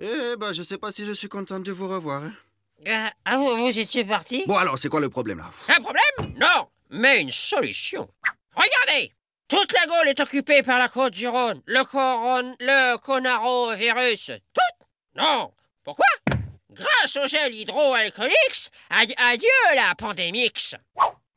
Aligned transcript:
Eh 0.00 0.36
ben, 0.38 0.52
je 0.52 0.62
sais 0.62 0.78
pas 0.78 0.92
si 0.92 1.04
je 1.04 1.12
suis 1.12 1.28
content 1.28 1.58
de 1.58 1.72
vous 1.72 1.88
revoir. 1.88 2.22
hein. 2.24 2.32
Ah, 2.88 3.10
ah, 3.24 3.36
vous, 3.38 3.56
vous 3.56 3.78
étiez 3.78 4.04
parti? 4.04 4.44
Bon, 4.46 4.56
alors, 4.56 4.78
c'est 4.78 4.88
quoi 4.90 5.00
le 5.00 5.08
problème, 5.08 5.38
là? 5.38 5.50
Un 5.74 5.80
problème? 5.80 6.34
Non, 6.38 6.68
mais 6.90 7.22
une 7.22 7.30
solution. 7.30 8.06
Regardez 8.54 9.12
Toute 9.48 9.72
la 9.72 9.86
Gaule 9.86 10.08
est 10.08 10.20
occupée 10.20 10.62
par 10.62 10.78
la 10.78 10.88
côte 10.88 11.14
du 11.14 11.26
Rhône, 11.26 11.62
le 11.66 11.82
coron... 11.84 12.54
le 12.60 12.96
conarovirus. 12.98 14.26
Toute 14.52 14.86
Non 15.16 15.50
Pourquoi? 15.84 16.04
Grâce 16.70 17.16
au 17.16 17.26
gel 17.26 17.54
hydroalcoolique, 17.54 18.70
ad- 18.90 19.14
adieu 19.16 19.48
la 19.74 19.94
pandémix. 19.94 20.74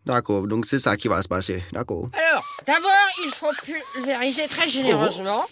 D'accord, 0.05 0.47
donc 0.47 0.65
c'est 0.65 0.79
ça 0.79 0.97
qui 0.97 1.07
va 1.07 1.21
se 1.21 1.27
passer, 1.29 1.63
d'accord. 1.71 2.09
Alors, 2.13 2.43
d'abord, 2.67 3.07
il 3.23 3.31
faut 3.31 3.51
pulvériser 3.63 4.47
très 4.49 4.67
généreusement. 4.67 5.45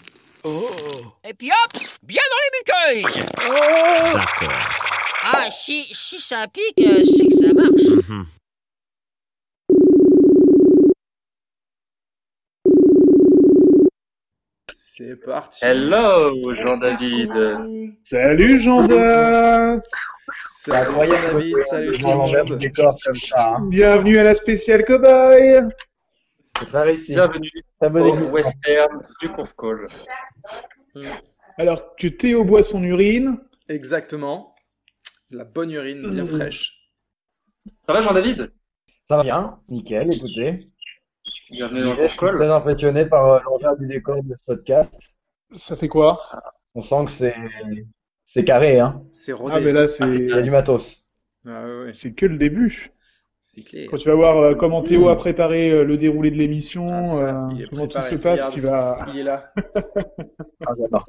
Et 1.23 1.33
puis 1.33 1.49
hop 1.51 1.81
Bien 2.03 2.21
dans 2.31 2.41
les 2.43 2.99
muqueuses 3.03 3.25
D'accord. 4.13 4.49
Ah, 5.29 5.51
si, 5.51 5.81
si 5.83 6.21
ça 6.21 6.45
pique, 6.47 6.79
euh, 6.87 7.03
c'est 7.03 7.27
que 7.27 7.35
ça 7.47 7.53
marche. 7.53 8.07
Mhm. 8.07 8.25
C'est 14.71 15.15
parti. 15.25 15.63
Hello, 15.63 16.55
Jean-David. 16.55 17.31
Salut 18.03 18.59
Jean-Da 18.59 19.79
C'est 20.63 20.73
incroyable, 20.73 21.37
David. 21.39 21.55
Salut 21.69 21.93
ça. 23.13 23.49
hein. 23.57 23.67
Bienvenue 23.69 24.17
à 24.17 24.23
la 24.23 24.33
spéciale 24.33 24.83
Cowboy 24.85 25.61
C'est 26.59 26.65
très 26.65 26.83
réussi. 26.83 27.13
Bienvenue 27.13 28.23
au 28.23 28.29
western 28.31 29.03
du 29.21 29.29
Conf 29.29 29.53
Call. 29.57 29.85
Alors 31.57 31.95
que 31.95 32.07
Théo 32.07 32.43
boit 32.43 32.63
son 32.63 32.83
urine, 32.83 33.39
Exactement. 33.69 34.55
La 35.29 35.43
bonne 35.43 35.71
urine 35.71 36.09
bien 36.09 36.25
fraîche. 36.25 36.89
Ça 37.85 37.93
va, 37.93 38.01
Jean-David? 38.01 38.51
Ça 39.05 39.17
va 39.17 39.23
bien, 39.23 39.59
nickel, 39.67 40.13
écoutez. 40.13 40.69
Bienvenue 41.51 41.81
dans 41.81 41.93
le 41.95 42.03
Je 42.03 42.07
suis 42.07 42.17
très 42.17 42.49
impressionné 42.49 43.05
par 43.05 43.25
euh, 43.25 43.39
l'envers 43.45 43.75
du 43.75 43.87
décor 43.87 44.23
de 44.23 44.33
ce 44.37 44.45
podcast. 44.45 44.93
ça 45.51 45.75
fait 45.75 45.89
quoi? 45.89 46.21
On 46.75 46.81
sent 46.81 47.05
que 47.05 47.11
c'est 47.11 47.35
c'est 48.23 48.45
carré, 48.45 48.79
hein. 48.79 49.03
C'est 49.11 49.33
rodé. 49.33 49.53
Ah 49.55 49.59
mais 49.59 49.73
là 49.73 49.87
c'est 49.87 50.07
Il 50.07 50.29
y 50.29 50.33
a 50.33 50.41
du 50.41 50.51
matos. 50.51 51.05
Ah 51.45 51.65
ouais, 51.65 51.93
c'est 51.93 52.13
que 52.13 52.25
le 52.25 52.37
début. 52.37 52.91
Quand 53.89 53.97
tu 53.97 54.09
vas 54.09 54.15
voir 54.15 54.37
euh, 54.37 54.55
comment 54.55 54.81
Théo 54.81 55.09
a 55.09 55.15
préparé 55.17 55.71
euh, 55.71 55.83
le 55.83 55.97
déroulé 55.97 56.31
de 56.31 56.35
l'émission, 56.37 56.87
Ah, 56.91 57.03
euh, 57.21 57.55
il 57.57 57.67
comment 57.69 57.87
tout 57.87 58.01
se 58.01 58.15
passe, 58.15 58.39
regarde. 58.39 58.53
tu 58.53 58.61
vas... 58.61 59.05
Il 59.13 59.19
est 59.19 59.23
là. 59.23 59.51
Ah. 60.65 61.03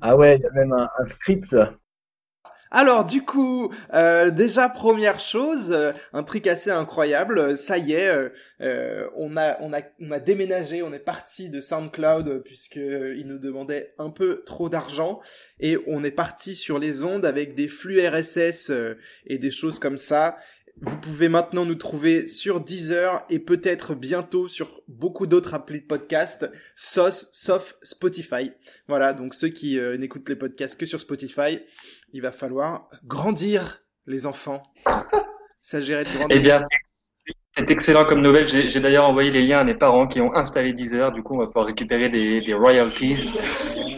Ah 0.00 0.16
ouais, 0.16 0.36
il 0.36 0.42
y 0.42 0.46
a 0.46 0.50
même 0.52 0.72
un, 0.72 0.88
un 0.98 1.06
script. 1.06 1.54
Alors 2.72 3.04
du 3.04 3.22
coup, 3.22 3.72
euh, 3.94 4.30
déjà 4.30 4.68
première 4.68 5.20
chose, 5.20 5.70
euh, 5.70 5.92
un 6.12 6.24
truc 6.24 6.48
assez 6.48 6.70
incroyable, 6.70 7.38
euh, 7.38 7.56
ça 7.56 7.78
y 7.78 7.92
est, 7.92 8.08
euh, 8.08 8.28
euh, 8.60 9.08
on 9.14 9.36
a 9.36 9.56
on 9.60 9.72
a 9.72 9.82
on 10.00 10.10
a 10.10 10.18
déménagé, 10.18 10.82
on 10.82 10.92
est 10.92 10.98
parti 10.98 11.48
de 11.48 11.60
SoundCloud 11.60 12.28
euh, 12.28 12.38
puisque 12.44 12.76
euh, 12.78 13.14
ils 13.16 13.26
nous 13.28 13.38
demandaient 13.38 13.94
un 13.98 14.10
peu 14.10 14.42
trop 14.44 14.68
d'argent 14.68 15.20
et 15.60 15.78
on 15.86 16.02
est 16.02 16.10
parti 16.10 16.56
sur 16.56 16.80
les 16.80 17.04
ondes 17.04 17.24
avec 17.24 17.54
des 17.54 17.68
flux 17.68 18.04
RSS 18.04 18.70
euh, 18.70 18.94
et 19.26 19.38
des 19.38 19.50
choses 19.52 19.78
comme 19.78 19.98
ça. 19.98 20.36
Vous 20.82 20.96
pouvez 20.98 21.28
maintenant 21.28 21.64
nous 21.64 21.74
trouver 21.74 22.26
sur 22.26 22.60
Deezer 22.60 23.24
et 23.30 23.38
peut-être 23.38 23.94
bientôt 23.94 24.46
sur 24.46 24.82
beaucoup 24.88 25.26
d'autres 25.26 25.54
applis 25.54 25.80
de 25.80 25.86
podcast, 25.86 26.50
sauf, 26.74 27.24
sauf 27.32 27.76
Spotify. 27.82 28.52
Voilà, 28.86 29.14
donc 29.14 29.34
ceux 29.34 29.48
qui 29.48 29.78
euh, 29.78 29.96
n'écoutent 29.96 30.28
les 30.28 30.36
podcasts 30.36 30.78
que 30.78 30.84
sur 30.84 31.00
Spotify, 31.00 31.60
il 32.12 32.20
va 32.20 32.30
falloir 32.30 32.90
grandir, 33.04 33.84
les 34.06 34.26
enfants. 34.26 34.62
S'agirait 35.62 36.04
de 36.04 36.10
grandir. 36.10 36.36
Eh 36.36 36.40
bien, 36.40 36.62
c'est- 37.56 37.70
excellent 37.70 38.04
comme 38.04 38.20
nouvelle. 38.22 38.46
J'ai 38.48 38.80
d'ailleurs 38.80 39.06
envoyé 39.08 39.30
les 39.30 39.42
liens 39.46 39.60
à 39.60 39.64
mes 39.64 39.74
parents 39.74 40.06
qui 40.06 40.20
ont 40.20 40.34
installé 40.34 40.72
Deezer. 40.72 41.12
Du 41.12 41.22
coup, 41.22 41.34
on 41.34 41.38
va 41.38 41.46
pouvoir 41.46 41.66
récupérer 41.66 42.08
des, 42.08 42.40
des 42.40 42.54
royalties. 42.54 43.32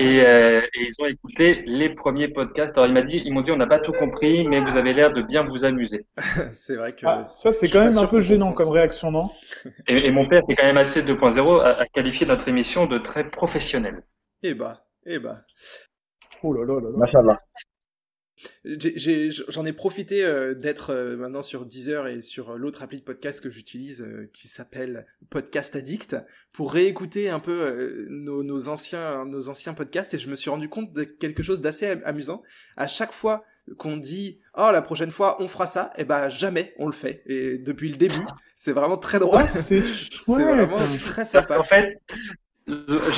Et, 0.00 0.22
euh, 0.24 0.60
et 0.60 0.80
ils 0.86 0.94
ont 1.02 1.06
écouté 1.06 1.62
les 1.66 1.88
premiers 1.90 2.28
podcasts. 2.28 2.76
Alors, 2.76 2.88
ils 2.88 2.94
m'ont 2.94 3.02
dit, 3.02 3.20
ils 3.24 3.32
m'ont 3.32 3.40
dit, 3.40 3.50
on 3.50 3.56
n'a 3.56 3.66
pas 3.66 3.80
tout 3.80 3.92
compris, 3.92 4.46
mais 4.46 4.60
vous 4.60 4.76
avez 4.76 4.92
l'air 4.94 5.12
de 5.12 5.22
bien 5.22 5.42
vous 5.42 5.64
amuser. 5.64 6.06
c'est 6.52 6.76
vrai 6.76 6.92
que. 6.92 7.04
Ah, 7.06 7.24
ça 7.24 7.52
c'est 7.52 7.68
quand 7.68 7.80
même 7.84 7.98
un 7.98 8.06
peu 8.06 8.20
gênant 8.20 8.52
comme 8.52 8.68
réaction, 8.68 9.10
non? 9.10 9.30
Et, 9.88 10.06
et 10.06 10.10
mon 10.10 10.28
père, 10.28 10.42
qui 10.44 10.52
est 10.52 10.56
quand 10.56 10.66
même 10.66 10.76
assez 10.76 11.02
2.0, 11.02 11.60
a, 11.60 11.80
a 11.80 11.86
qualifié 11.86 12.26
notre 12.26 12.48
émission 12.48 12.86
de 12.86 12.98
très 12.98 13.28
professionnelle. 13.28 14.02
Eh 14.42 14.54
bah, 14.54 14.84
eh 15.06 15.18
bah. 15.18 15.38
Oh 16.44 16.52
là 16.52 16.64
là 16.64 16.74
là 16.80 16.90
là. 16.90 16.96
Machallah. 16.96 17.38
J'en 18.64 19.64
ai, 19.64 19.72
profité 19.72 20.24
euh, 20.24 20.54
d'être 20.54 20.90
euh, 20.90 21.16
maintenant 21.16 21.42
sur 21.42 21.64
Deezer 21.66 22.06
et 22.08 22.22
sur 22.22 22.50
euh, 22.50 22.56
l'autre 22.56 22.82
appli 22.82 22.98
de 22.98 23.02
podcast 23.04 23.40
que 23.40 23.50
j'utilise 23.50 24.02
euh, 24.02 24.28
qui 24.32 24.48
s'appelle 24.48 25.06
Podcast 25.30 25.76
Addict 25.76 26.16
pour 26.52 26.72
réécouter 26.72 27.30
un 27.30 27.40
peu 27.40 27.52
euh, 27.62 28.06
nos, 28.08 28.42
nos 28.42 28.68
anciens 28.68 29.24
nos 29.24 29.48
anciens 29.48 29.74
podcasts 29.74 30.14
et 30.14 30.18
je 30.18 30.28
me 30.28 30.34
suis 30.34 30.50
rendu 30.50 30.68
compte 30.68 30.92
de 30.92 31.04
quelque 31.04 31.42
chose 31.42 31.60
d'assez 31.60 31.86
am- 31.86 32.02
amusant. 32.04 32.42
À 32.76 32.86
chaque 32.86 33.12
fois 33.12 33.44
qu'on 33.76 33.96
dit 33.98 34.38
oh 34.56 34.70
la 34.72 34.80
prochaine 34.82 35.10
fois 35.10 35.42
on 35.42 35.48
fera 35.48 35.66
ça, 35.66 35.92
et 35.98 36.04
ben 36.04 36.28
jamais 36.28 36.74
on 36.78 36.86
le 36.86 36.92
fait. 36.92 37.22
Et 37.26 37.58
depuis 37.58 37.90
le 37.90 37.96
début, 37.96 38.24
c'est 38.56 38.72
vraiment 38.72 38.96
très 38.96 39.18
drôle. 39.18 39.40
Ah, 39.42 39.46
c'est 39.46 39.80
vraiment 40.26 40.78
très 41.00 41.16
Parce 41.22 41.30
sympa. 41.30 41.56
qu'en 41.56 41.62
fait, 41.62 41.98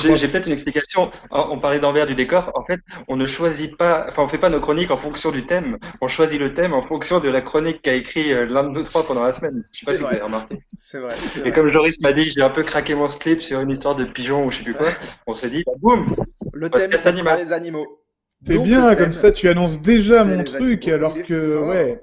j'ai 0.01 0.15
j'ai 0.17 0.27
peut-être 0.27 0.47
une 0.47 0.53
explication. 0.53 1.11
On 1.31 1.59
parlait 1.59 1.79
d'envers 1.79 2.05
du 2.07 2.15
décor. 2.15 2.51
En 2.55 2.63
fait, 2.65 2.79
on 3.07 3.15
ne 3.17 3.25
choisit 3.25 3.75
pas, 3.77 4.07
enfin, 4.09 4.23
on 4.23 4.27
fait 4.27 4.37
pas 4.37 4.49
nos 4.49 4.59
chroniques 4.59 4.91
en 4.91 4.97
fonction 4.97 5.31
du 5.31 5.45
thème. 5.45 5.77
On 6.01 6.07
choisit 6.07 6.39
le 6.39 6.53
thème 6.53 6.73
en 6.73 6.81
fonction 6.81 7.19
de 7.19 7.29
la 7.29 7.41
chronique 7.41 7.81
qu'a 7.81 7.93
écrit 7.93 8.31
euh, 8.33 8.45
l'un 8.45 8.63
de 8.63 8.69
nous 8.69 8.83
trois 8.83 9.05
pendant 9.05 9.23
la 9.23 9.33
semaine. 9.33 9.63
Je 9.73 9.79
sais 9.79 9.85
pas 9.85 9.93
C'est 9.93 9.97
si 9.97 10.03
vous 10.03 10.09
vrai. 10.09 10.15
avez 10.15 10.21
remarqué. 10.21 10.59
C'est 10.75 10.99
vrai. 10.99 11.21
c'est 11.25 11.41
Et 11.43 11.51
vrai. 11.51 11.51
comme 11.51 11.69
Joris 11.71 11.99
m'a 12.01 12.13
dit, 12.13 12.25
j'ai 12.31 12.41
un 12.41 12.49
peu 12.49 12.63
craqué 12.63 12.95
mon 12.95 13.07
slip 13.07 13.41
sur 13.41 13.59
une 13.61 13.71
histoire 13.71 13.95
de 13.95 14.05
pigeon 14.05 14.45
ou 14.45 14.51
je 14.51 14.57
sais 14.57 14.63
plus 14.63 14.75
quoi. 14.75 14.95
On 15.27 15.33
s'est 15.33 15.49
dit, 15.49 15.63
bah, 15.65 15.73
boum! 15.79 16.15
Le 16.53 16.69
thème, 16.69 16.91
animal. 17.05 17.39
les 17.39 17.51
animaux. 17.53 18.01
C'est 18.43 18.53
Donc, 18.53 18.65
bien, 18.65 18.95
comme 18.95 19.13
ça 19.13 19.31
tu 19.31 19.49
annonces 19.49 19.81
déjà 19.81 20.25
c'est 20.25 20.25
mon 20.25 20.43
truc, 20.43 20.87
animaux. 20.87 20.95
alors 20.95 21.21
que, 21.23 21.33
fort. 21.53 21.67
ouais... 21.69 22.01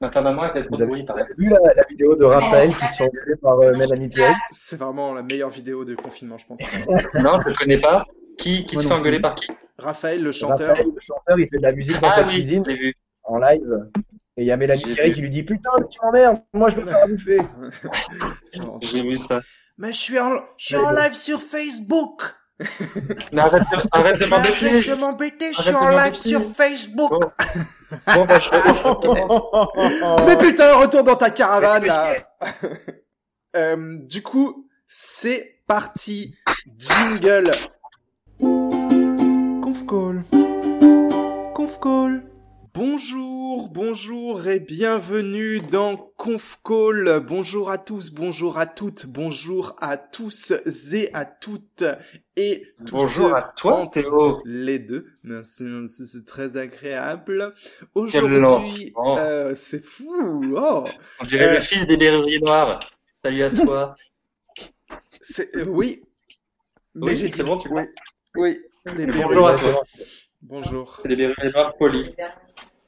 Elle 0.00 0.10
fait 0.10 0.20
trop 0.62 0.68
Vous 0.70 0.82
avez, 0.82 1.02
vous 1.02 1.06
vu 1.38 1.48
la, 1.48 1.58
la 1.74 1.82
vidéo 1.88 2.16
de 2.16 2.24
Raphaël 2.24 2.70
qui 2.70 2.86
se 2.88 2.96
fait 2.96 3.04
engueuler 3.04 3.36
par 3.40 3.58
euh, 3.60 3.72
Mélanie 3.76 4.08
Thierry 4.08 4.34
C'est 4.50 4.76
vraiment 4.76 5.14
la 5.14 5.22
meilleure 5.22 5.50
vidéo 5.50 5.84
de 5.84 5.94
confinement, 5.94 6.36
je 6.38 6.46
pense. 6.46 6.60
Non, 7.14 7.40
je 7.42 7.48
ne 7.50 7.54
connais 7.54 7.78
pas. 7.78 8.04
Qui, 8.36 8.66
qui 8.66 8.76
se 8.76 8.86
fait 8.88 8.92
engueuler 8.94 9.20
par 9.20 9.34
qui? 9.36 9.50
Raphaël, 9.78 10.22
le 10.22 10.32
chanteur. 10.32 10.68
Raphaël, 10.70 10.88
le 10.92 11.00
chanteur, 11.00 11.38
il 11.38 11.48
fait 11.48 11.58
de 11.58 11.62
la 11.62 11.72
musique 11.72 12.00
dans 12.00 12.08
Ah 12.08 12.16
sa 12.16 12.22
oui, 12.26 12.34
cuisine 12.34 12.64
vu. 12.66 12.94
en 13.22 13.38
live. 13.38 13.90
Et 14.36 14.42
il 14.42 14.46
y 14.46 14.50
a 14.52 14.56
Mélanie 14.56 14.82
Thierry 14.82 15.10
vu. 15.10 15.14
qui 15.14 15.20
lui 15.22 15.30
dit 15.30 15.42
Putain, 15.44 15.70
mais 15.78 15.86
tu 15.88 15.98
m'emmerdes, 16.02 16.38
moi 16.52 16.68
je 16.70 16.76
veux 16.76 16.86
faire 16.86 17.04
à 17.04 17.06
bouffer. 17.06 17.36
C'est 18.44 18.58
vraiment- 18.58 18.80
J'ai 18.82 19.02
vu 19.02 19.16
ça. 19.16 19.40
Mais 19.78 19.92
je 19.92 19.98
suis 19.98 20.18
en, 20.18 20.32
je 20.56 20.66
suis 20.66 20.76
en 20.76 20.90
live 20.90 21.14
sur 21.14 21.40
Facebook. 21.40 22.22
Mais 23.32 23.40
arrête 23.40 23.62
de, 23.62 23.76
arrête 23.90 24.20
de 24.20 24.26
Mais 24.26 24.32
Arrête 24.32 24.62
m'embêter. 24.62 24.88
de 24.88 24.94
m'embêter, 24.94 25.52
je 25.54 25.62
suis 25.62 25.74
en 25.74 25.88
live 25.88 25.96
m'embêter. 25.98 26.28
sur 26.28 26.54
Facebook. 26.56 27.10
Bon. 27.10 27.20
Bon, 28.14 28.24
bah, 28.26 28.40
je- 28.40 30.24
Mais 30.26 30.36
putain, 30.38 30.74
retourne 30.76 31.04
dans 31.04 31.16
ta 31.16 31.30
caravane 31.30 31.84
là. 31.86 32.04
Euh, 33.56 33.98
du 34.00 34.20
coup, 34.20 34.66
c'est 34.84 35.60
parti. 35.68 36.34
Jingle. 36.76 37.52
Conf 38.40 39.86
call. 39.86 40.24
Conf 41.54 41.78
call. 41.80 42.24
Bonjour, 42.74 43.68
bonjour 43.68 44.48
et 44.48 44.58
bienvenue 44.58 45.58
dans 45.60 45.96
Conf 46.16 46.58
Call. 46.64 47.20
Bonjour 47.24 47.70
à 47.70 47.78
tous, 47.78 48.10
bonjour 48.10 48.58
à 48.58 48.66
toutes, 48.66 49.06
bonjour 49.06 49.76
à 49.80 49.96
tous 49.96 50.52
et 50.92 51.08
à 51.14 51.24
toutes 51.24 51.84
et 52.36 52.74
tous 52.84 52.90
Bonjour 52.96 53.32
à 53.36 53.42
toi, 53.42 53.76
entre 53.78 54.00
Théo. 54.02 54.42
les 54.44 54.80
deux. 54.80 55.06
Merci, 55.22 55.64
c'est 55.86 56.26
très 56.26 56.56
agréable. 56.56 57.54
Aujourd'hui, 57.94 58.92
euh, 59.18 59.54
c'est 59.54 59.82
fou. 59.82 60.56
Oh, 60.56 60.82
On 61.20 61.24
dirait 61.26 61.50
Euh. 61.50 61.54
le 61.54 61.60
fils 61.60 61.86
des 61.86 61.96
berruriers 61.96 62.40
noirs. 62.40 62.80
Salut 63.24 63.44
à 63.44 63.50
toi. 63.50 63.94
euh, 65.38 65.64
oui. 65.68 66.02
Mais 66.96 67.12
Oui, 67.12 67.16
j'ai 67.16 67.28
c'est 67.28 67.34
dit 67.36 67.42
bon, 67.44 67.56
tu 67.56 67.68
oui. 67.70 67.82
Oui. 68.34 68.58
Les 68.96 69.06
bonjour 69.06 69.46
à 69.46 69.54
toi. 69.54 69.80
Bonjour. 70.42 70.98
C'est 71.02 71.08
des 71.08 71.16
berruriers 71.16 71.52
noirs 71.52 71.76
polis. 71.76 72.10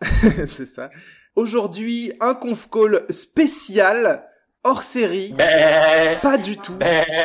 c'est 0.47 0.67
ça. 0.67 0.91
Aujourd'hui, 1.35 2.13
un 2.21 2.35
conf 2.35 2.69
call 2.71 3.05
spécial 3.11 4.27
hors 4.65 4.83
série. 4.83 5.33
Bé, 5.33 6.19
Pas 6.23 6.39
du 6.39 6.57
tout. 6.57 6.79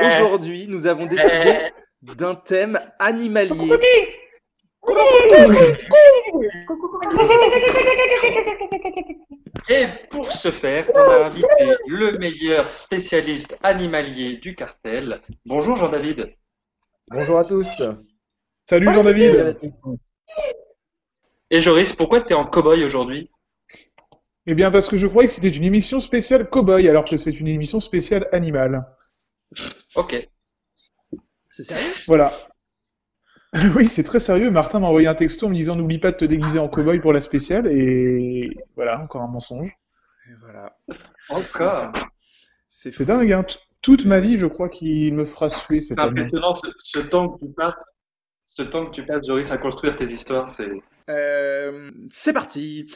Aujourd'hui, 0.06 0.68
nous 0.68 0.88
avons 0.88 1.06
décidé 1.06 1.72
d'un 2.02 2.36
thème 2.36 2.80
animalier. 3.00 3.74
Et 9.70 9.86
pour 10.10 10.32
ce 10.32 10.52
faire, 10.52 10.86
on 10.94 11.00
a 11.00 11.26
invité 11.26 11.76
le 11.88 12.18
meilleur 12.18 12.70
spécialiste 12.70 13.58
animalier 13.64 14.38
du 14.38 14.56
cartel. 14.56 15.22
Bonjour 15.46 15.78
Jean-David. 15.78 16.36
Bonjour 17.10 17.40
à 17.40 17.46
tous. 17.46 17.82
Salut 18.68 18.94
Jean-David 18.94 19.58
Et 21.54 21.60
Joris, 21.60 21.92
pourquoi 21.94 22.22
t'es 22.22 22.34
en 22.34 22.46
cow-boy 22.46 22.84
aujourd'hui? 22.86 23.30
Eh 24.48 24.56
bien, 24.56 24.72
parce 24.72 24.88
que 24.88 24.96
je 24.96 25.06
croyais 25.06 25.28
que 25.28 25.34
c'était 25.34 25.50
une 25.50 25.66
émission 25.66 26.00
spéciale 26.00 26.50
cowboy, 26.50 26.88
alors 26.88 27.04
que 27.04 27.18
c'est 27.18 27.40
une 27.40 27.50
émission 27.50 27.82
spéciale 27.82 28.28
animal. 28.32 28.88
Ok. 29.96 30.30
C'est 31.52 31.64
sérieux? 31.64 31.92
Voilà. 32.08 32.32
oui, 33.76 33.90
c'est 33.90 34.04
très 34.04 34.22
sérieux. 34.22 34.50
Martin 34.50 34.80
m'a 34.80 34.88
envoyé 34.88 35.08
un 35.08 35.14
texto 35.14 35.46
en 35.46 35.50
me 35.50 35.56
disant 35.56 35.76
n'oublie 35.76 36.00
pas 36.00 36.12
de 36.12 36.18
te 36.18 36.26
déguiser 36.26 36.58
en 36.58 36.70
cowboy 36.70 37.02
pour 37.02 37.12
la 37.12 37.20
spéciale, 37.20 37.68
et 37.68 38.50
voilà, 38.76 39.02
encore 39.02 39.22
un 39.22 39.28
mensonge. 39.28 39.68
Et 40.30 40.34
voilà. 40.40 40.78
Encore? 41.30 41.92
C'est 42.70 43.06
dingue, 43.06 43.32
hein. 43.34 43.46
Toute 43.82 44.06
ma 44.06 44.22
vie, 44.22 44.38
je 44.38 44.46
crois 44.46 44.70
qu'il 44.70 45.14
me 45.16 45.26
fera 45.26 45.50
suer 45.50 45.82
cette 45.82 46.00
C'est 46.00 46.06
année. 46.06 46.22
impressionnant 46.22 46.56
ce, 46.56 46.68
ce 46.80 47.00
temps 47.00 47.28
que 47.28 47.46
tu 47.46 47.52
passes, 47.52 47.84
ce 48.46 48.62
temps 48.62 48.86
que 48.86 48.92
tu 48.92 49.06
passes, 49.06 49.26
Joris, 49.28 49.52
à 49.52 49.58
construire 49.58 49.98
tes 49.98 50.06
histoires. 50.06 50.54
C'est 50.54 50.70
Euh, 51.10 51.92
c'est 52.10 52.34
parti. 52.34 52.92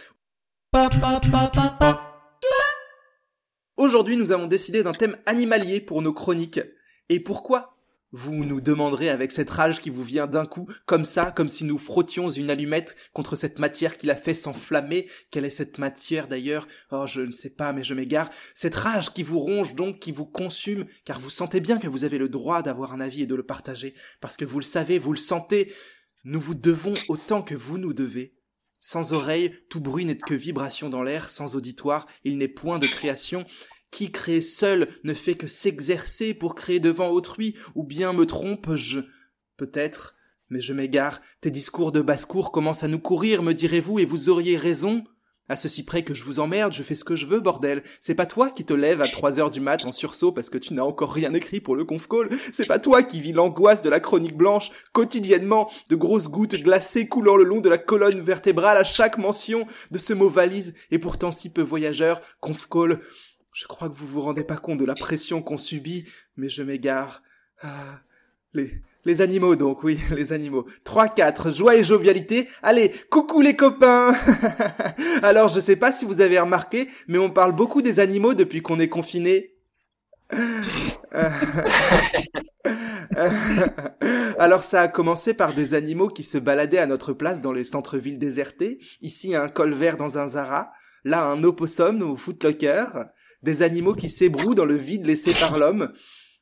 Aujourd'hui, 3.78 4.18
nous 4.18 4.32
avons 4.32 4.48
décidé 4.48 4.84
d'un 4.84 4.94
thème 4.94 5.18
animalier 5.26 5.82
pour 5.82 6.02
nos 6.02 6.14
chroniques. 6.14 6.62
Et 7.10 7.20
pourquoi 7.20 7.78
Vous 8.12 8.34
nous 8.46 8.62
demanderez 8.62 9.10
avec 9.10 9.32
cette 9.32 9.50
rage 9.50 9.80
qui 9.80 9.90
vous 9.90 10.04
vient 10.04 10.28
d'un 10.28 10.46
coup, 10.46 10.68
comme 10.86 11.06
ça, 11.06 11.32
comme 11.32 11.50
si 11.50 11.66
nous 11.66 11.78
frottions 11.78 12.30
une 12.30 12.50
allumette 12.50 12.96
contre 13.14 13.36
cette 13.36 13.60
matière 13.60 13.98
qui 13.98 14.08
l'a 14.08 14.16
fait 14.16 14.34
s'enflammer? 14.34 15.10
Quelle 15.32 15.46
est 15.46 15.50
cette 15.50 15.78
matière 15.78 16.28
d'ailleurs? 16.28 16.68
Oh, 16.92 17.06
je 17.08 17.22
ne 17.22 17.34
sais 17.34 17.50
pas, 17.50 17.74
mais 17.74 17.84
je 17.84 17.94
m'égare. 17.94 18.30
Cette 18.54 18.76
rage 18.76 19.14
qui 19.14 19.24
vous 19.24 19.40
ronge 19.40 19.76
donc, 19.76 20.00
qui 20.00 20.12
vous 20.12 20.26
consume, 20.26 20.86
car 21.04 21.20
vous 21.20 21.30
sentez 21.30 21.60
bien 21.60 21.78
que 21.78 21.88
vous 21.88 22.04
avez 22.04 22.18
le 22.18 22.30
droit 22.30 22.62
d'avoir 22.62 22.94
un 22.94 23.00
avis 23.00 23.24
et 23.24 23.28
de 23.28 23.36
le 23.36 23.44
partager, 23.44 23.94
parce 24.20 24.38
que 24.38 24.46
vous 24.46 24.60
le 24.60 24.66
savez, 24.66 25.00
vous 25.00 25.12
le 25.12 25.18
sentez. 25.18 25.74
Nous 26.28 26.42
vous 26.42 26.56
devons 26.56 26.96
autant 27.08 27.44
que 27.44 27.54
vous 27.54 27.78
nous 27.78 27.94
devez. 27.94 28.34
Sans 28.80 29.14
oreille, 29.14 29.56
tout 29.70 29.80
bruit 29.80 30.06
n'est 30.06 30.18
que 30.18 30.34
vibration 30.34 30.90
dans 30.90 31.04
l'air, 31.04 31.30
sans 31.30 31.56
auditoire, 31.56 32.08
il 32.24 32.40
n'est 32.40 32.48
point 32.48 32.80
de 32.80 32.88
création. 32.88 33.46
Qui 33.92 34.12
crée 34.12 34.42
seul 34.42 34.90
ne 35.04 35.14
fait 35.14 35.36
que 35.36 35.46
s'exercer 35.46 36.34
pour 36.34 36.56
créer 36.56 36.80
devant 36.80 37.12
autrui, 37.12 37.56
ou 37.76 37.84
bien 37.84 38.12
me 38.12 38.26
trompe-je 38.26 39.02
Peut-être, 39.56 40.16
mais 40.50 40.62
je 40.62 40.74
m'égare, 40.74 41.22
tes 41.42 41.52
discours 41.52 41.92
de 41.92 42.02
basse-cour 42.02 42.52
commencent 42.52 42.84
à 42.84 42.88
nous 42.88 43.00
courir, 43.00 43.44
me 43.44 43.54
direz-vous, 43.54 44.00
et 44.00 44.06
vous 44.06 44.30
auriez 44.30 44.58
raison 44.58 45.04
à 45.48 45.56
ceci 45.56 45.84
près 45.84 46.04
que 46.04 46.14
je 46.14 46.24
vous 46.24 46.40
emmerde, 46.40 46.74
je 46.74 46.84
fais 46.84 46.96
ce 46.96 47.04
que 47.04 47.16
je 47.16 47.26
veux, 47.26 47.40
bordel. 47.40 47.84
C'est 48.00 48.16
pas 48.16 48.26
toi 48.26 48.50
qui 48.50 48.66
te 48.66 48.74
lèves 48.74 49.02
à 49.02 49.08
3 49.08 49.40
heures 49.40 49.52
du 49.52 49.60
mat 49.60 49.86
en 49.86 49.92
sursaut 49.92 50.32
parce 50.32 50.50
que 50.50 50.58
tu 50.58 50.74
n'as 50.74 50.84
encore 50.84 51.14
rien 51.14 51.34
écrit 51.34 51.60
pour 51.60 51.76
le 51.76 51.86
conf 51.86 52.08
call. 52.08 52.30
C'est 52.52 52.66
pas 52.66 52.80
toi 52.80 53.04
qui 53.04 53.22
vis 53.22 53.34
l'angoisse 53.34 53.82
de 53.82 53.90
la 53.90 54.00
chronique 54.00 54.36
blanche 54.36 54.72
quotidiennement, 54.92 55.70
de 55.90 55.96
grosses 55.96 56.30
gouttes 56.30 56.56
glacées 56.56 57.08
coulant 57.08 57.36
le 57.36 57.44
long 57.44 57.62
de 57.62 57.70
la 57.70 57.78
colonne 57.78 58.22
vertébrale 58.22 58.78
à 58.78 58.84
chaque 58.84 59.18
mention 59.18 59.68
de 59.92 59.98
ce 59.98 60.14
mot 60.14 60.30
valise 60.30 60.76
et 60.92 61.00
pourtant 61.00 61.32
si 61.32 61.52
peu 61.52 61.62
voyageur, 61.62 62.22
conf 62.40 62.68
call. 62.68 63.00
Je 63.54 63.68
crois 63.68 63.88
que 63.88 63.96
vous 63.96 64.08
vous 64.08 64.22
rendez 64.22 64.44
pas 64.44 64.58
compte 64.58 64.80
de 64.80 64.86
la 64.86 64.96
pression 64.96 65.42
qu'on 65.42 65.58
subit, 65.58 66.06
mais 66.36 66.50
je 66.50 66.62
m'égare. 66.62 67.24
Ah, 67.62 68.02
les, 68.54 68.82
les 69.06 69.22
animaux 69.22 69.56
donc, 69.56 69.84
oui, 69.84 70.00
les 70.16 70.34
animaux. 70.34 70.66
3-4, 70.86 71.56
joie 71.56 71.76
et 71.76 71.84
jovialité. 71.84 72.50
Allez, 72.64 72.92
coucou 73.10 73.42
les 73.42 73.56
copains 73.56 74.14
Alors 75.24 75.50
je 75.50 75.60
sais 75.60 75.76
pas 75.76 75.92
si 75.92 76.06
vous 76.06 76.22
avez 76.22 76.40
remarqué, 76.40 76.88
mais 77.08 77.18
on 77.18 77.30
parle 77.30 77.54
beaucoup 77.54 77.82
des 77.82 78.00
animaux 78.00 78.34
depuis 78.34 78.62
qu'on 78.62 78.80
est 78.80 78.90
confiné. 78.90 79.52
Alors 84.40 84.64
ça 84.64 84.82
a 84.82 84.88
commencé 84.88 85.36
par 85.36 85.54
des 85.54 85.76
animaux 85.76 86.08
qui 86.08 86.24
se 86.24 86.40
baladaient 86.40 86.80
à 86.80 86.88
notre 86.88 87.14
place 87.14 87.42
dans 87.42 87.52
les 87.54 87.64
centres-villes 87.64 88.18
désertés. 88.20 88.80
Ici 89.02 89.36
un 89.36 89.48
col 89.48 89.74
vert 89.74 89.98
dans 89.98 90.18
un 90.18 90.28
Zara, 90.30 90.72
là 91.04 91.24
un 91.26 91.44
opossum 91.44 92.02
au 92.02 92.18
Footlocker. 92.18 92.86
Des 93.44 93.62
animaux 93.62 93.94
qui 93.94 94.10
s'ébrouent 94.10 94.56
dans 94.56 94.66
le 94.66 94.76
vide 94.76 95.06
laissé 95.06 95.32
par 95.40 95.60
l'homme. 95.60 95.94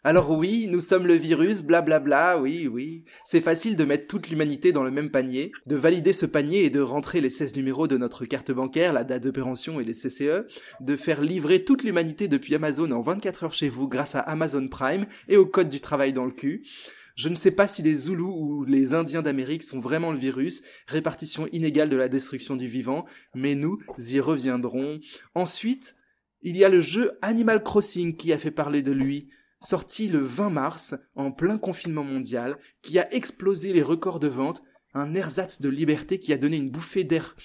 Alors 0.05 0.31
oui, 0.31 0.67
nous 0.69 0.81
sommes 0.81 1.07
le 1.07 1.13
virus, 1.13 1.63
blablabla, 1.63 2.37
oui, 2.37 2.67
oui. 2.67 3.05
C'est 3.23 3.39
facile 3.39 3.77
de 3.77 3.85
mettre 3.85 4.05
toute 4.05 4.27
l'humanité 4.27 4.73
dans 4.73 4.83
le 4.83 4.91
même 4.91 5.09
panier, 5.09 5.53
de 5.65 5.77
valider 5.77 6.11
ce 6.11 6.25
panier 6.25 6.65
et 6.65 6.69
de 6.69 6.81
rentrer 6.81 7.21
les 7.21 7.29
16 7.29 7.55
numéros 7.55 7.87
de 7.87 7.97
notre 7.97 8.25
carte 8.25 8.51
bancaire, 8.51 8.91
la 8.91 9.05
date 9.05 9.23
de 9.23 9.31
péremption 9.31 9.79
et 9.79 9.85
les 9.85 9.93
CCE, 9.93 10.45
de 10.81 10.95
faire 10.97 11.21
livrer 11.21 11.63
toute 11.63 11.83
l'humanité 11.83 12.27
depuis 12.27 12.53
Amazon 12.53 12.91
en 12.91 12.99
24 12.99 13.45
heures 13.45 13.53
chez 13.53 13.69
vous 13.69 13.87
grâce 13.87 14.15
à 14.15 14.19
Amazon 14.19 14.67
Prime 14.67 15.05
et 15.29 15.37
au 15.37 15.45
code 15.45 15.69
du 15.69 15.79
travail 15.79 16.11
dans 16.11 16.25
le 16.25 16.31
cul. 16.31 16.67
Je 17.15 17.29
ne 17.29 17.35
sais 17.35 17.51
pas 17.51 17.69
si 17.69 17.81
les 17.81 17.95
Zoulous 17.95 18.35
ou 18.37 18.65
les 18.65 18.93
Indiens 18.93 19.21
d'Amérique 19.21 19.63
sont 19.63 19.79
vraiment 19.79 20.11
le 20.11 20.19
virus, 20.19 20.63
répartition 20.85 21.47
inégale 21.53 21.87
de 21.87 21.95
la 21.95 22.09
destruction 22.09 22.57
du 22.57 22.67
vivant, 22.67 23.05
mais 23.35 23.55
nous 23.55 23.79
y 23.97 24.19
reviendrons. 24.19 24.99
Ensuite, 25.33 25.95
il 26.41 26.57
y 26.57 26.65
a 26.65 26.69
le 26.69 26.81
jeu 26.81 27.13
Animal 27.21 27.63
Crossing 27.63 28.17
qui 28.17 28.33
a 28.33 28.37
fait 28.37 28.51
parler 28.51 28.81
de 28.81 28.91
lui 28.91 29.29
sorti 29.63 30.07
le 30.07 30.19
20 30.19 30.49
mars, 30.49 30.95
en 31.15 31.31
plein 31.31 31.57
confinement 31.57 32.03
mondial, 32.03 32.57
qui 32.81 32.99
a 32.99 33.11
explosé 33.13 33.73
les 33.73 33.81
records 33.81 34.19
de 34.19 34.27
vente, 34.27 34.63
un 34.93 35.15
ersatz 35.15 35.59
de 35.59 35.69
liberté 35.69 36.19
qui 36.19 36.33
a 36.33 36.37
donné 36.37 36.57
une 36.57 36.69
bouffée 36.69 37.03
d'air, 37.03 37.35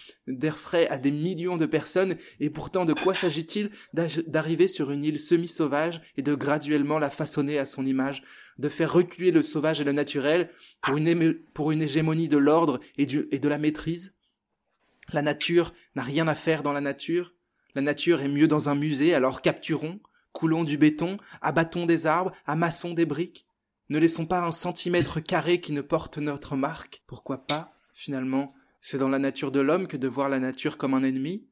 frais 0.53 0.87
à 0.89 0.99
des 0.99 1.11
millions 1.11 1.57
de 1.57 1.65
personnes, 1.65 2.17
et 2.41 2.51
pourtant 2.51 2.85
de 2.85 2.93
quoi 2.93 3.15
s'agit-il 3.15 3.71
d'arriver 3.95 4.69
sur 4.69 4.91
une 4.91 5.05
île 5.05 5.19
semi-sauvage 5.19 6.03
et 6.17 6.23
de 6.23 6.35
graduellement 6.35 6.99
la 6.99 7.11
façonner 7.11 7.59
à 7.59 7.67
son 7.67 7.87
image, 7.87 8.23
de 8.59 8.69
faire 8.69 8.93
reculer 8.93 9.31
le 9.31 9.43
sauvage 9.43 9.81
et 9.81 9.85
le 9.85 9.93
naturel 9.93 10.51
pour 11.55 11.73
une, 11.73 11.83
hégémonie 11.83 12.29
de 12.29 12.37
l'ordre 12.37 12.81
et, 12.99 13.07
et 13.31 13.39
de 13.39 13.49
la 13.49 13.59
maîtrise? 13.59 14.15
La 15.13 15.23
nature 15.23 15.73
n'a 15.95 16.03
rien 16.03 16.29
à 16.29 16.35
faire 16.35 16.63
dans 16.63 16.75
la 16.75 16.83
nature, 16.83 17.35
la 17.75 17.81
nature 17.81 18.21
est 18.21 18.29
mieux 18.29 18.49
dans 18.49 18.69
un 18.69 18.75
musée, 18.75 19.15
alors 19.15 19.41
capturons, 19.41 20.01
coulons 20.33 20.65
du 20.65 20.79
béton, 20.79 21.19
abattons 21.41 21.87
des 21.87 22.07
arbres, 22.07 22.33
amassons 22.47 22.95
des 22.95 23.07
briques. 23.07 23.47
Ne 23.89 23.99
laissons 23.99 24.27
pas 24.27 24.41
un 24.41 24.51
centimètre 24.51 25.21
carré 25.21 25.61
qui 25.61 25.73
ne 25.73 25.81
porte 25.81 26.19
notre 26.19 26.57
marque. 26.57 27.03
Pourquoi 27.07 27.47
pas, 27.47 27.73
finalement? 27.95 28.55
C'est 28.81 28.99
dans 28.99 29.09
la 29.09 29.19
nature 29.19 29.51
de 29.51 29.61
l'homme 29.61 29.89
que 29.89 29.97
de 29.97 30.09
voir 30.09 30.29
la 30.29 30.39
nature 30.39 30.77
comme 30.77 30.95
un 30.95 31.03
ennemi 31.03 31.48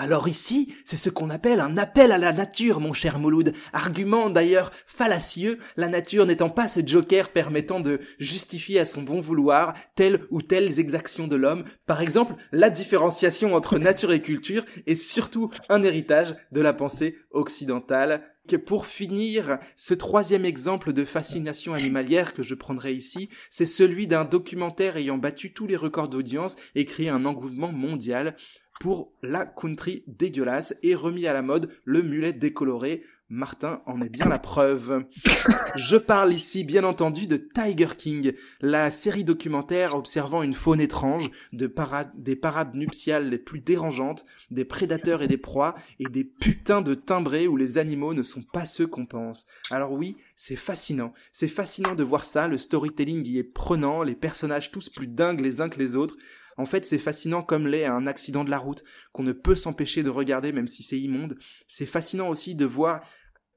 alors 0.00 0.28
ici, 0.28 0.74
c'est 0.86 0.96
ce 0.96 1.10
qu'on 1.10 1.28
appelle 1.28 1.60
un 1.60 1.76
appel 1.76 2.10
à 2.10 2.16
la 2.16 2.32
nature, 2.32 2.80
mon 2.80 2.94
cher 2.94 3.18
Mouloud. 3.18 3.52
Argument 3.74 4.30
d'ailleurs 4.30 4.72
fallacieux, 4.86 5.58
la 5.76 5.88
nature 5.88 6.24
n'étant 6.24 6.48
pas 6.48 6.68
ce 6.68 6.80
joker 6.82 7.28
permettant 7.28 7.80
de 7.80 8.00
justifier 8.18 8.80
à 8.80 8.86
son 8.86 9.02
bon 9.02 9.20
vouloir 9.20 9.74
telle 9.96 10.22
ou 10.30 10.40
telles 10.40 10.80
exactions 10.80 11.28
de 11.28 11.36
l'homme. 11.36 11.64
Par 11.84 12.00
exemple, 12.00 12.32
la 12.50 12.70
différenciation 12.70 13.54
entre 13.54 13.78
nature 13.78 14.14
et 14.14 14.22
culture 14.22 14.64
est 14.86 14.96
surtout 14.96 15.50
un 15.68 15.82
héritage 15.82 16.34
de 16.50 16.62
la 16.62 16.72
pensée 16.72 17.18
occidentale. 17.30 18.22
Que 18.48 18.56
pour 18.56 18.86
finir, 18.86 19.58
ce 19.76 19.92
troisième 19.92 20.46
exemple 20.46 20.94
de 20.94 21.04
fascination 21.04 21.74
animalière 21.74 22.32
que 22.32 22.42
je 22.42 22.54
prendrai 22.54 22.94
ici, 22.94 23.28
c'est 23.50 23.66
celui 23.66 24.06
d'un 24.06 24.24
documentaire 24.24 24.96
ayant 24.96 25.18
battu 25.18 25.52
tous 25.52 25.66
les 25.66 25.76
records 25.76 26.08
d'audience 26.08 26.56
et 26.74 26.86
créé 26.86 27.10
un 27.10 27.26
engouement 27.26 27.70
mondial 27.70 28.34
pour 28.80 29.12
la 29.22 29.44
country 29.44 30.02
dégueulasse 30.08 30.74
et 30.82 30.94
remis 30.94 31.26
à 31.26 31.34
la 31.34 31.42
mode 31.42 31.70
le 31.84 32.02
mulet 32.02 32.32
décoloré. 32.32 33.02
Martin 33.32 33.80
en 33.86 34.00
est 34.00 34.08
bien 34.08 34.26
la 34.28 34.40
preuve. 34.40 35.04
Je 35.76 35.96
parle 35.96 36.34
ici 36.34 36.64
bien 36.64 36.82
entendu 36.82 37.28
de 37.28 37.36
Tiger 37.36 37.94
King, 37.96 38.32
la 38.60 38.90
série 38.90 39.22
documentaire 39.22 39.94
observant 39.94 40.42
une 40.42 40.54
faune 40.54 40.80
étrange, 40.80 41.30
de 41.52 41.68
para- 41.68 42.10
des 42.16 42.34
parades 42.34 42.74
nuptiales 42.74 43.28
les 43.28 43.38
plus 43.38 43.60
dérangeantes, 43.60 44.24
des 44.50 44.64
prédateurs 44.64 45.22
et 45.22 45.28
des 45.28 45.36
proies, 45.36 45.76
et 46.00 46.08
des 46.08 46.24
putains 46.24 46.80
de 46.82 46.94
timbrés 46.94 47.46
où 47.46 47.56
les 47.56 47.78
animaux 47.78 48.14
ne 48.14 48.24
sont 48.24 48.42
pas 48.42 48.64
ceux 48.64 48.88
qu'on 48.88 49.06
pense. 49.06 49.46
Alors 49.70 49.92
oui, 49.92 50.16
c'est 50.34 50.56
fascinant. 50.56 51.12
C'est 51.30 51.46
fascinant 51.48 51.94
de 51.94 52.02
voir 52.02 52.24
ça, 52.24 52.48
le 52.48 52.58
storytelling 52.58 53.24
y 53.28 53.38
est 53.38 53.44
prenant, 53.44 54.02
les 54.02 54.16
personnages 54.16 54.72
tous 54.72 54.88
plus 54.88 55.06
dingues 55.06 55.40
les 55.40 55.60
uns 55.60 55.68
que 55.68 55.78
les 55.78 55.94
autres. 55.94 56.16
En 56.60 56.66
fait, 56.66 56.84
c'est 56.84 56.98
fascinant 56.98 57.42
comme 57.42 57.66
l'est 57.66 57.86
un 57.86 58.06
accident 58.06 58.44
de 58.44 58.50
la 58.50 58.58
route, 58.58 58.84
qu'on 59.12 59.22
ne 59.22 59.32
peut 59.32 59.54
s'empêcher 59.54 60.02
de 60.02 60.10
regarder 60.10 60.52
même 60.52 60.68
si 60.68 60.82
c'est 60.82 61.00
immonde. 61.00 61.38
C'est 61.68 61.86
fascinant 61.86 62.28
aussi 62.28 62.54
de 62.54 62.66
voir 62.66 63.00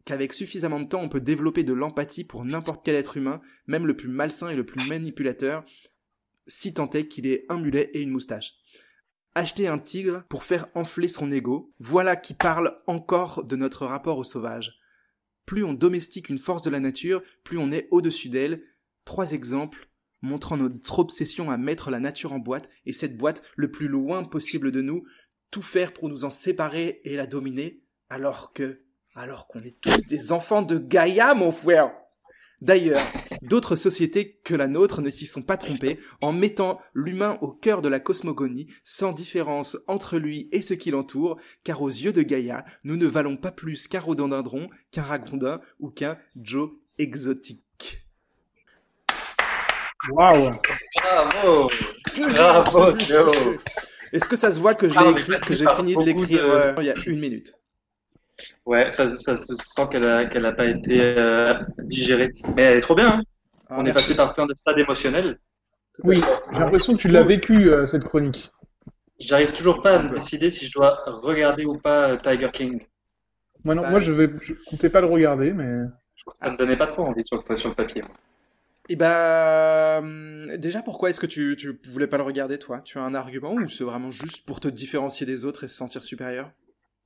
qu'avec 0.06 0.32
suffisamment 0.32 0.80
de 0.80 0.88
temps, 0.88 1.02
on 1.02 1.10
peut 1.10 1.20
développer 1.20 1.66
de 1.66 1.74
l'empathie 1.74 2.24
pour 2.24 2.46
n'importe 2.46 2.86
quel 2.86 2.96
être 2.96 3.18
humain, 3.18 3.42
même 3.68 3.86
le 3.86 3.98
plus 3.98 4.08
malsain 4.08 4.48
et 4.48 4.56
le 4.56 4.66
plus 4.66 4.88
manipulateur, 4.88 5.66
si 6.48 6.74
tant 6.74 6.90
est 6.92 7.10
qu'il 7.10 7.28
ait 7.28 7.46
un 7.50 7.58
mulet 7.58 7.92
et 7.94 8.02
une 8.02 8.10
moustache. 8.10 8.54
Acheter 9.36 9.68
un 9.68 9.80
tigre 9.80 10.24
pour 10.30 10.46
faire 10.46 10.68
enfler 10.74 11.10
son 11.10 11.30
ego, 11.30 11.74
voilà 11.80 12.16
qui 12.16 12.34
parle 12.34 12.80
encore 12.88 13.44
de 13.44 13.58
notre 13.58 13.86
rapport 13.86 14.18
au 14.18 14.24
sauvage. 14.24 14.80
Plus 15.46 15.66
on 15.66 15.74
domestique 15.74 16.30
une 16.30 16.40
force 16.40 16.62
de 16.62 16.70
la 16.70 16.80
nature, 16.80 17.22
plus 17.44 17.58
on 17.58 17.74
est 17.74 17.90
au-dessus 17.92 18.30
d'elle. 18.30 18.64
Trois 19.04 19.34
exemples 19.34 19.90
montrant 20.24 20.58
notre 20.58 21.00
obsession 21.00 21.52
à 21.52 21.58
mettre 21.58 21.92
la 21.92 22.00
nature 22.00 22.34
en 22.34 22.40
boîte, 22.40 22.70
et 22.86 22.94
cette 22.94 23.18
boîte 23.18 23.44
le 23.56 23.70
plus 23.70 23.88
loin 23.88 24.24
possible 24.24 24.72
de 24.72 24.82
nous, 24.82 25.04
tout 25.52 25.62
faire 25.62 25.94
pour 25.94 26.10
nous 26.10 26.26
en 26.26 26.32
séparer 26.32 27.02
et 27.04 27.16
la 27.16 27.28
dominer, 27.28 27.84
alors 28.10 28.54
que, 28.54 28.82
alors 29.14 29.48
qu'on 29.48 29.60
est 29.60 29.80
tous 29.80 30.08
des 30.08 30.32
enfants 30.32 30.64
de 30.64 30.80
Gaïa, 30.80 31.36
mon 31.36 31.52
frère. 31.52 31.92
D'ailleurs, 32.62 33.06
d'autres 33.42 33.76
sociétés 33.76 34.40
que 34.46 34.56
la 34.56 34.70
nôtre 34.70 35.02
ne 35.02 35.10
s'y 35.10 35.26
sont 35.26 35.42
pas 35.42 35.58
trompées 35.58 36.00
en 36.22 36.32
mettant 36.32 36.80
l'humain 36.94 37.38
au 37.42 37.52
cœur 37.52 37.82
de 37.82 37.90
la 37.90 38.00
cosmogonie, 38.00 38.68
sans 38.86 39.12
différence 39.12 39.78
entre 39.88 40.18
lui 40.18 40.48
et 40.54 40.62
ce 40.62 40.74
qui 40.74 40.90
l'entoure, 40.90 41.38
car 41.66 41.82
aux 41.82 41.90
yeux 41.90 42.14
de 42.14 42.22
Gaïa, 42.22 42.64
nous 42.86 42.96
ne 42.96 43.06
valons 43.06 43.36
pas 43.36 43.52
plus 43.52 43.90
qu'un 43.90 44.00
rhododendron, 44.00 44.70
qu'un 44.92 45.04
ragondin 45.04 45.60
ou 45.80 45.90
qu'un 45.90 46.18
Joe 46.38 46.72
exotique. 46.98 47.63
Waouh 50.10 50.52
Bravo 51.02 51.70
Bravo, 52.26 52.98
Joe 53.00 53.58
Est-ce 54.12 54.28
que 54.28 54.36
ça 54.36 54.52
se 54.52 54.60
voit 54.60 54.76
que 54.76 54.88
je 54.90 54.96
Ah, 54.98 55.00
l'ai 55.02 55.06
mais 55.14 55.22
écrit, 55.22 55.38
que 55.38 55.54
j'ai 55.54 55.68
fini 55.68 55.96
de 55.96 56.04
l'écrire 56.04 56.44
de- 56.44 56.50
euh, 56.50 56.76
il 56.80 56.86
y 56.86 56.90
a 56.90 56.96
une 57.08 57.20
minute? 57.20 57.54
Ouais, 58.66 58.92
ça, 58.92 59.18
ça 59.18 59.38
se 59.38 59.56
sent 59.56 59.88
qu'elle 59.92 60.08
a, 60.08 60.26
qu'elle 60.26 60.46
a 60.46 60.52
pas 60.52 60.66
été 60.66 61.00
euh, 61.02 61.54
digérée. 61.80 62.34
Mais 62.56 62.64
elle 62.64 62.78
est 62.78 62.82
trop 62.82 62.96
bien, 62.96 63.20
hein. 63.20 63.22
Ah, 63.70 63.78
On 63.80 63.86
est 63.86 63.94
passé 63.94 64.16
par 64.16 64.34
plein 64.34 64.46
de 64.46 64.54
stades 64.56 64.78
émotionnels. 64.80 65.40
Oui, 66.04 66.22
j'ai 66.52 66.60
l'impression 66.60 66.96
que 66.96 67.02
tu 67.02 67.08
l'as 67.08 67.24
vécu, 67.24 67.70
euh, 67.70 67.86
cette 67.86 68.04
chronique. 68.04 68.52
J'arrive 69.20 69.54
toujours 69.54 69.82
pas 69.82 70.00
à 70.00 70.04
me 70.04 70.10
décider 70.16 70.52
si 70.52 70.66
je 70.66 70.74
dois 70.74 71.02
regarder 71.06 71.66
ou 71.66 71.78
pas 71.78 72.18
Tiger 72.18 72.50
King. 72.52 72.82
Moi, 73.64 73.76
non, 73.76 73.84
Bah, 73.84 73.92
moi 73.92 74.00
je 74.00 74.12
vais, 74.12 74.30
je 74.42 74.54
comptais 74.66 74.90
pas 74.90 75.02
le 75.02 75.08
regarder, 75.08 75.54
mais. 75.54 75.86
Ça 76.42 76.52
me 76.52 76.58
donnait 76.58 76.76
pas 76.78 76.88
trop 76.88 77.06
envie 77.06 77.24
sur, 77.26 77.44
sur 77.58 77.70
le 77.70 77.76
papier. 77.76 78.04
Ben, 78.90 80.00
hum, 80.00 80.58
déjà, 80.58 80.82
pourquoi 80.82 81.10
est-ce 81.10 81.20
que 81.20 81.26
tu, 81.26 81.56
tu 81.58 81.80
voulais 81.90 82.08
pas 82.08 82.18
le 82.18 82.24
regarder, 82.24 82.60
toi? 82.60 82.82
Tu 82.82 82.98
as 82.98 83.02
un 83.04 83.14
argument 83.16 83.54
ou 83.54 83.70
c'est 83.70 83.84
vraiment 83.84 84.12
juste 84.12 84.46
pour 84.46 84.60
te 84.60 84.68
différencier 84.68 85.26
des 85.26 85.46
autres 85.46 85.64
et 85.64 85.68
se 85.68 85.76
sentir 85.76 86.04
supérieur? 86.04 86.52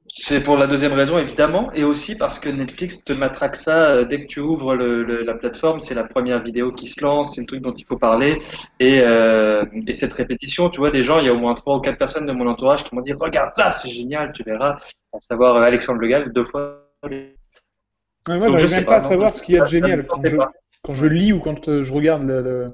C'est 0.10 0.42
pour 0.42 0.56
la 0.58 0.68
deuxième 0.68 0.94
raison, 0.94 1.18
évidemment, 1.20 1.70
et 1.74 1.84
aussi 1.84 2.16
parce 2.18 2.40
que 2.40 2.48
Netflix 2.50 3.04
te 3.04 3.12
matraque 3.12 3.58
ça 3.58 3.92
euh, 3.92 4.06
dès 4.06 4.22
que 4.22 4.28
tu 4.28 4.40
ouvres 4.40 4.74
le, 4.74 5.04
le- 5.04 5.22
la 5.22 5.34
plateforme, 5.34 5.82
c'est 5.82 5.94
la 5.96 6.06
première 6.06 6.42
vidéo 6.42 6.72
qui 6.72 6.88
se 6.88 7.02
lance, 7.04 7.36
c'est 7.36 7.42
le 7.42 7.48
truc 7.48 7.62
dont 7.62 7.74
il 7.74 7.86
faut 7.86 7.98
parler, 7.98 8.42
et, 8.80 9.02
euh, 9.02 9.66
et 9.86 9.94
cette 9.94 10.14
répétition, 10.14 10.70
tu 10.70 10.80
vois, 10.80 10.92
des 10.92 11.04
gens, 11.04 11.20
il 11.20 11.26
y 11.26 11.30
a 11.30 11.34
au 11.34 11.38
moins 11.38 11.56
trois 11.56 11.76
ou 11.78 11.82
quatre 11.82 11.98
personnes 11.98 12.26
de 12.26 12.32
mon 12.32 12.48
entourage 12.48 12.86
qui 12.86 12.96
m'ont 12.96 13.02
dit, 13.02 13.12
regarde 13.14 13.52
ça, 13.56 13.72
c'est 13.74 13.90
génial, 13.90 14.32
tu 14.32 14.44
verras, 14.44 14.78
à 15.14 15.20
savoir 15.20 15.58
euh, 15.58 15.62
Alexandre 15.64 16.00
Le 16.00 16.08
Gall, 16.08 16.32
deux 16.34 16.46
fois. 16.46 16.86
Ouais, 18.28 18.38
moi, 18.38 18.48
Donc, 18.48 18.58
je 18.58 18.68
j'arrive 18.68 18.70
sais 18.70 18.82
même 18.82 18.86
pas, 18.86 18.96
pas 18.96 18.98
à 18.98 19.02
non, 19.02 19.16
savoir 19.16 19.34
ce 19.34 19.42
qu'il 19.42 19.56
y 19.56 19.58
a 19.58 19.62
de 19.62 19.68
génial. 19.68 20.12
Je. 20.24 20.38
Quand 20.84 20.94
je 20.94 21.06
lis 21.06 21.34
ou 21.34 21.40
quand 21.40 21.68
euh, 21.70 21.84
je 21.84 21.94
regarde 21.94 22.24
le, 22.24 22.42
le, 22.42 22.68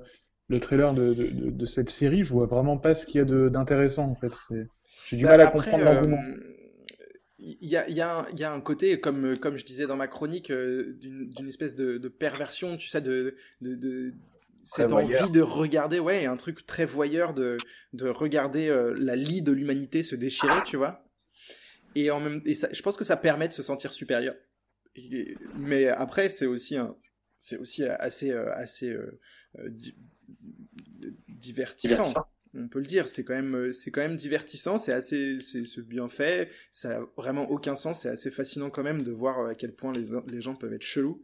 le 0.49 0.59
trailer 0.59 0.93
de, 0.93 1.13
de, 1.13 1.27
de, 1.27 1.49
de 1.51 1.65
cette 1.65 1.89
série, 1.89 2.23
je 2.23 2.33
vois 2.33 2.45
vraiment 2.47 2.77
pas 2.77 2.95
ce 2.95 3.05
qu'il 3.05 3.17
y 3.19 3.21
a 3.21 3.25
de- 3.25 3.49
d'intéressant, 3.49 4.05
en 4.09 4.15
fait. 4.15 4.33
J'ai 5.05 5.17
du 5.17 5.25
Bah, 5.25 5.27
mal 5.27 5.41
à 5.41 5.47
après, 5.47 5.47
comprendre 5.47 5.83
euh, 5.83 5.85
l'engouement. 5.85 6.23
Il 7.39 7.67
y 7.67 7.75
a, 7.75 7.87
il 7.89 7.95
y, 7.95 8.01
a 8.01 8.19
un- 8.19 8.27
il 8.31 8.39
y 8.39 8.43
a 8.43 8.53
un 8.53 8.61
côté, 8.61 8.99
comme, 8.99 9.37
comme 9.37 9.57
je 9.57 9.65
disais 9.65 9.87
dans 9.87 9.97
ma 9.97 10.07
chronique, 10.07 10.51
euh, 10.51 10.93
d'une 10.99 11.29
d'une 11.29 11.47
espèce 11.47 11.75
de, 11.75 11.97
de 11.97 12.07
perversion, 12.07 12.77
tu 12.77 12.87
sais, 12.87 13.01
de, 13.01 13.35
de, 13.61 13.75
de 13.75 14.13
cette 14.63 14.91
voyeur. 14.91 14.91
envie 14.93 15.29
de 15.29 15.41
regarder, 15.41 15.99
ouais, 15.99 16.25
un 16.25 16.37
truc 16.37 16.65
très 16.65 16.85
voyeur 16.85 17.33
de, 17.33 17.63
de 17.93 18.07
regarder 18.07 18.69
euh, 18.69 18.93
la 18.97 19.15
lie 19.15 19.41
de 19.41 19.51
l'humanité 19.51 20.03
se 20.03 20.15
déchirer, 20.15 20.61
tu 20.63 20.77
vois. 20.77 21.05
Et, 21.95 22.11
en 22.11 22.19
même, 22.21 22.41
et 22.45 22.55
ça, 22.55 22.69
je 22.73 22.81
pense 22.83 22.97
que 22.97 23.05
ça 23.05 23.17
permet 23.17 23.47
de 23.49 23.53
se 23.53 23.63
sentir 23.63 23.93
supérieur. 23.93 24.35
Et- 24.95 25.37
mais 25.55 25.87
après, 25.89 26.29
c'est 26.29 26.47
aussi, 26.47 26.77
un, 26.77 26.95
c'est 27.43 27.57
aussi 27.57 27.83
assez, 27.83 28.31
euh, 28.31 28.53
assez 28.53 28.89
euh, 28.89 29.19
euh, 29.59 29.69
di- 29.69 29.95
divertissant 31.27 32.03
Divertissant. 32.03 32.27
on 32.55 32.67
peut 32.69 32.79
le 32.79 32.85
dire, 32.85 33.09
c'est 33.09 33.23
quand 33.25 33.33
même, 33.33 33.55
euh, 33.55 33.71
c'est 33.73 33.91
quand 33.91 34.01
même 34.01 34.15
divertissant, 34.15 34.77
c'est 34.77 34.93
assez, 34.93 35.39
c'est 35.39 35.85
bien 35.85 36.07
fait, 36.07 36.49
ça 36.71 36.97
a 36.97 37.05
vraiment 37.17 37.49
aucun 37.51 37.75
sens, 37.75 38.01
c'est 38.01 38.09
assez 38.09 38.31
fascinant 38.31 38.69
quand 38.69 38.83
même 38.83 39.03
de 39.03 39.11
voir 39.11 39.39
euh, 39.39 39.49
à 39.49 39.55
quel 39.55 39.73
point 39.73 39.91
les, 39.91 40.05
les 40.31 40.39
gens 40.41 40.55
peuvent 40.55 40.73
être 40.73 40.83
chelous. 40.83 41.21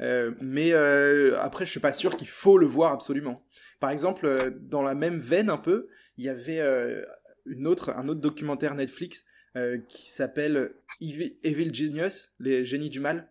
Euh, 0.00 0.32
mais 0.40 0.72
euh, 0.72 1.38
après, 1.38 1.64
je 1.66 1.70
suis 1.70 1.78
pas 1.80 1.92
sûr 1.92 2.16
qu'il 2.16 2.26
faut 2.26 2.58
le 2.58 2.66
voir 2.66 2.90
absolument. 2.92 3.36
Par 3.78 3.90
exemple, 3.90 4.26
euh, 4.26 4.50
dans 4.50 4.82
la 4.82 4.96
même 4.96 5.20
veine 5.20 5.50
un 5.50 5.56
peu, 5.58 5.86
il 6.16 6.24
y 6.24 6.28
avait 6.28 6.60
euh, 6.60 7.04
une 7.46 7.68
autre, 7.68 7.90
un 7.90 8.08
autre 8.08 8.20
documentaire 8.20 8.74
Netflix 8.74 9.24
euh, 9.56 9.78
qui 9.88 10.10
s'appelle 10.10 10.72
Evil, 11.00 11.36
Evil 11.44 11.72
Genius, 11.72 12.32
les 12.40 12.64
génies 12.64 12.90
du 12.90 12.98
mal 12.98 13.30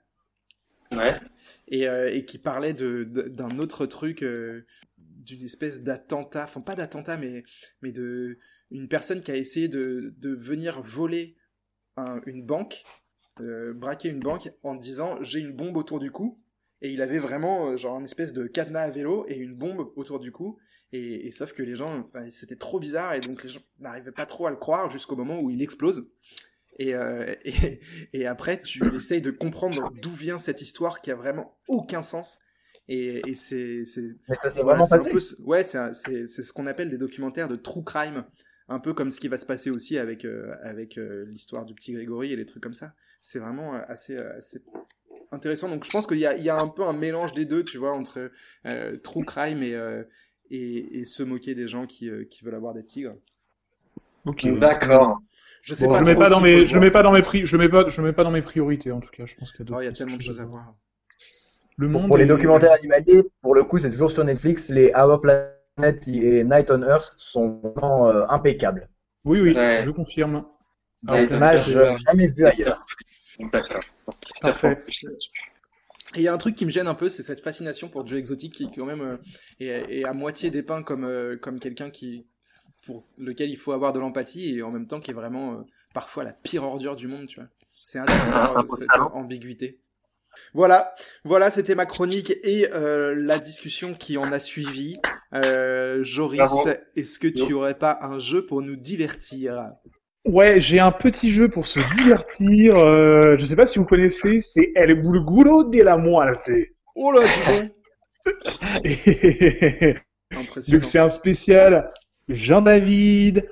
Euh, 1.72 2.10
et 2.12 2.26
qui 2.26 2.38
parlait 2.38 2.74
d'un 2.74 3.60
autre 3.60 3.86
truc 3.86 4.24
euh, 4.24 4.66
d'une 4.98 5.44
espèce 5.44 5.82
d'attentat 5.82 6.44
enfin 6.46 6.62
pas 6.62 6.76
d'attentat 6.76 7.18
mais 7.18 7.44
mais 7.82 7.92
de 7.92 8.38
une 8.72 8.88
personne 8.88 9.22
qui 9.22 9.32
a 9.32 9.36
essayé 9.36 9.68
de 9.68 10.14
venir 10.36 10.82
voler 10.82 11.36
un- 11.98 12.22
une 12.26 12.46
banque 12.46 12.84
euh, 13.42 13.74
braquer 13.74 14.10
une 14.10 14.20
banque 14.20 14.50
en 14.64 14.76
disant 14.76 15.22
j'ai 15.24 15.40
une 15.40 15.54
bombe 15.54 15.78
autour 15.78 16.00
du 16.00 16.12
cou. 16.12 16.40
Et 16.86 16.92
il 16.92 17.02
avait 17.02 17.18
vraiment 17.20 17.78
genre 17.78 17.98
une 17.98 18.06
espèce 18.06 18.34
de 18.34 18.46
cadenas 18.46 18.82
à 18.82 18.92
vélo 18.92 19.26
et 19.30 19.38
une 19.38 19.56
bombe 19.56 19.92
autour 19.96 20.20
du 20.20 20.34
cou. 20.34 20.60
Et, 20.92 21.26
et 21.28 21.32
sauf 21.32 21.54
que 21.54 21.64
les 21.64 21.76
gens 21.76 22.10
c'était 22.30 22.58
trop 22.58 22.78
bizarre 22.80 23.14
et 23.14 23.22
donc 23.22 23.42
les 23.44 23.50
gens 23.50 23.62
n'arrivaient 23.80 24.12
pas 24.12 24.26
trop 24.26 24.48
à 24.48 24.52
le 24.52 24.58
croire 24.58 24.92
jusqu'au 24.92 25.16
moment 25.16 25.40
où 25.40 25.50
il 25.50 25.62
explose 25.62 26.06
et, 26.80 26.96
euh, 26.96 27.34
et, 27.46 27.80
et 28.14 28.26
après, 28.26 28.62
tu 28.62 28.96
essayes 28.98 29.22
de 29.22 29.32
comprendre 29.32 29.92
d'où 29.92 30.12
vient 30.12 30.40
cette 30.40 30.62
histoire 30.62 31.02
qui 31.02 31.12
a 31.12 31.16
vraiment 31.16 31.58
aucun 31.68 32.02
sens. 32.04 32.40
Et, 32.88 33.30
et 33.32 33.36
c'est, 33.36 33.86
c'est, 33.86 34.16
Mais 34.28 34.36
ça 34.36 34.50
s'est 34.50 34.62
voilà, 34.62 34.64
vraiment 34.64 34.84
c'est 34.84 34.98
un 34.98 35.06
passé. 35.06 35.12
peu 35.12 35.20
ce- 35.20 35.42
ouais, 35.44 35.64
c'est, 35.64 35.78
un- 35.78 35.94
c'est, 35.94 36.28
c'est 36.28 36.44
ce 36.44 36.54
qu'on 36.54 36.66
appelle 36.68 36.90
des 36.90 36.98
documentaires 36.98 37.48
de 37.48 37.56
true 37.56 37.84
crime. 37.84 38.26
Un 38.70 38.80
peu 38.80 38.94
comme 38.94 39.12
ce 39.12 39.20
qui 39.20 39.28
va 39.28 39.38
se 39.38 39.46
passer 39.46 39.70
aussi 39.70 39.98
avec, 39.98 40.24
euh, 40.26 40.54
avec 40.62 40.98
euh, 40.98 41.26
l'histoire 41.32 41.66
du 41.66 41.74
petit 41.76 41.94
Grégory 41.94 42.32
et 42.32 42.36
les 42.38 42.46
trucs 42.46 42.64
comme 42.64 42.74
ça. 42.74 42.94
C'est 43.22 43.40
vraiment 43.40 43.74
assez, 43.74 44.16
assez 44.18 44.64
intéressant. 45.32 45.70
Donc 45.70 45.86
je 45.86 45.92
pense 45.92 46.08
qu'il 46.08 46.18
y 46.20 46.26
a, 46.26 46.36
il 46.38 46.44
y 46.44 46.50
a 46.50 46.58
un 46.60 46.68
peu 46.68 46.84
un 46.84 46.94
mélange 46.94 47.34
des 47.34 47.46
deux, 47.46 47.64
tu 47.64 47.78
vois, 47.78 47.94
entre 47.94 48.32
euh, 48.66 48.98
true 49.00 49.26
crime 49.26 49.64
et, 49.64 49.76
euh, 49.76 50.04
et, 50.52 51.00
et 51.00 51.06
se 51.06 51.24
moquer 51.24 51.56
des 51.56 51.68
gens 51.68 51.86
qui, 51.88 52.10
euh, 52.10 52.26
qui 52.26 52.44
veulent 52.46 52.56
avoir 52.56 52.74
des 52.74 52.86
tigres. 52.86 53.16
Ok. 54.26 54.44
D'accord. 54.60 55.20
Je 55.64 55.74
sais 55.74 55.86
Bon, 55.86 55.94
pas 55.94 56.00
je 56.00 56.04
le 56.04 56.12
mets 56.12 56.16
pas 56.16 56.30
dans 56.30 56.42
mes, 56.42 56.66
je 56.66 56.78
mets 56.78 56.92
pas 56.92 57.04
dans 57.04 57.12
mes 57.12 57.22
pri- 57.22 57.46
je 57.46 57.58
mets 57.58 57.70
pas, 57.70 57.88
je 57.90 58.02
mets 58.02 58.14
pas 58.14 58.24
dans 58.24 58.32
mes 58.32 58.42
priorités 58.42 58.92
en 58.92 59.00
tout 59.00 59.10
cas. 59.10 59.26
Je 59.26 59.36
pense 59.36 59.52
qu'il 59.52 59.62
y 59.62 59.64
a 59.64 59.66
d'autres. 59.66 59.80
Oh, 59.80 59.82
il 59.82 59.86
y 59.86 59.88
a 59.88 59.94
tellement 59.94 60.18
de 60.18 60.22
choses 60.22 60.40
à 60.40 60.46
voir. 60.46 60.76
Le 61.78 61.88
Pour, 61.92 62.02
monde 62.02 62.08
pour 62.08 62.18
les 62.18 62.26
documentaires 62.26 62.72
animaliers, 62.72 63.24
pour 63.42 63.56
le 63.56 63.64
coup, 63.64 63.78
c'est 63.78 63.92
toujours 63.92 64.12
sur 64.12 64.24
Netflix. 64.24 64.70
Les 64.70 64.92
Our 64.96 65.22
Planet 65.22 66.08
et 66.08 66.44
Night 66.44 66.70
on 66.72 66.82
Earth 66.82 67.16
sont 67.18 67.60
vraiment 67.64 68.08
euh, 68.10 68.26
impeccables. 68.30 68.90
Oui, 69.26 69.40
oui, 69.42 69.54
Ouais. 69.56 69.84
je 69.84 69.90
confirme. 69.92 70.46
Des 71.04 71.12
Alors, 71.14 71.36
images 71.36 71.76
euh, 71.76 71.96
jamais 72.08 72.28
vues 72.28 72.46
ailleurs. 72.46 72.86
D'accord. 73.52 73.82
Parfait. 74.42 74.78
Et 76.16 76.20
il 76.20 76.24
y 76.24 76.28
a 76.28 76.34
un 76.34 76.38
truc 76.38 76.56
qui 76.56 76.66
me 76.66 76.72
gêne 76.72 76.88
un 76.88 76.94
peu, 76.94 77.10
c'est 77.10 77.24
cette 77.24 77.40
fascination 77.40 77.90
pour 77.90 78.06
Joe 78.06 78.20
Exotic 78.20 78.54
qui 78.54 78.72
quand 78.72 78.86
même 78.86 79.02
euh, 79.02 79.18
est, 79.60 80.00
est 80.00 80.06
à 80.06 80.14
moitié 80.14 80.52
dépeint 80.52 80.84
comme 80.84 81.06
euh, 81.06 81.38
comme 81.38 81.60
quelqu'un 81.60 81.90
qui 81.90 82.28
pour 82.86 83.06
lequel 83.18 83.50
il 83.50 83.58
faut 83.58 83.72
avoir 83.72 83.94
de 83.94 84.00
l'empathie 84.00 84.58
et 84.58 84.62
en 84.62 84.72
même 84.72 84.88
temps 84.88 85.00
qui 85.00 85.12
est 85.12 85.16
vraiment 85.16 85.54
euh, 85.54 85.64
parfois 85.94 86.24
la 86.24 86.34
pire 86.34 86.64
ordure 86.64 86.96
du 86.96 87.08
monde, 87.08 87.28
tu 87.28 87.40
vois. 87.40 87.50
C'est 87.84 88.00
Un 88.00 88.06
euh, 88.58 88.62
peu 88.62 88.68
cette 88.68 88.90
ambiguïté. 89.14 89.80
Voilà, 90.54 90.96
voilà, 91.24 91.52
c'était 91.52 91.76
ma 91.76 91.86
chronique 91.86 92.34
et 92.44 92.68
euh, 92.74 93.14
la 93.16 93.40
discussion 93.40 93.94
qui 93.94 94.18
en 94.18 94.32
a 94.32 94.40
suivi. 94.40 94.96
Euh, 95.34 96.04
Joris, 96.04 96.42
est-ce 96.96 97.20
que 97.20 97.28
tu 97.28 97.54
aurais 97.54 97.78
pas 97.78 98.00
un 98.02 98.20
jeu 98.20 98.46
pour 98.46 98.62
nous 98.62 98.76
divertir? 98.76 99.72
Ouais, 100.26 100.62
j'ai 100.62 100.80
un 100.80 100.92
petit 100.92 101.32
jeu 101.32 101.50
pour 101.50 101.66
se 101.66 101.80
divertir. 101.96 102.78
Euh, 102.78 103.36
je 103.38 103.46
sais 103.46 103.56
pas 103.56 103.66
si 103.66 103.80
vous 103.80 103.86
connaissez, 103.86 104.42
c'est 104.42 104.72
El 104.76 105.02
Burguro 105.02 105.66
de 105.66 105.82
la 105.82 105.98
Muerte. 105.98 106.50
Oh 106.96 107.12
là, 107.12 107.22
dis 107.28 107.44
donc. 107.52 107.72
Donc 110.70 110.84
c'est 110.84 111.00
un 111.00 111.10
spécial 111.10 111.92
Jean-David 112.30 113.48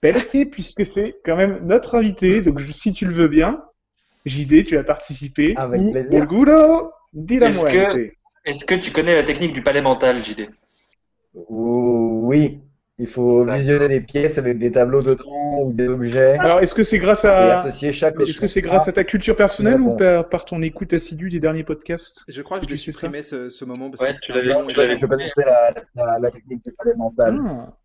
Pelletier, 0.00 0.46
puisque 0.46 0.84
c'est 0.84 1.14
quand 1.24 1.36
même 1.36 1.60
notre 1.66 1.94
invité. 1.94 2.40
Donc 2.40 2.60
si 2.72 2.92
tu 2.92 3.06
le 3.06 3.12
veux 3.12 3.28
bien, 3.28 3.62
JD, 4.26 4.64
tu 4.64 4.76
vas 4.76 4.84
participer. 4.84 5.54
Avec 5.56 5.80
plaisir. 5.90 6.26
De 7.14 7.44
Est-ce 7.44 7.64
que- 7.64 8.10
Est-ce 8.44 8.64
que 8.64 8.74
tu 8.74 8.90
connais 8.90 9.14
la 9.14 9.22
technique 9.22 9.52
du 9.52 9.62
palais 9.62 9.82
mental, 9.82 10.16
JD 10.24 10.48
Ouh, 11.34 12.20
oui, 12.24 12.60
il 12.98 13.06
faut 13.06 13.44
visionner 13.44 13.88
des 13.88 14.00
pièces 14.00 14.36
avec 14.38 14.58
des 14.58 14.70
tableaux 14.70 15.02
dedans 15.02 15.60
ou 15.62 15.72
des 15.72 15.88
objets. 15.88 16.36
Alors 16.38 16.60
est-ce 16.60 16.74
que 16.74 16.82
c'est 16.82 16.98
grâce 16.98 17.24
à 17.24 17.60
associer 17.60 17.92
chaque 17.92 18.18
est-ce 18.20 18.40
que 18.40 18.46
c'est 18.46 18.60
grâce 18.60 18.88
à 18.88 18.92
ta 18.92 19.04
culture 19.04 19.36
personnelle 19.36 19.80
Une 19.80 19.88
ou 19.88 19.96
par, 19.96 20.28
par 20.28 20.44
ton 20.44 20.60
écoute 20.62 20.92
assidue 20.92 21.30
des 21.30 21.40
derniers 21.40 21.64
podcasts? 21.64 22.24
Je 22.28 22.42
crois 22.42 22.58
que 22.58 22.66
je 22.66 22.70
l'ai 22.70 22.76
supprimé 22.76 23.22
ce, 23.22 23.48
ce 23.48 23.64
moment 23.64 23.90
parce 23.90 24.02
Ouais, 24.02 24.10
que 24.12 24.96
Je 24.96 25.06
connaissais 25.06 25.44
la, 25.44 25.74
la, 25.96 26.18
la 26.18 26.30
technique 26.30 26.64
du 26.64 26.72
palais 26.72 26.94
mental. 26.96 27.40
Ah, 27.46 27.76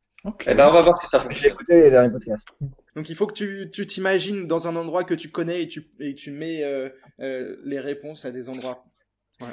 Eh 0.47 0.53
ben, 0.55 0.67
on 0.69 0.73
va 0.73 0.81
voir 0.81 1.01
si 1.01 1.07
ça 1.07 1.19
J'ai 1.19 1.25
fonctionne. 1.27 1.51
écouté 1.51 1.75
les 1.81 1.89
derniers 1.89 2.11
podcasts. 2.11 2.47
Donc 2.95 3.09
il 3.09 3.15
faut 3.15 3.27
que 3.27 3.33
tu 3.33 3.69
tu 3.71 3.85
t'imagines 3.85 4.47
dans 4.47 4.67
un 4.67 4.75
endroit 4.75 5.03
que 5.03 5.13
tu 5.13 5.29
connais 5.29 5.63
et 5.63 5.67
tu 5.67 5.89
et 5.99 6.15
tu 6.15 6.31
mets 6.31 6.63
euh, 6.63 6.89
euh, 7.19 7.57
les 7.63 7.79
réponses 7.79 8.25
à 8.25 8.31
des 8.31 8.49
endroits. 8.49 8.83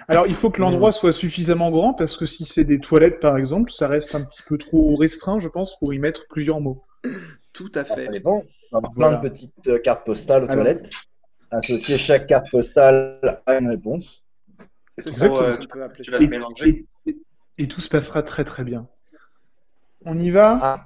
Alors, 0.08 0.26
il 0.26 0.32
faut 0.34 0.48
que 0.50 0.62
l'endroit 0.62 0.92
soit 0.92 1.12
suffisamment 1.12 1.70
grand 1.70 1.92
parce 1.92 2.16
que 2.16 2.24
si 2.24 2.46
c'est 2.46 2.64
des 2.64 2.80
toilettes, 2.80 3.20
par 3.20 3.36
exemple, 3.36 3.70
ça 3.70 3.86
reste 3.86 4.14
un 4.14 4.22
petit 4.24 4.40
peu 4.42 4.56
trop 4.56 4.94
restreint, 4.94 5.38
je 5.38 5.48
pense, 5.48 5.78
pour 5.78 5.92
y 5.92 5.98
mettre 5.98 6.26
plusieurs 6.28 6.60
mots. 6.62 6.82
Tout 7.52 7.70
à 7.74 7.84
Ça 7.84 7.94
fait. 7.94 8.08
dépend. 8.08 8.42
On 8.72 8.78
va 8.78 8.78
avoir 8.78 8.92
Voilà. 8.94 9.18
plein 9.18 9.28
de 9.28 9.28
petites 9.28 9.68
euh, 9.68 9.78
cartes 9.78 10.06
postales 10.06 10.44
aux 10.44 10.50
Alors- 10.50 10.64
toilettes. 10.64 10.90
Associer 11.50 11.98
chaque 11.98 12.26
carte 12.26 12.50
postale 12.50 13.42
à 13.46 13.58
une 13.58 13.68
réponse. 13.68 14.24
C'est 14.98 15.12
ça 15.12 15.26
Exactement. 15.26 15.84
appeler 15.84 16.02
Tu 16.04 16.10
ça. 16.10 16.16
Et, 16.18 16.24
te 16.26 16.30
mélanger. 16.30 16.68
et- 17.06 17.10
et- 17.10 17.18
et 17.58 17.68
tout 17.68 17.80
se 17.82 17.88
passera 17.90 18.22
très 18.22 18.44
très 18.44 18.64
bien. 18.64 18.88
On 20.06 20.18
y 20.18 20.30
va? 20.30 20.58
Ah. 20.62 20.84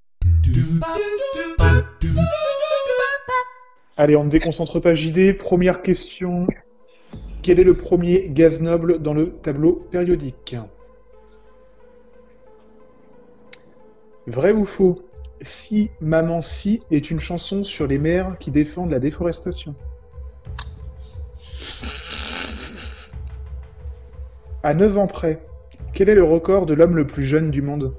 Allez, 3.97 4.15
on 4.15 4.25
ne 4.25 4.31
déconcentre 4.31 4.79
pas 4.79 4.95
JD. 4.95 5.37
Première 5.37 5.83
question. 5.83 6.47
Quel 7.43 7.59
est 7.59 7.65
le 7.65 7.75
premier 7.75 8.29
gaz 8.29 8.61
noble 8.61 9.03
dans 9.03 9.15
le 9.15 9.33
tableau 9.33 9.87
périodique? 9.91 10.57
Vrai 14.29 14.53
ou 14.53 14.65
faux? 14.65 15.03
Si 15.41 15.91
Maman 16.01 16.41
Si 16.41 16.81
est 16.91 17.11
une 17.11 17.19
chanson 17.19 17.65
sur 17.65 17.87
les 17.89 17.99
mères 17.99 18.37
qui 18.39 18.53
défendent 18.53 18.91
la 18.91 19.01
déforestation. 19.01 19.75
À 24.63 24.75
9 24.75 24.99
ans 24.99 25.07
près, 25.07 25.41
quel 25.93 26.09
est 26.09 26.15
le 26.15 26.25
record 26.25 26.67
de 26.67 26.75
l'homme 26.75 26.97
le 26.97 27.07
plus 27.07 27.25
jeune 27.25 27.51
du 27.51 27.63
monde? 27.63 27.97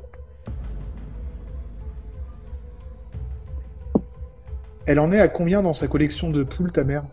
Elle 4.89 4.99
en 4.99 5.11
est 5.11 5.19
à 5.19 5.27
combien 5.27 5.61
dans 5.61 5.71
sa 5.71 5.87
collection 5.87 6.31
de 6.31 6.41
poules, 6.41 6.71
ta 6.71 6.83
mère? 6.83 7.03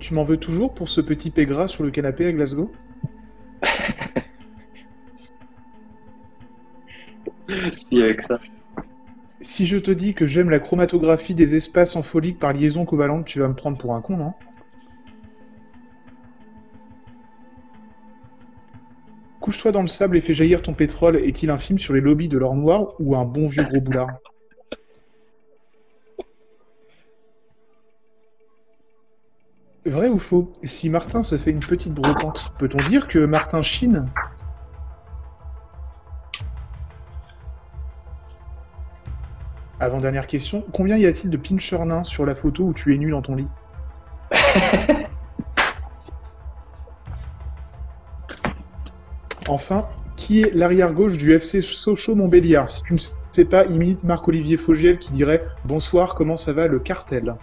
Tu 0.00 0.14
m'en 0.14 0.24
veux 0.24 0.36
toujours 0.36 0.74
pour 0.74 0.88
ce 0.88 1.00
petit 1.00 1.30
paix 1.30 1.46
gras 1.46 1.68
sur 1.68 1.84
le 1.84 1.92
canapé 1.92 2.26
à 2.26 2.32
Glasgow? 2.32 2.72
Si, 7.88 8.02
avec 8.02 8.22
ça. 8.22 8.40
Si 9.40 9.66
je 9.66 9.78
te 9.78 9.92
dis 9.92 10.14
que 10.14 10.26
j'aime 10.26 10.50
la 10.50 10.58
chromatographie 10.58 11.36
des 11.36 11.54
espaces 11.54 11.94
en 11.94 12.02
par 12.32 12.52
liaison 12.52 12.84
covalente, 12.84 13.26
tu 13.26 13.38
vas 13.38 13.46
me 13.46 13.54
prendre 13.54 13.78
pour 13.78 13.94
un 13.94 14.00
con, 14.00 14.16
non? 14.16 14.32
Couche-toi 19.52 19.72
dans 19.72 19.82
le 19.82 19.88
sable 19.88 20.16
et 20.16 20.22
fais 20.22 20.32
jaillir 20.32 20.62
ton 20.62 20.72
pétrole. 20.72 21.16
Est-il 21.16 21.50
un 21.50 21.58
film 21.58 21.78
sur 21.78 21.92
les 21.92 22.00
lobbies 22.00 22.30
de 22.30 22.38
l'or 22.38 22.54
noir 22.54 22.94
ou 22.98 23.14
un 23.16 23.26
bon 23.26 23.48
vieux 23.48 23.64
gros 23.64 23.82
boulard? 23.82 24.08
Vrai 29.84 30.08
ou 30.08 30.16
faux? 30.16 30.54
Si 30.62 30.88
Martin 30.88 31.20
se 31.20 31.36
fait 31.36 31.50
une 31.50 31.60
petite 31.60 31.92
brocante, 31.92 32.50
peut-on 32.58 32.78
dire 32.88 33.06
que 33.06 33.18
Martin 33.18 33.60
chine? 33.60 34.08
Avant-dernière 39.80 40.26
question, 40.26 40.64
combien 40.72 40.96
y 40.96 41.04
a-t-il 41.04 41.28
de 41.28 41.36
pincher 41.36 41.84
nains 41.84 42.04
sur 42.04 42.24
la 42.24 42.34
photo 42.34 42.64
où 42.64 42.72
tu 42.72 42.94
es 42.94 42.96
nu 42.96 43.10
dans 43.10 43.20
ton 43.20 43.34
lit? 43.34 43.48
Enfin, 49.48 49.88
qui 50.16 50.42
est 50.42 50.54
l'arrière-gauche 50.54 51.18
du 51.18 51.32
FC 51.32 51.60
Sochaux-Montbéliard 51.60 52.70
Si 52.70 52.82
tu 52.82 52.94
ne 52.94 52.98
sais 53.32 53.44
pas, 53.44 53.64
imite 53.66 54.04
Marc-Olivier 54.04 54.56
Fogiel 54.56 54.98
qui 54.98 55.12
dirait 55.12 55.44
«Bonsoir, 55.64 56.14
comment 56.14 56.36
ça 56.36 56.52
va 56.52 56.66
le 56.68 56.78
cartel?» 56.78 57.34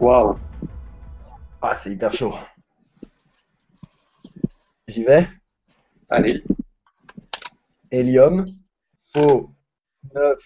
Waouh. 0.00 0.38
Ah, 1.60 1.74
c'est 1.74 1.90
hyper 1.92 2.12
chaud. 2.12 2.34
J'y 4.86 5.02
vais? 5.02 5.28
Allez. 6.08 6.40
Hélium. 7.90 8.44
Faux. 9.12 9.50
9. 10.14 10.38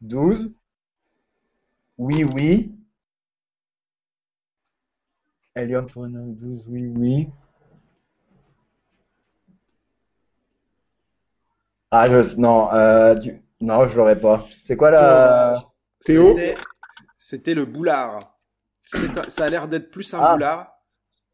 12. 0.00 0.52
Oui, 1.96 2.24
oui. 2.24 2.74
Hélium, 5.54 5.88
faux, 5.88 6.06
9, 6.06 6.34
12. 6.36 6.66
Oui, 6.68 6.86
oui. 6.96 7.28
Ah, 11.90 12.08
je. 12.08 12.36
Non, 12.40 12.72
euh, 12.72 13.14
du- 13.14 13.42
non, 13.60 13.86
je 13.88 13.96
l'aurais 13.96 14.18
pas. 14.18 14.46
C'est 14.64 14.76
quoi 14.76 14.90
la. 14.90 15.62
Théo 16.04 16.34
C'était- 17.18 17.54
le 17.54 17.64
boulard. 17.64 18.38
Un- 18.94 19.30
Ça 19.30 19.44
a 19.44 19.48
l'air 19.50 19.68
d'être 19.68 19.90
plus 19.90 20.12
un 20.14 20.20
Ah. 20.20 20.32
boulard. 20.32 20.72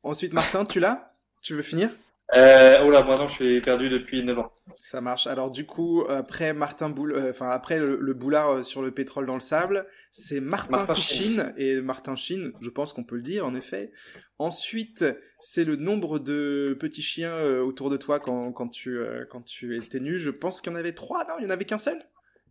Ensuite, 0.03 0.33
Martin, 0.33 0.65
tu 0.65 0.81
l'as? 0.81 1.11
Tu 1.43 1.55
veux 1.55 1.63
finir? 1.63 1.91
Euh, 2.35 2.83
oh 2.85 2.91
là, 2.91 3.03
moi 3.03 3.17
non, 3.17 3.27
je 3.27 3.35
suis 3.35 3.61
perdu 3.63 3.89
depuis 3.89 4.23
9 4.23 4.39
ans. 4.39 4.53
Ça 4.77 5.01
marche. 5.01 5.27
Alors 5.27 5.51
du 5.51 5.65
coup, 5.65 6.05
après 6.09 6.53
Martin 6.53 6.91
Boul, 6.91 7.13
euh, 7.13 7.31
enfin 7.31 7.49
après 7.49 7.79
le, 7.79 7.99
le 8.01 8.15
boulard 8.15 8.51
euh, 8.51 8.63
sur 8.63 8.83
le 8.83 8.91
pétrole 8.91 9.25
dans 9.25 9.35
le 9.35 9.41
sable, 9.41 9.87
c'est 10.13 10.41
Martin, 10.41 10.77
Martin 10.77 10.95
chine 11.01 11.55
et 11.57 11.81
Martin 11.81 12.17
Chine, 12.17 12.53
je 12.61 12.69
pense 12.69 12.93
qu'on 12.93 13.03
peut 13.03 13.17
le 13.17 13.23
dire 13.23 13.47
en 13.47 13.55
effet. 13.55 13.93
Ensuite, 14.39 15.07
c'est 15.41 15.65
le 15.65 15.77
nombre 15.77 16.19
de 16.19 16.77
petits 16.79 17.03
chiens 17.03 17.33
euh, 17.33 17.63
autour 17.63 17.89
de 17.89 17.97
toi 17.97 18.21
quand, 18.21 18.53
quand 18.53 18.69
tu 18.69 19.01
quand 19.31 19.43
tu 19.43 19.77
étais 19.79 20.01
nu. 20.01 20.19
Je 20.19 20.31
pense 20.31 20.61
qu'il 20.61 20.71
y 20.71 20.75
en 20.75 20.79
avait 20.79 20.93
trois. 20.93 21.25
Non, 21.25 21.35
il 21.39 21.45
y 21.45 21.47
en 21.47 21.51
avait 21.51 21.65
qu'un 21.65 21.79
seul. 21.79 21.99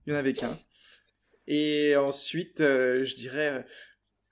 Il 0.07 0.13
y 0.13 0.15
en 0.15 0.19
avait 0.19 0.33
qu'un. 0.33 0.57
Et 1.45 1.95
ensuite, 1.95 2.59
je 2.59 3.15
dirais. 3.15 3.63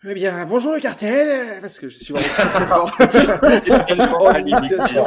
Eh 0.07 0.13
bien, 0.13 0.45
bonjour 0.45 0.71
le 0.73 0.79
cartel, 0.79 1.27
euh, 1.27 1.61
parce 1.61 1.79
que 1.79 1.89
je 1.89 1.95
suis 1.95 2.13
vraiment 2.13 2.27
très 2.29 2.45
très 2.47 2.65
fort. 2.67 2.95
En 4.21 4.35
imitation. 4.35 5.03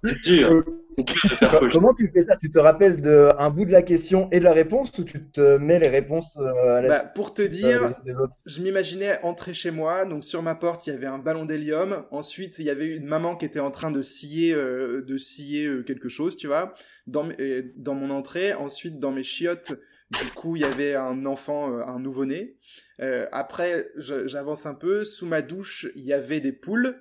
C'est 0.05 0.22
dur. 0.24 0.64
Faux. 0.64 1.68
Comment 1.72 1.94
tu 1.94 2.11
fais 2.12 2.22
ça? 2.22 2.37
Tu 2.37 2.51
te 2.51 2.59
rappelles 2.59 3.01
de 3.01 3.31
un 3.38 3.51
bout 3.51 3.64
de 3.64 3.70
la 3.70 3.83
question 3.83 4.29
et 4.33 4.40
de 4.40 4.44
la 4.44 4.53
réponse 4.53 4.96
ou 4.98 5.05
tu 5.05 5.22
te 5.31 5.57
mets 5.57 5.79
les 5.79 5.88
réponses 5.88 6.38
euh, 6.40 6.77
à 6.77 6.81
la 6.81 6.88
Bah, 6.88 7.05
pour 7.14 7.35
te 7.35 7.42
euh, 7.42 7.48
dire, 7.48 7.94
des 8.05 8.12
je 8.46 8.61
m'imaginais 8.61 9.20
entrer 9.22 9.55
chez 9.55 9.70
moi, 9.70 10.05
donc 10.05 10.24
sur 10.24 10.42
ma 10.42 10.57
porte 10.57 10.87
il 10.87 10.90
y 10.92 10.96
avait 10.96 11.07
un 11.07 11.18
ballon 11.18 11.44
d'hélium. 11.44 12.05
Ensuite 12.11 12.59
il 12.59 12.64
y 12.66 12.70
avait 12.70 12.96
une 12.96 13.07
maman 13.07 13.37
qui 13.37 13.46
était 13.46 13.61
en 13.61 13.70
train 13.70 13.92
de 13.92 14.03
scier, 14.03 14.53
euh, 14.53 15.03
de 15.03 15.18
scier 15.18 15.66
euh, 15.66 15.83
quelque 15.85 16.09
chose, 16.09 16.37
tu 16.37 16.48
vois, 16.48 16.74
dans, 17.07 17.29
euh, 17.38 17.62
dans 17.77 17.94
mon 17.94 18.11
entrée. 18.11 18.53
Ensuite 18.55 18.98
dans 18.98 19.12
mes 19.12 19.22
chiottes, 19.22 19.74
du 20.11 20.31
coup 20.35 20.57
il 20.57 20.62
y 20.62 20.64
avait 20.64 20.96
un 20.96 21.27
enfant, 21.27 21.72
euh, 21.72 21.83
un 21.87 22.01
nouveau-né. 22.01 22.57
Euh, 23.01 23.27
après 23.31 23.87
j'avance 23.96 24.66
un 24.66 24.74
peu, 24.74 25.05
sous 25.05 25.27
ma 25.27 25.42
douche 25.42 25.87
il 25.94 26.03
y 26.03 26.12
avait 26.12 26.40
des 26.40 26.53
poules. 26.53 26.96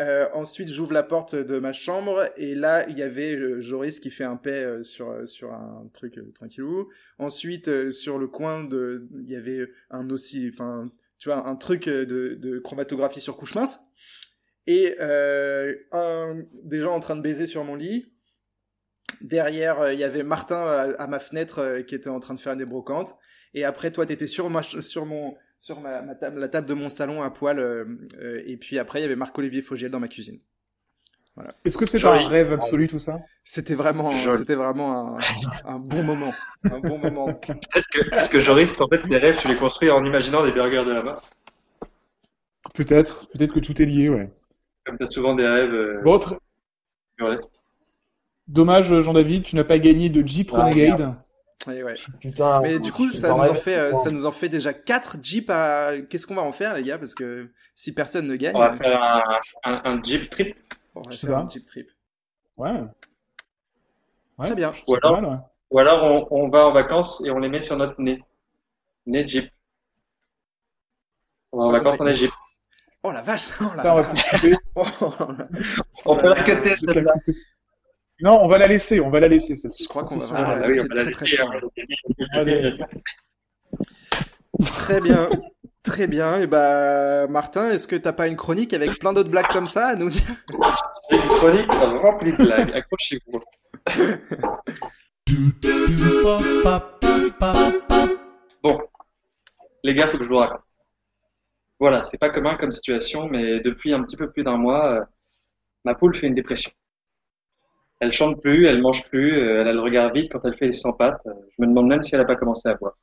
Euh, 0.00 0.28
ensuite, 0.32 0.68
j'ouvre 0.68 0.94
la 0.94 1.02
porte 1.02 1.34
de 1.34 1.58
ma 1.58 1.74
chambre 1.74 2.24
et 2.38 2.54
là, 2.54 2.88
il 2.88 2.96
y 2.96 3.02
avait 3.02 3.36
euh, 3.36 3.60
Joris 3.60 4.00
qui 4.00 4.10
fait 4.10 4.24
un 4.24 4.36
paix 4.36 4.64
euh, 4.64 4.82
sur 4.82 5.28
sur 5.28 5.52
un 5.52 5.90
truc 5.92 6.18
tranquillou. 6.34 6.88
Ensuite, 7.18 7.92
sur 7.92 8.18
le 8.18 8.26
coin 8.26 8.66
il 8.70 9.30
y 9.30 9.36
avait 9.36 9.68
un 9.90 10.08
aussi, 10.08 10.50
enfin, 10.52 10.90
tu 11.18 11.28
vois, 11.28 11.46
un 11.46 11.56
truc 11.56 11.86
de, 11.86 12.58
chromatographie 12.64 13.20
sur 13.20 13.36
couche 13.36 13.54
mince. 13.54 13.80
Et 14.66 14.96
des 14.98 16.80
gens 16.80 16.94
en 16.94 17.00
train 17.00 17.16
de 17.16 17.22
baiser 17.22 17.46
sur 17.46 17.64
mon 17.64 17.74
lit. 17.74 18.06
Derrière, 19.20 19.92
il 19.92 19.98
y 19.98 20.04
avait 20.04 20.22
Martin 20.22 20.56
à, 20.56 21.02
à 21.02 21.06
ma 21.08 21.18
fenêtre 21.18 21.80
qui 21.86 21.94
était 21.94 22.08
en 22.08 22.20
train 22.20 22.34
de 22.34 22.40
faire 22.40 22.56
des 22.56 22.64
brocantes. 22.64 23.16
Et 23.52 23.64
après, 23.64 23.90
toi, 23.90 24.06
t'étais 24.06 24.28
sur 24.28 24.48
ma, 24.48 24.62
sur 24.62 25.04
mon, 25.04 25.34
sur 25.60 25.80
ma, 25.80 26.00
ma 26.02 26.14
table, 26.14 26.40
la 26.40 26.48
table 26.48 26.66
de 26.66 26.74
mon 26.74 26.88
salon 26.88 27.22
à 27.22 27.30
poil. 27.30 27.58
euh, 27.58 27.84
euh, 28.18 28.42
et 28.46 28.56
puis 28.56 28.78
après, 28.78 28.98
il 28.98 29.02
y 29.02 29.04
avait 29.04 29.14
Marc-Olivier 29.16 29.62
Fogiel 29.62 29.90
dans 29.90 30.00
ma 30.00 30.08
cuisine. 30.08 30.38
Est-ce 31.64 31.78
que 31.78 31.86
c'est 31.86 32.04
un 32.04 32.26
rêve 32.26 32.52
absolu 32.52 32.86
tout 32.86 32.98
ça? 32.98 33.18
C'était 33.44 33.74
vraiment, 33.74 34.12
c'était 34.32 34.56
vraiment 34.56 35.16
un, 35.16 35.18
un 35.64 35.78
bon 35.78 36.02
moment, 36.02 36.32
un 36.64 36.80
bon 36.80 36.98
moment. 37.02 37.26
Peut-être 37.32 37.86
que, 37.88 38.10
peut-être 38.10 38.30
que 38.30 38.40
Joris, 38.40 38.78
en 38.80 38.88
fait, 38.88 39.06
tes 39.08 39.16
rêves, 39.16 39.38
tu 39.40 39.48
les 39.48 39.56
construis 39.56 39.90
en 39.90 40.04
imaginant 40.04 40.44
des 40.44 40.52
burgers 40.52 40.84
de 40.84 40.92
là-bas. 40.92 41.22
Peut-être, 42.74 43.28
peut-être 43.30 43.54
que 43.54 43.60
tout 43.60 43.80
est 43.80 43.86
lié, 43.86 44.08
ouais. 44.08 44.30
Comme 44.84 44.98
tu 44.98 45.04
as 45.04 45.10
souvent 45.10 45.34
des 45.34 45.46
rêves 45.46 45.72
euh, 45.72 46.02
dommage 48.48 49.00
Jean-David, 49.00 49.44
tu 49.44 49.56
n'as 49.56 49.64
pas 49.64 49.78
gagné 49.78 50.08
de 50.08 50.26
Jeep 50.26 50.50
Ah, 50.52 50.64
Renegade. 50.64 51.14
Et 51.70 51.82
ouais. 51.82 51.96
Putain. 52.20 52.60
Mais 52.62 52.78
du 52.78 52.90
coup, 52.90 53.08
je 53.08 53.16
ça 53.16 53.28
t'en 53.28 53.36
nous 53.36 53.42
en 53.42 53.52
rêve. 53.52 53.56
fait, 53.62 53.76
euh, 53.76 53.94
ça 53.94 54.10
nous 54.10 54.24
en 54.24 54.30
fait 54.30 54.48
déjà 54.48 54.72
4 54.72 55.18
Jeeps 55.22 55.50
à. 55.50 55.92
Qu'est-ce 56.08 56.26
qu'on 56.26 56.34
va 56.34 56.42
en 56.42 56.52
faire, 56.52 56.74
les 56.74 56.82
gars? 56.84 56.96
Parce 56.98 57.14
que 57.14 57.50
si 57.74 57.92
personne 57.92 58.26
ne 58.26 58.36
gagne, 58.36 58.56
On 58.56 58.60
va 58.60 58.72
faire 58.74 59.02
un, 59.02 59.22
un, 59.64 59.82
un 59.84 60.02
Jeep 60.02 60.30
trip. 60.30 60.56
on 60.94 61.02
va 61.02 61.10
Je 61.10 61.16
sais 61.16 61.26
faire 61.26 61.36
pas. 61.36 61.42
un 61.42 61.48
Jeep 61.50 61.66
trip. 61.66 61.90
Ouais. 62.56 62.70
Ouais, 64.38 64.46
Très 64.46 64.54
bien. 64.54 64.72
Ou 64.86 64.94
alors- 64.94 65.20
mal, 65.20 65.30
ouais. 65.30 65.36
Ou 65.72 65.78
alors, 65.78 66.02
on, 66.32 66.44
on 66.44 66.48
va 66.48 66.66
en 66.66 66.72
vacances 66.72 67.22
et 67.26 67.30
on 67.30 67.38
les 67.38 67.48
met 67.50 67.60
sur 67.60 67.76
notre 67.76 68.00
nez. 68.00 68.22
Nez 69.06 69.28
Jeep. 69.28 69.50
On 71.52 71.58
va 71.58 71.64
en 71.64 71.68
Oh, 71.68 71.72
vacances, 71.72 71.96
on 72.00 72.06
est 72.06 72.14
Jeep. 72.14 72.30
Oh 73.02 73.12
la 73.12 73.22
vache 73.22 73.50
oh 73.60 73.64
la 73.76 73.94
on 73.94 74.00
va. 74.02 74.08
Oh, 74.74 74.84
la- 75.36 75.48
On 76.06 76.16
peut 76.16 76.28
la 76.28 77.02
la. 77.02 77.14
Non, 78.22 78.40
on 78.42 78.48
va 78.48 78.58
la 78.58 78.66
laisser, 78.66 79.00
on 79.00 79.10
va 79.10 79.20
la 79.20 79.28
laisser 79.28 79.56
celle-ci. 79.56 79.84
Je 79.84 79.88
crois 79.88 80.04
qu'on 80.04 80.16
va 80.16 80.40
la 80.40 80.48
Ah 80.48 80.68
laisser 80.68 80.86
va 80.86 80.94
la 80.94 81.10
très, 81.10 81.12
très 81.12 81.26
laisser, 81.26 81.42
hein. 81.42 81.60
Très 84.74 85.00
bien. 85.00 85.28
Très 85.82 86.06
bien. 86.06 86.40
Et 86.40 86.46
bah, 86.46 87.26
Martin, 87.28 87.70
est-ce 87.70 87.88
que 87.88 87.96
t'as 87.96 88.12
pas 88.12 88.28
une 88.28 88.36
chronique 88.36 88.74
avec 88.74 88.98
plein 88.98 89.12
d'autres 89.14 89.30
blagues 89.30 89.48
comme 89.48 89.66
ça 89.66 89.88
à 89.88 89.96
nous 89.96 90.10
dire? 90.10 90.22
J'ai 91.10 91.16
une 91.16 91.28
chronique 91.28 91.72
remplie 91.72 92.32
de 92.32 92.36
blagues. 92.36 92.72
Accrochez-vous. 92.74 93.40
Bon, 98.62 98.78
les 99.82 99.94
gars, 99.94 100.08
faut 100.08 100.18
que 100.18 100.24
je 100.24 100.28
vous 100.28 100.36
raconte. 100.36 100.60
Voilà, 101.78 102.02
c'est 102.02 102.18
pas 102.18 102.28
commun 102.28 102.56
comme 102.56 102.72
situation, 102.72 103.26
mais 103.26 103.60
depuis 103.60 103.94
un 103.94 104.02
petit 104.02 104.16
peu 104.16 104.30
plus 104.30 104.44
d'un 104.44 104.58
mois, 104.58 104.92
euh, 104.92 105.00
ma 105.86 105.94
poule 105.94 106.14
fait 106.14 106.26
une 106.26 106.34
dépression. 106.34 106.70
Elle 108.00 108.12
chante 108.12 108.40
plus, 108.40 108.66
elle 108.66 108.80
mange 108.80 109.04
plus, 109.08 109.38
euh, 109.38 109.60
elle 109.60 109.68
a 109.68 109.72
le 109.72 109.80
regard 109.80 110.12
vide 110.12 110.28
quand 110.30 110.40
elle 110.44 110.56
fait 110.56 110.66
les 110.66 110.72
100 110.72 110.94
pattes. 110.94 111.20
Euh, 111.26 111.32
Je 111.56 111.62
me 111.62 111.68
demande 111.68 111.86
même 111.86 112.02
si 112.02 112.14
elle 112.14 112.20
a 112.20 112.24
pas 112.24 112.36
commencé 112.36 112.68
à 112.68 112.74
boire. 112.74 112.96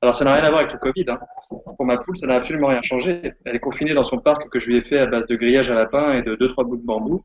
Alors 0.00 0.14
ça 0.16 0.24
n'a 0.24 0.34
rien 0.34 0.44
à 0.44 0.48
voir 0.50 0.60
avec 0.62 0.72
le 0.72 0.78
Covid. 0.78 1.04
Hein. 1.08 1.18
Pour 1.48 1.86
ma 1.86 1.96
poule, 1.98 2.16
ça 2.16 2.26
n'a 2.26 2.34
absolument 2.34 2.68
rien 2.68 2.82
changé. 2.82 3.34
Elle 3.44 3.56
est 3.56 3.60
confinée 3.60 3.94
dans 3.94 4.04
son 4.04 4.18
parc 4.18 4.48
que 4.48 4.58
je 4.58 4.68
lui 4.68 4.76
ai 4.76 4.82
fait 4.82 4.98
à 4.98 5.06
base 5.06 5.26
de 5.26 5.36
grillage 5.36 5.70
à 5.70 5.74
lapin 5.74 6.14
et 6.14 6.22
de 6.22 6.34
deux 6.34 6.48
trois 6.48 6.64
bouts 6.64 6.76
de 6.76 6.84
bambou. 6.84 7.24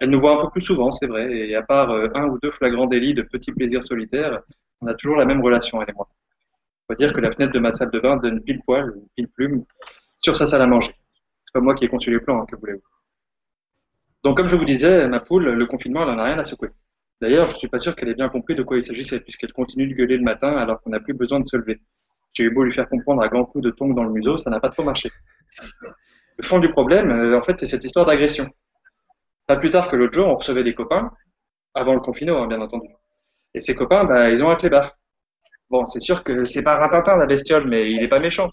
Elle 0.00 0.10
nous 0.10 0.20
voit 0.20 0.38
un 0.38 0.44
peu 0.44 0.50
plus 0.50 0.60
souvent, 0.60 0.92
c'est 0.92 1.06
vrai, 1.06 1.30
et 1.32 1.56
à 1.56 1.62
part 1.62 1.90
euh, 1.90 2.08
un 2.14 2.26
ou 2.28 2.38
deux 2.40 2.52
flagrants 2.52 2.86
délits 2.86 3.14
de 3.14 3.22
petits 3.22 3.52
plaisirs 3.52 3.82
solitaires, 3.82 4.42
on 4.80 4.86
a 4.86 4.94
toujours 4.94 5.16
la 5.16 5.24
même 5.24 5.42
relation, 5.42 5.82
elle 5.82 5.90
et 5.90 5.92
moi. 5.92 6.08
On 6.88 6.94
va 6.94 6.96
dire 6.96 7.12
que 7.12 7.20
la 7.20 7.32
fenêtre 7.32 7.52
de 7.52 7.58
ma 7.58 7.72
salle 7.72 7.90
de 7.90 7.98
bain 7.98 8.16
donne 8.16 8.40
pile 8.42 8.60
poil, 8.64 8.94
pile 9.16 9.28
plume, 9.28 9.64
sur 10.20 10.36
sa 10.36 10.46
salle 10.46 10.62
à 10.62 10.66
manger. 10.66 10.94
C'est 11.44 11.52
pas 11.52 11.60
moi 11.60 11.74
qui 11.74 11.84
ai 11.84 11.88
conçu 11.88 12.10
les 12.10 12.20
plans, 12.20 12.40
hein, 12.40 12.46
que 12.48 12.56
voulez-vous. 12.56 12.82
Donc, 14.24 14.36
comme 14.36 14.48
je 14.48 14.56
vous 14.56 14.64
disais, 14.64 15.06
ma 15.08 15.20
poule, 15.20 15.50
le 15.50 15.66
confinement, 15.66 16.02
elle 16.02 16.10
en 16.10 16.18
a 16.18 16.24
rien 16.24 16.38
à 16.38 16.44
secouer. 16.44 16.70
D'ailleurs, 17.20 17.46
je 17.46 17.56
suis 17.56 17.68
pas 17.68 17.78
sûr 17.78 17.96
qu'elle 17.96 18.08
ait 18.08 18.14
bien 18.14 18.28
compris 18.28 18.54
de 18.54 18.62
quoi 18.62 18.76
il 18.76 18.82
s'agissait, 18.82 19.20
puisqu'elle 19.20 19.52
continue 19.52 19.88
de 19.88 19.94
gueuler 19.94 20.16
le 20.16 20.22
matin 20.22 20.56
alors 20.56 20.80
qu'on 20.80 20.90
n'a 20.90 21.00
plus 21.00 21.14
besoin 21.14 21.40
de 21.40 21.46
se 21.46 21.56
lever. 21.56 21.80
J'ai 22.32 22.44
eu 22.44 22.50
beau 22.50 22.62
lui 22.62 22.72
faire 22.72 22.88
comprendre 22.88 23.22
à 23.22 23.28
grands 23.28 23.44
coups 23.44 23.64
de 23.64 23.70
tongs 23.70 23.94
dans 23.94 24.04
le 24.04 24.10
museau, 24.10 24.38
ça 24.38 24.50
n'a 24.50 24.60
pas 24.60 24.68
trop 24.68 24.84
marché. 24.84 25.10
Le 26.36 26.44
fond 26.44 26.60
du 26.60 26.70
problème, 26.70 27.10
euh, 27.10 27.36
en 27.36 27.42
fait, 27.42 27.58
c'est 27.58 27.66
cette 27.66 27.82
histoire 27.82 28.06
d'agression. 28.06 28.48
Pas 29.46 29.56
plus 29.56 29.70
tard 29.70 29.88
que 29.88 29.96
l'autre 29.96 30.12
jour, 30.12 30.28
on 30.28 30.36
recevait 30.36 30.62
des 30.62 30.74
copains, 30.74 31.10
avant 31.74 31.94
le 31.94 32.00
confinement, 32.00 32.42
hein, 32.42 32.46
bien 32.46 32.60
entendu. 32.60 32.88
Et 33.54 33.60
ces 33.60 33.74
copains, 33.74 34.04
bah, 34.04 34.30
ils 34.30 34.44
ont 34.44 34.50
un 34.50 34.56
clébard. 34.56 34.96
Bon, 35.70 35.84
c'est 35.84 36.00
sûr 36.00 36.22
que 36.22 36.44
c'est 36.44 36.62
pas 36.62 36.76
Ratintin, 36.76 37.16
la 37.16 37.26
bestiole, 37.26 37.66
mais 37.66 37.90
il 37.90 38.02
est 38.02 38.08
pas 38.08 38.20
méchant. 38.20 38.50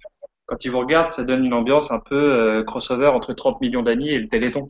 Quand 0.47 0.63
il 0.65 0.71
vous 0.71 0.79
regarde, 0.79 1.11
ça 1.11 1.23
donne 1.23 1.45
une 1.45 1.53
ambiance 1.53 1.91
un 1.91 1.99
peu 1.99 2.15
euh, 2.15 2.63
crossover 2.63 3.07
entre 3.07 3.33
30 3.33 3.61
millions 3.61 3.83
d'amis 3.83 4.09
et 4.09 4.19
le 4.19 4.27
Téléthon. 4.27 4.67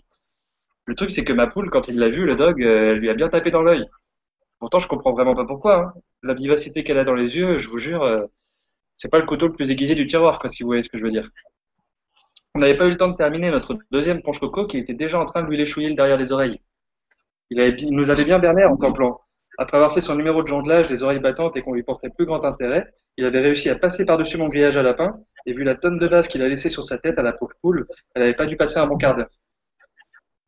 Le 0.86 0.95
truc, 0.95 1.12
c'est 1.12 1.24
que 1.24 1.34
ma 1.34 1.48
poule, 1.48 1.69
quand 1.69 1.88
il 1.88 1.98
l'a 2.00 2.10
vu, 2.10 2.26
le 2.26 2.36
dog, 2.36 2.63
euh, 2.63 2.91
elle 2.91 3.00
lui 3.00 3.10
a 3.10 3.13
bien 3.13 3.30
tapé 3.30 3.52
dans 3.52 3.62
l'œil. 3.62 3.86
Pourtant, 4.60 4.80
je 4.80 4.88
comprends 4.88 5.13
vraiment 5.13 5.36
pas 5.36 5.45
pourquoi. 5.45 5.80
hein. 5.80 5.93
La 6.24 6.34
vivacité 6.34 6.84
qu'elle 6.84 6.98
a 7.00 7.04
dans 7.06 7.15
les 7.15 7.38
yeux, 7.38 7.60
je 7.60 7.69
vous 7.69 7.80
jure, 7.80 8.04
euh, 8.04 8.26
c'est 8.98 9.12
pas 9.12 9.19
le 9.19 9.26
couteau 9.26 9.48
le 9.48 9.54
plus 9.54 9.71
aiguisé 9.71 9.95
du 9.95 10.08
tiroir, 10.08 10.39
quoi, 10.39 10.50
si 10.50 10.63
vous 10.63 10.69
voyez 10.69 10.84
ce 10.84 10.89
que 10.89 10.98
je 10.98 11.04
veux 11.04 11.12
dire. 11.12 11.30
On 12.56 12.60
n'avait 12.60 12.76
pas 12.76 12.88
eu 12.88 12.89
le 12.89 12.98
temps 12.98 13.08
de 13.10 13.15
terminer 13.15 13.52
notre 13.52 13.78
deuxième 13.91 14.24
ponche 14.24 14.39
coco 14.39 14.65
qui 14.65 14.80
était 14.80 14.95
déjà 14.95 15.19
en 15.19 15.26
train 15.26 15.43
de 15.43 15.48
lui 15.48 15.58
léchouiller 15.58 15.89
le 15.89 15.95
derrière 15.95 16.17
les 16.17 16.32
oreilles. 16.32 16.60
Il, 17.50 17.60
avait, 17.60 17.76
il 17.80 17.95
nous 17.95 18.10
avait 18.10 18.26
bien 18.26 18.39
berné 18.39 18.65
en 18.65 18.78
templant. 18.78 19.21
Après 19.58 19.78
avoir 19.78 19.93
fait 19.93 20.02
son 20.02 20.15
numéro 20.15 20.43
de 20.43 20.48
jonglage, 20.48 20.89
les 20.89 21.04
oreilles 21.04 21.19
battantes 21.19 21.56
et 21.58 21.62
qu'on 21.62 21.74
lui 21.74 21.84
portait 21.84 22.10
plus 22.10 22.26
grand 22.26 22.45
intérêt, 22.45 22.93
il 23.17 23.26
avait 23.26 23.41
réussi 23.41 23.69
à 23.69 23.76
passer 23.76 24.06
par-dessus 24.06 24.38
mon 24.38 24.50
grillage 24.50 24.78
à 24.78 24.84
lapin, 24.84 25.19
et 25.45 25.54
vu 25.54 25.63
la 25.63 25.76
tonne 25.76 26.00
de 26.00 26.08
bave 26.08 26.28
qu'il 26.28 26.41
a 26.41 26.50
laissé 26.50 26.69
sur 26.69 26.84
sa 26.84 26.98
tête 26.98 27.19
à 27.19 27.24
la 27.24 27.34
pauvre 27.34 27.54
poule, 27.62 27.88
elle 28.13 28.24
n'avait 28.24 28.36
pas 28.36 28.45
dû 28.48 28.58
passer 28.58 28.80
un 28.80 28.88
bon 28.88 28.98
quart 28.98 29.15
d'heure. 29.15 29.30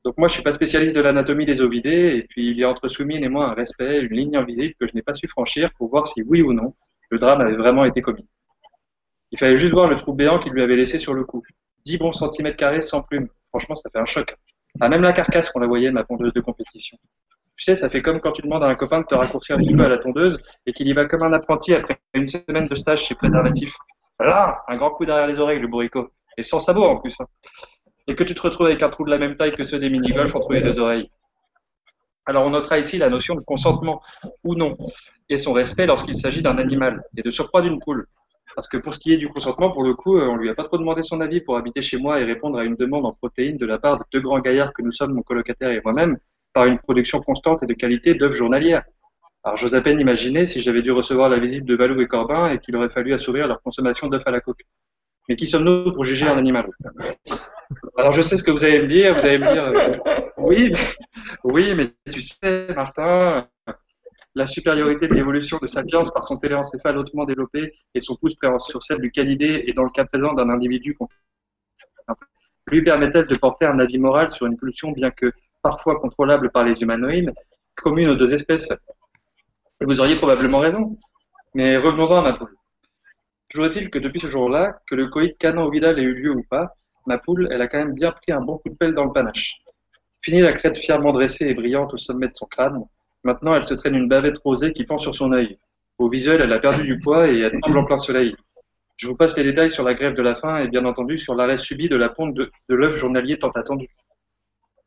Donc 0.08 0.18
moi, 0.18 0.30
je 0.30 0.36
suis 0.36 0.42
pas 0.42 0.54
spécialiste 0.54 0.96
de 0.96 1.02
l'anatomie 1.02 1.46
des 1.46 1.62
ovidés, 1.62 2.16
et 2.16 2.24
puis 2.30 2.50
il 2.50 2.58
y 2.58 2.64
a 2.64 2.70
entre 2.70 2.88
Soumine 2.88 3.26
et 3.26 3.28
moi 3.28 3.50
un 3.50 3.54
respect, 3.54 4.00
une 4.00 4.16
ligne 4.16 4.38
invisible 4.38 4.74
que 4.80 4.88
je 4.88 4.94
n'ai 4.94 5.02
pas 5.02 5.14
su 5.14 5.28
franchir 5.28 5.70
pour 5.78 5.90
voir 5.90 6.08
si 6.08 6.22
oui 6.22 6.42
ou 6.42 6.54
non 6.54 6.76
le 7.10 7.20
drame 7.20 7.42
avait 7.42 7.58
vraiment 7.58 7.84
été 7.84 8.02
commis. 8.02 8.26
Il 9.34 9.38
fallait 9.38 9.58
juste 9.58 9.74
voir 9.74 9.90
le 9.90 9.98
trou 9.98 10.14
béant 10.14 10.40
qu'il 10.40 10.54
lui 10.54 10.62
avait 10.62 10.78
laissé 10.78 10.98
sur 10.98 11.14
le 11.14 11.26
cou. 11.26 11.44
10 11.84 11.98
bons 11.98 12.14
centimètres 12.14 12.56
carrés 12.56 12.80
sans 12.80 13.02
plume. 13.02 13.28
Franchement, 13.50 13.76
ça 13.76 13.90
fait 13.90 14.00
un 14.00 14.06
choc. 14.06 14.34
Ah, 14.80 14.88
même 14.88 15.02
la 15.02 15.12
carcasse 15.12 15.50
qu'on 15.50 15.60
la 15.60 15.68
voyait, 15.68 15.92
ma 15.92 16.06
pondeuse 16.06 16.32
de 16.32 16.40
compétition. 16.40 16.98
Tu 17.58 17.66
sais, 17.66 17.76
ça 17.76 17.90
fait 17.90 18.02
comme 18.02 18.22
quand 18.22 18.32
tu 18.32 18.44
demandes 18.44 18.64
à 18.64 18.68
un 18.68 18.76
copain 18.76 19.02
de 19.02 19.06
te 19.06 19.16
raccourcir 19.16 19.58
un 19.58 19.60
petit 19.60 19.76
peu 19.76 19.84
à 19.84 19.90
la 19.90 19.98
tondeuse 19.98 20.40
et 20.66 20.72
qu'il 20.72 20.88
y 20.88 20.94
va 20.94 21.04
comme 21.04 21.24
un 21.24 21.34
apprenti 21.34 21.74
après 21.74 21.98
une 22.14 22.30
semaine 22.30 22.68
de 22.68 22.76
stage 22.76 23.04
chez 23.04 23.16
Préservatif. 23.16 23.74
Là, 24.22 24.64
un 24.70 24.78
grand 24.78 24.92
coup 24.92 25.04
derrière 25.06 25.28
les 25.28 25.38
oreilles, 25.38 25.60
le 25.60 25.68
bourricot. 25.68 26.12
Et 26.38 26.44
sans 26.44 26.60
sabot 26.60 26.86
en 26.86 26.96
plus. 26.98 27.20
hein. 27.20 27.26
Et 28.08 28.16
que 28.16 28.24
tu 28.24 28.34
te 28.34 28.42
retrouves 28.42 28.68
avec 28.68 28.82
un 28.84 28.90
trou 28.90 29.06
de 29.06 29.10
la 29.10 29.18
même 29.18 29.36
taille 29.36 29.52
que 29.52 29.64
ceux 29.64 29.80
des 29.80 29.90
mini-golf 29.90 30.34
entre 30.36 30.54
les 30.54 30.62
deux 30.62 30.80
oreilles. 30.80 31.10
Alors 32.26 32.46
on 32.46 32.50
notera 32.50 32.78
ici 32.78 32.98
la 32.98 33.10
notion 33.10 33.36
de 33.36 33.44
consentement 33.44 34.02
ou 34.44 34.56
non 34.56 34.78
et 35.30 35.38
son 35.38 35.54
respect 35.54 35.88
lorsqu'il 35.88 36.18
s'agit 36.18 36.42
d'un 36.42 36.58
animal 36.58 37.04
et 37.16 37.22
de 37.22 37.32
surcroît 37.32 37.62
d'une 37.62 37.80
poule. 37.80 38.08
Parce 38.56 38.68
que 38.68 38.78
pour 38.78 38.94
ce 38.94 39.00
qui 39.00 39.14
est 39.14 39.18
du 39.18 39.30
consentement, 39.30 39.72
pour 39.72 39.84
le 39.84 39.94
coup, 39.94 40.18
euh, 40.18 40.26
on 40.26 40.36
lui 40.36 40.50
a 40.50 40.56
pas 40.56 40.64
trop 40.64 40.78
demandé 40.78 41.04
son 41.04 41.22
avis 41.22 41.42
pour 41.42 41.58
habiter 41.58 41.82
chez 41.82 41.98
moi 41.98 42.20
et 42.20 42.24
répondre 42.24 42.58
à 42.58 42.64
une 42.64 42.76
demande 42.76 43.06
en 43.06 43.14
protéines 43.14 43.58
de 43.58 43.66
la 43.66 43.78
part 43.78 44.00
de 44.00 44.04
deux 44.12 44.20
grands 44.20 44.40
gaillards 44.40 44.74
que 44.74 44.82
nous 44.82 44.92
sommes, 44.92 45.14
mon 45.14 45.22
colocataire 45.22 45.70
et 45.70 45.80
moi-même, 45.84 46.18
par 46.54 46.66
une 46.66 46.80
production 46.80 47.22
constante 47.22 47.62
et 47.62 47.68
de 47.68 47.74
qualité 47.74 48.16
d'œufs 48.16 48.34
journalières. 48.34 48.84
Alors 49.44 49.58
j'ose 49.58 49.76
à 49.76 49.82
peine 49.82 50.00
imaginer 50.00 50.46
si 50.46 50.62
j'avais 50.62 50.82
dû 50.82 50.92
recevoir 50.92 51.30
la 51.30 51.38
visite 51.38 51.66
de 51.66 51.76
Valou 51.76 52.02
et 52.02 52.08
Corbin 52.08 52.50
et 52.50 52.58
qu'il 52.58 52.76
aurait 52.76 52.90
fallu 52.90 53.14
assouvir 53.14 53.48
leur 53.48 53.62
consommation 53.62 54.08
d'œufs 54.08 54.26
à 54.26 54.32
la 54.32 54.42
coque. 54.42 54.66
Mais 55.28 55.36
qui 55.36 55.48
sommes-nous 55.48 55.92
pour 55.92 56.04
juger 56.04 56.28
un 56.28 56.38
animal? 56.38 56.70
Alors 57.98 58.14
je 58.14 58.22
sais 58.22 58.38
ce 58.38 58.44
que 58.44 58.52
vous 58.52 58.64
allez 58.64 58.80
me 58.80 58.88
dire, 58.88 59.14
vous 59.14 59.26
allez 59.26 59.40
me 59.40 59.52
dire, 59.52 59.66
euh, 59.66 59.92
oui, 60.38 60.72
mais, 60.72 60.80
oui, 61.44 61.76
mais 61.76 61.94
tu 62.12 62.22
sais, 62.22 62.68
Martin, 62.76 63.48
la 64.36 64.46
supériorité 64.46 65.08
de 65.08 65.14
l'évolution 65.14 65.58
de 65.62 65.68
Sapiens 65.68 66.04
par 66.14 66.24
son 66.24 66.38
téléencéphale 66.38 66.98
hautement 66.98 67.26
développé 67.26 67.74
et 67.94 68.00
son 68.00 68.16
pouce 68.16 68.36
sur 68.60 68.84
celle 68.84 69.00
du 69.00 69.12
canidé 69.12 69.64
et 69.66 69.74
dans 69.74 69.84
le 69.84 69.90
cas 69.90 70.06
présent 70.06 70.34
d'un 70.34 70.50
individu 70.50 70.96
lui 72.70 72.84
permettait 72.84 73.24
de 73.24 73.36
porter 73.38 73.66
un 73.66 73.80
avis 73.80 73.98
moral 73.98 74.32
sur 74.32 74.46
une 74.46 74.58
pulsion 74.58 74.92
bien 74.92 75.10
que 75.10 75.32
parfois 75.62 76.00
contrôlable 76.00 76.52
par 76.52 76.64
les 76.64 76.82
humanoïdes, 76.82 77.34
commune 77.76 78.10
aux 78.10 78.16
deux 78.16 78.34
espèces. 78.34 78.72
Et 79.82 79.86
vous 79.86 80.00
auriez 80.00 80.16
probablement 80.16 80.60
raison. 80.60 80.98
Mais 81.54 81.78
revenons-en 81.78 82.26
à 82.26 82.34
poule. 82.34 82.57
Toujours 83.50 83.68
est-il 83.68 83.90
que 83.90 84.00
depuis 84.00 84.20
ce 84.20 84.28
jour-là, 84.28 84.80
que 84.88 84.96
le 84.96 85.08
coït 85.08 85.38
canon-ovidal 85.38 86.00
ait 86.00 86.04
eu 86.04 86.14
lieu 86.14 86.32
ou 86.32 86.44
pas, 86.50 86.74
ma 87.06 87.18
poule, 87.18 87.48
elle 87.52 87.62
a 87.62 87.68
quand 87.68 87.78
même 87.78 87.94
bien 87.94 88.12
pris 88.12 88.32
un 88.32 88.42
bon 88.42 88.58
coup 88.58 88.70
de 88.70 88.76
pelle 88.76 88.94
dans 88.94 89.06
le 89.06 89.14
panache. 89.14 89.60
Fini 90.22 90.42
la 90.42 90.54
crête 90.54 90.78
fièrement 90.78 91.12
dressée 91.12 91.48
et 91.48 91.54
brillante 91.54 91.94
au 91.94 91.98
sommet 91.98 92.28
de 92.28 92.36
son 92.36 92.46
crâne, 92.48 92.84
Maintenant, 93.28 93.56
elle 93.56 93.66
se 93.66 93.74
traîne 93.74 93.96
une 93.96 94.08
bavette 94.08 94.38
rosée 94.38 94.72
qui 94.72 94.86
pend 94.86 94.98
sur 94.98 95.14
son 95.14 95.34
œil. 95.34 95.58
Au 95.98 96.10
visuel, 96.10 96.40
elle 96.42 96.54
a 96.54 96.60
perdu 96.60 96.84
du 96.84 96.98
poids 96.98 97.28
et 97.28 97.40
elle 97.40 97.60
tremble 97.60 97.80
en 97.80 97.84
plein 97.84 97.98
soleil. 97.98 98.36
Je 98.96 99.06
vous 99.06 99.18
passe 99.18 99.36
les 99.36 99.44
détails 99.44 99.70
sur 99.70 99.84
la 99.84 99.96
grève 99.96 100.14
de 100.14 100.22
la 100.22 100.34
faim 100.34 100.60
et 100.60 100.70
bien 100.70 100.86
entendu 100.86 101.18
sur 101.18 101.36
l'arrêt 101.36 101.58
subi 101.58 101.90
de 101.90 101.98
la 101.98 102.08
ponte 102.08 102.34
de, 102.34 102.50
de 102.70 102.76
l'œuf 102.76 102.96
journalier 102.96 103.38
tant 103.38 103.50
attendu. 103.50 103.90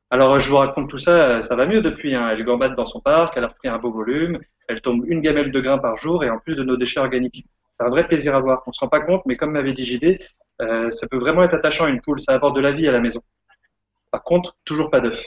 Alors, 0.08 0.40
je 0.40 0.48
vous 0.48 0.56
raconte 0.56 0.88
tout 0.88 0.96
ça, 0.96 1.42
ça 1.42 1.54
va 1.54 1.66
mieux 1.66 1.82
depuis. 1.82 2.14
Hein. 2.14 2.30
Elle 2.30 2.42
gambade 2.42 2.74
dans 2.74 2.86
son 2.86 3.00
parc, 3.00 3.36
elle 3.36 3.44
a 3.44 3.48
repris 3.48 3.68
un 3.68 3.78
beau 3.78 3.92
volume, 3.92 4.40
elle 4.68 4.80
tombe 4.80 5.04
une 5.06 5.20
gamelle 5.20 5.52
de 5.52 5.60
grains 5.60 5.78
par 5.78 5.98
jour 5.98 6.24
et 6.24 6.30
en 6.30 6.38
plus 6.38 6.56
de 6.56 6.62
nos 6.62 6.78
déchets 6.78 7.00
organiques. 7.00 7.44
C'est 7.80 7.86
un 7.86 7.88
vrai 7.90 8.06
plaisir 8.06 8.36
à 8.36 8.40
voir. 8.40 8.62
On 8.66 8.72
se 8.72 8.80
rend 8.80 8.88
pas 8.88 9.00
compte, 9.00 9.22
mais 9.24 9.36
comme 9.36 9.52
m'avait 9.52 9.72
dit 9.72 9.86
JD, 9.86 10.18
euh, 10.60 10.90
ça 10.90 11.08
peut 11.08 11.16
vraiment 11.16 11.42
être 11.44 11.54
attachant 11.54 11.86
à 11.86 11.88
une 11.88 12.02
poule, 12.02 12.20
ça 12.20 12.34
apporte 12.34 12.54
de 12.54 12.60
la 12.60 12.72
vie 12.72 12.86
à 12.86 12.92
la 12.92 13.00
maison. 13.00 13.22
Par 14.10 14.22
contre, 14.22 14.54
toujours 14.66 14.90
pas 14.90 15.00
d'œufs. 15.00 15.24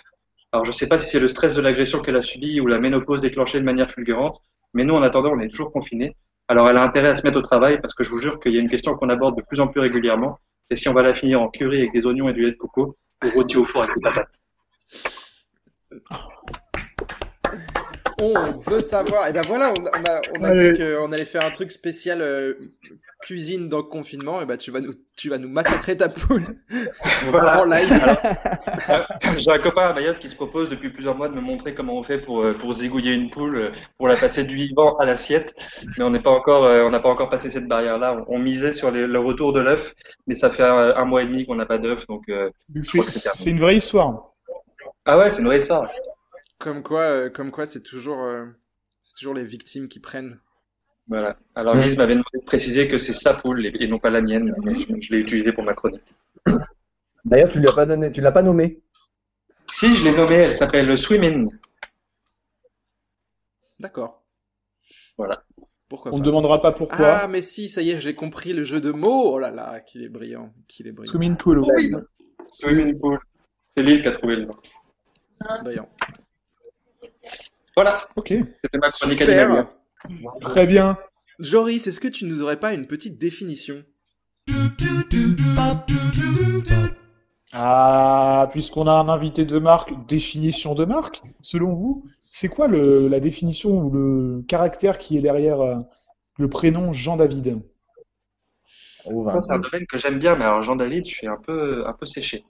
Alors, 0.51 0.63
je 0.63 0.71
sais 0.71 0.87
pas 0.87 0.99
si 0.99 1.09
c'est 1.09 1.19
le 1.19 1.27
stress 1.27 1.55
de 1.55 1.61
l'agression 1.61 1.99
qu'elle 2.03 2.15
a 2.15 2.21
subi 2.21 2.61
ou 2.61 2.67
la 2.67 2.77
ménopause 2.77 3.21
déclenchée 3.21 3.59
de 3.59 3.65
manière 3.65 3.89
fulgurante, 3.89 4.39
mais 4.75 4.83
nous, 4.83 4.93
en 4.93 5.01
attendant, 5.01 5.31
on 5.31 5.39
est 5.39 5.47
toujours 5.47 5.71
confinés. 5.71 6.15
Alors, 6.47 6.69
elle 6.69 6.77
a 6.77 6.83
intérêt 6.83 7.09
à 7.09 7.15
se 7.15 7.23
mettre 7.23 7.39
au 7.39 7.41
travail 7.41 7.81
parce 7.81 7.95
que 7.95 8.03
je 8.03 8.11
vous 8.11 8.19
jure 8.19 8.39
qu'il 8.39 8.53
y 8.53 8.57
a 8.57 8.61
une 8.61 8.69
question 8.69 8.93
qu'on 8.95 9.09
aborde 9.09 9.35
de 9.35 9.41
plus 9.41 9.59
en 9.59 9.67
plus 9.67 9.81
régulièrement. 9.81 10.37
C'est 10.69 10.75
si 10.75 10.89
on 10.89 10.93
va 10.93 11.01
la 11.01 11.15
finir 11.15 11.41
en 11.41 11.49
curry 11.49 11.79
avec 11.79 11.93
des 11.93 12.05
oignons 12.05 12.29
et 12.29 12.33
du 12.33 12.43
lait 12.43 12.51
de 12.51 12.57
coco 12.57 12.95
ou 13.25 13.29
rôti 13.31 13.57
au 13.57 13.65
four 13.65 13.81
avec 13.81 13.95
des 13.95 14.01
patates. 14.01 14.29
On 18.35 18.59
veut 18.71 18.79
savoir. 18.79 19.27
Et 19.27 19.33
ben 19.33 19.41
voilà, 19.47 19.71
on, 19.77 19.81
on 19.83 20.03
a, 20.09 20.21
on 20.39 20.43
a 20.43 20.51
Ouais. 20.53 20.73
dit 20.73 20.79
qu'on 20.79 21.11
allait 21.11 21.25
faire 21.25 21.45
un 21.45 21.51
truc 21.51 21.71
spécial 21.71 22.21
euh, 22.21 22.53
cuisine 23.21 23.69
dans 23.69 23.77
le 23.77 23.83
confinement. 23.83 24.41
Et 24.41 24.45
ben 24.45 24.57
tu 24.57 24.71
vas 24.71 24.79
nous, 24.81 24.93
tu 25.17 25.29
vas 25.29 25.37
nous 25.37 25.49
massacrer 25.49 25.95
ta 25.97 26.09
poule 26.09 26.43
en 27.33 27.65
live. 27.65 27.91
Euh, 28.89 29.03
J'ai 29.37 29.51
un 29.51 29.59
copain 29.59 29.87
à 29.87 29.93
Mayotte 29.93 30.19
qui 30.19 30.29
se 30.29 30.35
propose 30.35 30.69
depuis 30.69 30.89
plusieurs 30.91 31.15
mois 31.15 31.29
de 31.29 31.35
me 31.35 31.41
montrer 31.41 31.73
comment 31.73 31.97
on 31.97 32.03
fait 32.03 32.17
pour, 32.19 32.43
euh, 32.43 32.53
pour 32.53 32.73
zigouiller 32.73 33.13
une 33.13 33.29
poule, 33.29 33.71
pour 33.97 34.07
la 34.07 34.15
passer 34.15 34.43
du 34.43 34.55
vivant 34.55 34.95
à 34.97 35.05
l'assiette. 35.05 35.53
Mais 35.97 36.03
on 36.03 36.09
n'est 36.09 36.21
pas 36.21 36.31
encore, 36.31 36.63
on 36.63 36.89
n'a 36.89 36.99
pas 36.99 37.09
encore 37.09 37.29
passé 37.29 37.49
cette 37.49 37.67
barrière-là. 37.67 38.23
On, 38.27 38.35
on 38.35 38.39
misait 38.39 38.71
sur 38.71 38.91
les- 38.91 39.07
le 39.07 39.19
retour 39.19 39.53
de 39.53 39.61
l'œuf, 39.61 39.93
mais 40.27 40.35
ça 40.35 40.49
fait 40.51 40.63
un, 40.63 40.95
un 40.95 41.05
mois 41.05 41.21
et 41.23 41.25
demi 41.25 41.45
qu'on 41.45 41.55
n'a 41.55 41.65
pas 41.65 41.77
d'œuf, 41.77 42.05
donc 42.07 42.23
euh, 42.29 42.49
c'est 42.83 43.49
une 43.49 43.59
vraie 43.59 43.77
histoire. 43.77 44.25
ah 45.05 45.17
ouais, 45.17 45.31
c'est 45.31 45.39
une 45.39 45.47
vraie 45.47 45.59
histoire. 45.59 45.89
Comme 46.63 46.81
quoi, 46.81 47.01
euh, 47.01 47.29
comme 47.29 47.51
quoi, 47.51 47.65
c'est 47.65 47.83
toujours, 47.83 48.23
euh, 48.23 48.45
c'est 49.01 49.15
toujours 49.15 49.33
les 49.33 49.43
victimes 49.43 49.89
qui 49.89 49.99
prennent. 49.99 50.39
Voilà. 51.09 51.37
Alors 51.55 51.75
Lise 51.75 51.97
m'avait 51.97 52.13
demandé 52.13 52.39
de 52.39 52.45
préciser 52.45 52.87
que 52.87 52.97
c'est 52.97 53.11
sa 53.11 53.33
poule 53.33 53.65
et, 53.65 53.85
non 53.89 53.99
pas 53.99 54.09
la 54.09 54.21
mienne, 54.21 54.55
mais 54.63 54.79
je, 54.79 54.85
je 54.97 55.11
l'ai 55.11 55.17
utilisé 55.17 55.51
pour 55.51 55.65
ma 55.65 55.73
chronique. 55.73 56.01
D'ailleurs, 57.25 57.49
tu 57.49 57.59
lui 57.59 57.67
as 57.67 57.73
pas 57.73 57.85
donné, 57.85 58.13
tu 58.13 58.21
l'as 58.21 58.31
pas 58.31 58.43
nommé. 58.43 58.81
Si, 59.67 59.93
je 59.93 60.05
l'ai 60.05 60.13
nommée, 60.13 60.35
elle 60.35 60.53
s'appelle 60.53 60.97
Swimin. 60.97 61.47
D'accord. 63.81 64.23
Voilà. 65.17 65.43
Pourquoi 65.89 66.13
On 66.13 66.19
ne 66.19 66.23
demandera 66.23 66.61
pas 66.61 66.71
pourquoi. 66.71 67.23
Ah, 67.23 67.27
mais 67.27 67.41
si, 67.41 67.67
ça 67.67 67.81
y 67.81 67.89
est, 67.89 67.99
j'ai 67.99 68.15
compris 68.15 68.53
le 68.53 68.63
jeu 68.63 68.79
de 68.79 68.91
mots. 68.91 69.33
Oh 69.33 69.37
là 69.37 69.51
là, 69.51 69.81
qu'il 69.81 70.01
est 70.01 70.09
brillant, 70.09 70.53
qu'il 70.69 70.87
est 70.87 70.93
brillant. 70.93 71.11
Swimming 71.11 71.35
pool. 71.35 71.59
oui. 71.59 71.91
Swimming 72.47 72.97
pool. 72.97 73.19
C'est 73.75 73.83
Lise 73.83 74.01
qui 74.01 74.07
a 74.07 74.11
trouvé 74.13 74.37
le 74.37 74.45
nom. 74.45 74.53
Brillant. 75.65 75.89
Voilà, 77.75 78.07
Ok, 78.15 78.27
c'était 78.27 78.77
ma 78.77 78.89
chronique 78.91 79.19
Super. 79.19 79.39
animalière. 79.45 79.67
très 80.41 80.67
bien. 80.67 80.97
Joris, 81.39 81.87
est-ce 81.87 81.99
que 81.99 82.07
tu 82.07 82.25
nous 82.25 82.41
aurais 82.41 82.59
pas 82.59 82.73
une 82.73 82.87
petite 82.87 83.19
définition? 83.19 83.83
Ah, 87.51 88.47
puisqu'on 88.51 88.87
a 88.87 88.91
un 88.93 89.09
invité 89.09 89.45
de 89.45 89.59
marque, 89.59 89.93
définition 90.07 90.73
de 90.73 90.85
marque, 90.85 91.21
selon 91.41 91.73
vous, 91.73 92.05
c'est 92.31 92.47
quoi 92.47 92.67
le, 92.67 93.07
la 93.07 93.19
définition 93.19 93.77
ou 93.79 93.91
le 93.91 94.41
caractère 94.47 94.97
qui 94.97 95.17
est 95.17 95.21
derrière 95.21 95.61
euh, 95.61 95.75
le 96.39 96.49
prénom 96.49 96.91
Jean-David? 96.91 97.61
Oh, 99.05 99.29
Ça, 99.29 99.41
C'est 99.41 99.53
un 99.53 99.59
domaine 99.59 99.85
que 99.85 99.97
j'aime 99.97 100.17
bien, 100.17 100.35
mais 100.35 100.45
alors 100.45 100.61
Jean-David, 100.63 101.05
je 101.07 101.13
suis 101.13 101.27
un 101.27 101.37
peu, 101.37 101.85
un 101.85 101.93
peu 101.93 102.05
séché. 102.05 102.43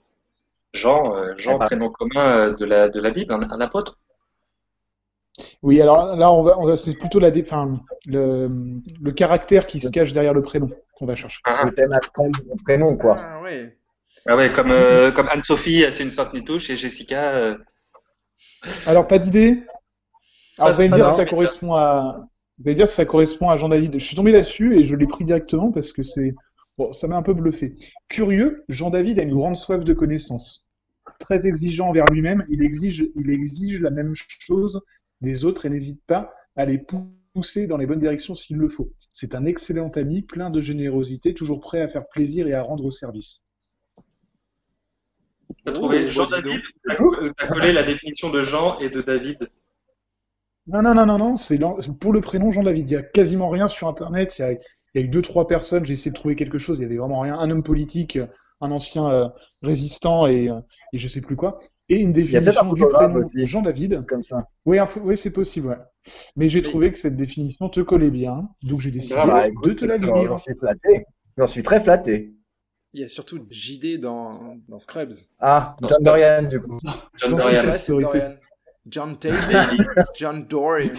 Jean, 0.72 1.14
euh, 1.16 1.34
Jean, 1.36 1.56
Ah 1.56 1.58
bah. 1.58 1.66
prénom 1.66 1.90
commun 1.90 2.36
euh, 2.38 2.52
de 2.54 2.64
la, 2.64 2.88
de 2.88 3.00
la 3.00 3.10
Bible, 3.10 3.32
un, 3.32 3.42
un 3.42 3.60
apôtre? 3.60 3.98
Oui, 5.62 5.80
alors 5.80 6.16
là, 6.16 6.30
on 6.32 6.42
va, 6.42 6.58
on 6.58 6.66
va- 6.66 6.76
c'est 6.76 6.96
plutôt 6.96 7.18
la 7.18 7.30
dé- 7.30 7.42
enfin, 7.44 7.80
le, 8.06 8.48
le 9.00 9.12
caractère 9.12 9.66
qui 9.66 9.80
se 9.80 9.88
cache 9.90 10.12
derrière 10.12 10.34
le 10.34 10.42
prénom 10.42 10.70
qu'on 10.96 11.06
va 11.06 11.16
chercher. 11.16 11.40
Ah, 11.44 11.64
Le 11.64 11.72
thème 11.72 11.92
à 11.92 11.98
prendre 12.00 12.38
mon 12.46 12.56
prénom, 12.56 12.96
quoi. 12.96 13.16
Ah 13.18 13.42
ouais. 13.42 13.76
ah 14.26 14.36
ouais, 14.36 14.52
comme, 14.52 14.70
euh, 14.70 15.10
comme 15.10 15.28
Anne-Sophie, 15.28 15.84
c'est 15.90 16.02
une 16.04 16.10
sainte 16.10 16.34
nitouche, 16.34 16.70
et 16.70 16.76
Jessica, 16.76 17.34
euh, 17.34 17.56
Alors, 18.86 19.06
pas 19.08 19.18
d'idée? 19.18 19.62
Alors, 20.58 20.72
vous 20.74 20.80
allez 20.80 20.88
me 20.88 20.94
dire 20.94 21.08
si 21.08 21.16
ça 21.16 21.24
correspond 21.26 21.74
à, 21.74 22.28
vous 22.58 22.68
allez 22.68 22.74
dire 22.76 22.88
si 22.88 22.94
ça 22.94 23.04
correspond 23.04 23.50
à 23.50 23.56
Jean-David. 23.56 23.98
Je 23.98 24.04
suis 24.04 24.16
tombé 24.16 24.30
là-dessus 24.32 24.78
et 24.78 24.84
je 24.84 24.94
l'ai 24.96 25.06
pris 25.06 25.24
directement 25.24 25.72
parce 25.72 25.92
que 25.92 26.02
c'est, 26.02 26.34
bon, 26.78 26.92
ça 26.92 27.08
m'a 27.08 27.16
un 27.16 27.22
peu 27.22 27.34
bluffé. 27.34 27.74
Curieux, 28.08 28.64
Jean-David 28.68 29.18
a 29.18 29.22
une 29.22 29.34
grande 29.34 29.56
soif 29.56 29.82
de 29.84 29.92
connaissances. 29.94 30.66
Très 31.18 31.46
exigeant 31.46 31.88
envers 31.88 32.06
lui-même, 32.06 32.44
il 32.48 32.62
exige, 32.62 33.06
il 33.16 33.30
exige 33.30 33.80
la 33.80 33.90
même 33.90 34.12
chose 34.14 34.80
des 35.20 35.44
autres 35.44 35.66
et 35.66 35.70
n'hésite 35.70 36.02
pas 36.06 36.32
à 36.56 36.64
les 36.64 36.78
pousser 37.34 37.66
dans 37.66 37.76
les 37.76 37.86
bonnes 37.86 37.98
directions 37.98 38.34
s'il 38.34 38.56
le 38.56 38.68
faut. 38.68 38.92
C'est 39.10 39.34
un 39.34 39.44
excellent 39.44 39.88
ami, 39.96 40.22
plein 40.22 40.50
de 40.50 40.60
générosité, 40.60 41.34
toujours 41.34 41.60
prêt 41.60 41.80
à 41.80 41.88
faire 41.88 42.06
plaisir 42.08 42.46
et 42.46 42.54
à 42.54 42.62
rendre 42.62 42.90
service. 42.90 43.42
t'as 45.64 45.72
Oh, 45.72 45.74
trouvé 45.74 46.08
Jean-David, 46.08 46.60
euh, 46.90 47.32
t'as 47.36 47.48
collé 47.48 47.72
la 47.72 47.82
définition 47.82 48.30
de 48.30 48.44
Jean 48.44 48.78
et 48.78 48.88
de 48.90 49.02
David. 49.02 49.48
Non, 50.66 50.82
non, 50.82 50.94
non, 50.94 51.06
non, 51.06 51.18
non, 51.18 51.36
c'est 51.36 51.58
pour 51.98 52.12
le 52.12 52.20
prénom 52.20 52.50
Jean-David. 52.50 52.90
Il 52.90 52.94
y 52.94 52.96
a 52.96 53.02
quasiment 53.02 53.48
rien 53.50 53.66
sur 53.66 53.88
Internet. 53.88 54.38
Il 54.38 54.42
y 54.42 54.44
a, 54.44 54.52
il 54.52 54.58
y 54.94 54.98
a 54.98 55.00
eu 55.02 55.08
deux, 55.08 55.22
trois 55.22 55.46
personnes. 55.46 55.84
J'ai 55.84 55.92
essayé 55.94 56.10
de 56.10 56.16
trouver 56.16 56.36
quelque 56.36 56.58
chose. 56.58 56.78
Il 56.78 56.82
y 56.82 56.84
avait 56.86 56.96
vraiment 56.96 57.20
rien. 57.20 57.38
Un 57.38 57.50
homme 57.50 57.62
politique, 57.62 58.18
un 58.60 58.70
ancien 58.70 59.10
euh, 59.10 59.28
résistant 59.62 60.26
et, 60.26 60.48
euh, 60.48 60.60
et 60.92 60.98
je 60.98 61.08
sais 61.08 61.20
plus 61.20 61.36
quoi. 61.36 61.58
Et 61.88 61.96
une 61.96 62.12
peut-être 62.12 62.34
un 62.36 62.40
définition 62.40 62.72
du 62.72 62.86
prénom 62.86 63.24
aussi. 63.24 63.46
Jean-David. 63.46 64.06
Comme 64.06 64.22
ça. 64.22 64.48
Oui, 64.64 64.78
un- 64.78 64.88
oui, 65.02 65.16
c'est 65.16 65.32
possible, 65.32 65.68
ouais. 65.68 65.76
Mais 66.36 66.48
j'ai 66.48 66.62
trouvé 66.62 66.90
que 66.90 66.98
cette 66.98 67.16
définition 67.16 67.68
te 67.68 67.80
collait 67.80 68.10
bien. 68.10 68.48
Donc 68.62 68.80
j'ai 68.80 68.90
décidé. 68.90 69.16
Bah, 69.16 69.46
de 69.62 69.72
te 69.72 69.84
la 69.84 69.96
j'en- 69.98 70.14
lire. 70.14 70.26
J'en 70.28 70.38
suis 70.38 70.54
flatté. 70.54 71.04
J'en 71.36 71.46
suis 71.46 71.62
très 71.62 71.80
flatté. 71.80 72.34
Il 72.94 73.00
y 73.00 73.04
a 73.04 73.08
surtout 73.08 73.44
JD 73.50 73.98
dans, 73.98 74.56
dans 74.68 74.78
Scrubs. 74.78 75.12
Ah, 75.40 75.76
John 75.88 76.02
Dorian, 76.02 76.42
du 76.44 76.60
coup. 76.60 76.78
John 77.16 77.30
Donc, 77.32 77.40
Dorian. 77.40 78.34
John 78.86 79.16
David, 79.20 79.86
John 80.16 80.46
Dorian. 80.46 80.92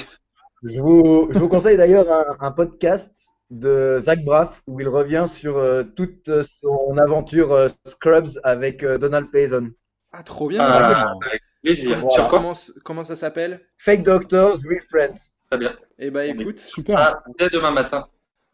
Je 0.64 0.80
vous, 0.82 1.30
je 1.32 1.40
vous 1.40 1.48
conseille 1.48 1.78
d'ailleurs 1.78 2.12
un, 2.12 2.36
un 2.48 2.52
podcast 2.52 3.30
de 3.52 4.00
Zach 4.02 4.26
Braff 4.26 4.62
où 4.68 4.80
il 4.82 4.90
revient 4.90 5.26
sur 5.30 5.58
euh, 5.58 5.84
toute 5.84 6.30
son 6.44 6.98
aventure 6.98 7.54
euh, 7.54 7.68
Scrubs 7.86 8.40
avec 8.44 8.84
euh, 8.84 8.98
Donald 8.98 9.30
Payson. 9.32 9.70
Ah, 10.18 10.24
trop 10.24 10.48
bien. 10.48 10.62
Ah, 10.64 11.14
avec 11.26 11.42
plaisir. 11.62 11.98
Voilà. 12.00 12.10
Sur 12.10 12.28
quoi 12.30 12.40
comment, 12.40 12.54
comment 12.86 13.04
ça 13.04 13.16
s'appelle? 13.16 13.62
Fake 13.78 14.04
Doctors, 14.04 14.58
Real 14.68 14.82
Friends. 14.90 15.32
Très 15.50 15.60
bien. 15.60 15.76
Eh 16.00 16.10
ben, 16.10 16.34
On 16.36 16.40
est- 16.40 16.42
écoute. 16.44 16.60
Super. 16.60 16.98
Ah, 16.98 17.24
dès 17.38 17.50
demain 17.50 17.72
matin. 17.72 18.08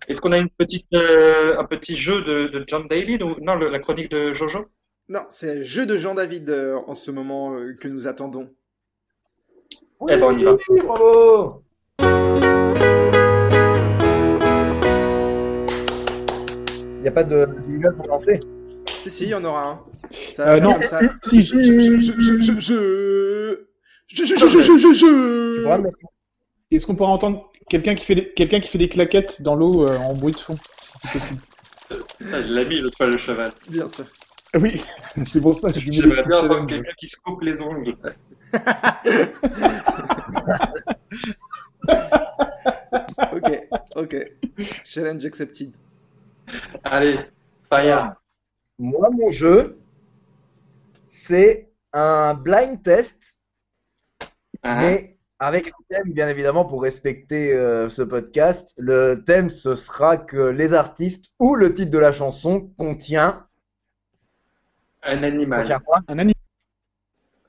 Est-ce 0.08 0.19
qu'on 0.19 0.32
a 0.32 0.39
une 0.39 0.50
petite, 0.50 0.88
euh, 0.95 1.60
un 1.60 1.63
petit 1.65 1.95
jeu 1.95 2.24
de, 2.24 2.47
de 2.47 2.63
John 2.65 2.88
David 2.88 3.21
ou 3.21 3.36
non, 3.41 3.54
le- 3.56 3.69
la 3.69 3.78
chronique 3.80 4.10
de 4.10 4.32
Jojo? 4.34 4.65
Non, 5.10 5.21
c'est 5.30 5.58
le 5.58 5.63
jeu 5.63 5.86
de 5.86 5.97
Jean 5.97 6.15
David 6.15 6.50
euh, 6.50 6.78
en 6.88 6.95
ce 6.95 7.12
moment 7.12 7.54
euh, 7.54 7.76
que 7.80 7.88
nous 7.88 8.08
attendons. 8.08 8.50
Eh 10.10 10.15
ben, 10.17 10.24
on 10.24 10.38
y 10.38 10.43
va. 10.43 10.56
Oui, 10.69 10.82
bravo 10.84 11.63
Il 16.95 17.02
n'y 17.04 17.08
a 17.08 17.12
pas 17.12 17.24
de 17.24 17.47
jingle 17.65 17.95
pour 17.95 18.08
lancer? 18.08 18.39
Si, 19.01 19.09
si, 19.09 19.23
il 19.23 19.29
y 19.29 19.33
en 19.33 19.43
aura 19.43 19.63
un. 19.67 19.79
Ça 20.11 20.47
euh, 20.47 20.59
non, 20.59 20.77
euh, 20.77 20.83
ça. 20.83 20.99
si, 21.23 21.43
je. 21.43 21.59
Je. 21.59 21.71
Je. 21.71 21.99
Je. 21.99 22.37
Je. 22.39 22.59
Je. 22.59 23.57
Je. 24.07 24.25
je, 24.25 24.93
je, 24.93 25.89
Est-ce 26.69 26.85
qu'on 26.85 26.95
pourra 26.95 27.09
entendre 27.09 27.51
quelqu'un 27.67 27.95
qui, 27.95 28.05
fait 28.05 28.13
des... 28.13 28.31
quelqu'un 28.33 28.59
qui 28.59 28.67
fait 28.67 28.77
des 28.77 28.89
claquettes 28.89 29.41
dans 29.41 29.55
l'eau 29.55 29.87
euh, 29.87 29.97
en 29.97 30.13
bruit 30.13 30.33
de 30.33 30.39
fond, 30.39 30.55
si 30.79 30.93
c'est 31.01 31.11
possible? 31.13 31.39
Ah, 31.89 32.41
il 32.41 32.53
l'a 32.53 32.63
mis 32.63 32.79
l'autre 32.79 32.95
fois, 32.95 33.07
le 33.07 33.17
cheval. 33.17 33.51
Bien 33.69 33.87
sûr. 33.87 34.05
Oui, 34.53 34.83
c'est 35.25 35.41
pour 35.41 35.55
ça 35.55 35.71
que 35.73 35.79
je 35.79 35.89
lui 35.89 36.07
mets 36.07 36.21
bien 36.21 36.37
avoir 36.37 36.67
quelqu'un 36.67 36.93
qui 36.99 37.07
se 37.07 37.17
coupe 37.17 37.41
les 37.41 37.59
ongles. 37.59 37.95
ok, 43.33 43.67
ok. 43.95 44.15
Challenge 44.85 45.25
accepted. 45.25 45.71
Allez, 46.83 47.17
fire. 47.67 48.20
Moi, 48.81 49.09
mon 49.11 49.29
jeu, 49.29 49.79
c'est 51.05 51.69
un 51.93 52.33
blind 52.33 52.81
test, 52.81 53.37
Ah, 54.63 54.81
mais 54.81 55.19
avec 55.37 55.67
un 55.67 55.83
thème, 55.87 56.13
bien 56.13 56.27
évidemment, 56.27 56.65
pour 56.65 56.81
respecter 56.81 57.53
euh, 57.53 57.89
ce 57.89 58.01
podcast. 58.01 58.73
Le 58.77 59.15
thème, 59.23 59.49
ce 59.49 59.75
sera 59.75 60.17
que 60.17 60.37
les 60.49 60.73
artistes 60.73 61.31
ou 61.37 61.53
le 61.55 61.75
titre 61.75 61.91
de 61.91 61.99
la 61.99 62.11
chanson 62.11 62.71
contient, 62.75 63.45
Un 65.03 65.21
animal. 65.21 65.61
contient 65.61 65.79
quoi 65.79 65.99
Un 66.07 66.17
animal. 66.17 66.33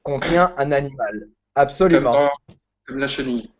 Contient 0.02 0.52
un 0.58 0.70
animal. 0.70 1.20
Comme, 1.20 1.30
Absolument. 1.54 2.12
dans- 2.12 2.30
comme 2.86 2.98
la 2.98 3.08
chenille. 3.08 3.50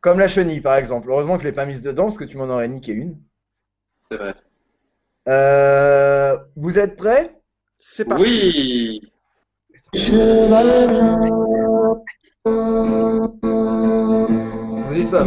Comme 0.00 0.18
la 0.20 0.28
chenille, 0.28 0.62
par 0.62 0.76
exemple. 0.76 1.10
Heureusement 1.10 1.36
que 1.36 1.42
je 1.42 1.48
l'ai 1.48 1.54
pas 1.54 1.66
mise 1.66 1.82
dedans, 1.82 2.04
parce 2.04 2.16
que 2.16 2.24
tu 2.24 2.38
m'en 2.38 2.44
aurais 2.48 2.68
niqué 2.68 2.92
une. 2.92 3.20
C'est 4.10 4.16
vrai. 4.16 4.34
Euh, 5.28 6.36
vous 6.56 6.78
êtes 6.78 6.96
prêts? 6.96 7.34
C'est 7.76 8.06
parti. 8.06 8.22
Oui. 8.22 9.00
Je 9.94 10.12
vous 14.86 14.94
dis 14.94 15.04
ça. 15.04 15.24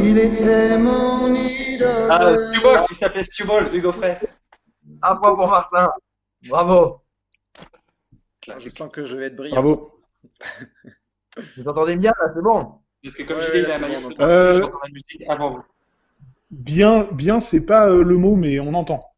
Ah, 2.10 2.34
Stubol, 2.52 2.86
il 2.90 2.96
s'appelait 2.96 3.24
Stubol, 3.24 3.74
Hugo 3.74 3.92
Frey. 3.92 4.20
Un 5.02 5.16
point 5.18 5.36
pour 5.36 5.48
Martin. 5.48 5.90
Bravo. 6.48 7.02
Je 8.58 8.70
sens 8.70 8.90
que 8.92 9.04
je 9.06 9.16
vais 9.16 9.26
être 9.28 9.36
brillant. 9.36 9.56
Bravo. 9.56 10.02
Vous 11.58 11.68
entendez 11.68 11.96
bien 11.96 12.12
là, 12.20 12.32
c'est 12.34 12.42
bon. 12.42 12.80
Parce 13.04 13.16
que 13.16 13.24
comme 13.24 13.38
Ouais, 13.38 13.46
je 13.48 13.52
dis, 13.52 13.62
là, 13.62 13.68
il 13.68 13.72
a 13.72 13.76
c'est 13.76 13.82
ma 13.82 13.88
bon, 13.88 13.94
liste 13.94 14.06
on 14.06 14.10
de 14.10 14.14
entend. 14.14 14.24
Euh, 14.24 14.58
j'entends 14.60 14.80
la 14.84 14.90
musique 14.92 15.24
avant 15.30 15.52
vous. 15.52 15.64
Bien, 16.52 17.08
bien, 17.12 17.40
c'est 17.40 17.66
pas 17.66 17.90
euh, 17.90 18.04
le 18.04 18.18
mot, 18.18 18.36
mais 18.36 18.60
on 18.60 18.74
entend. 18.74 19.09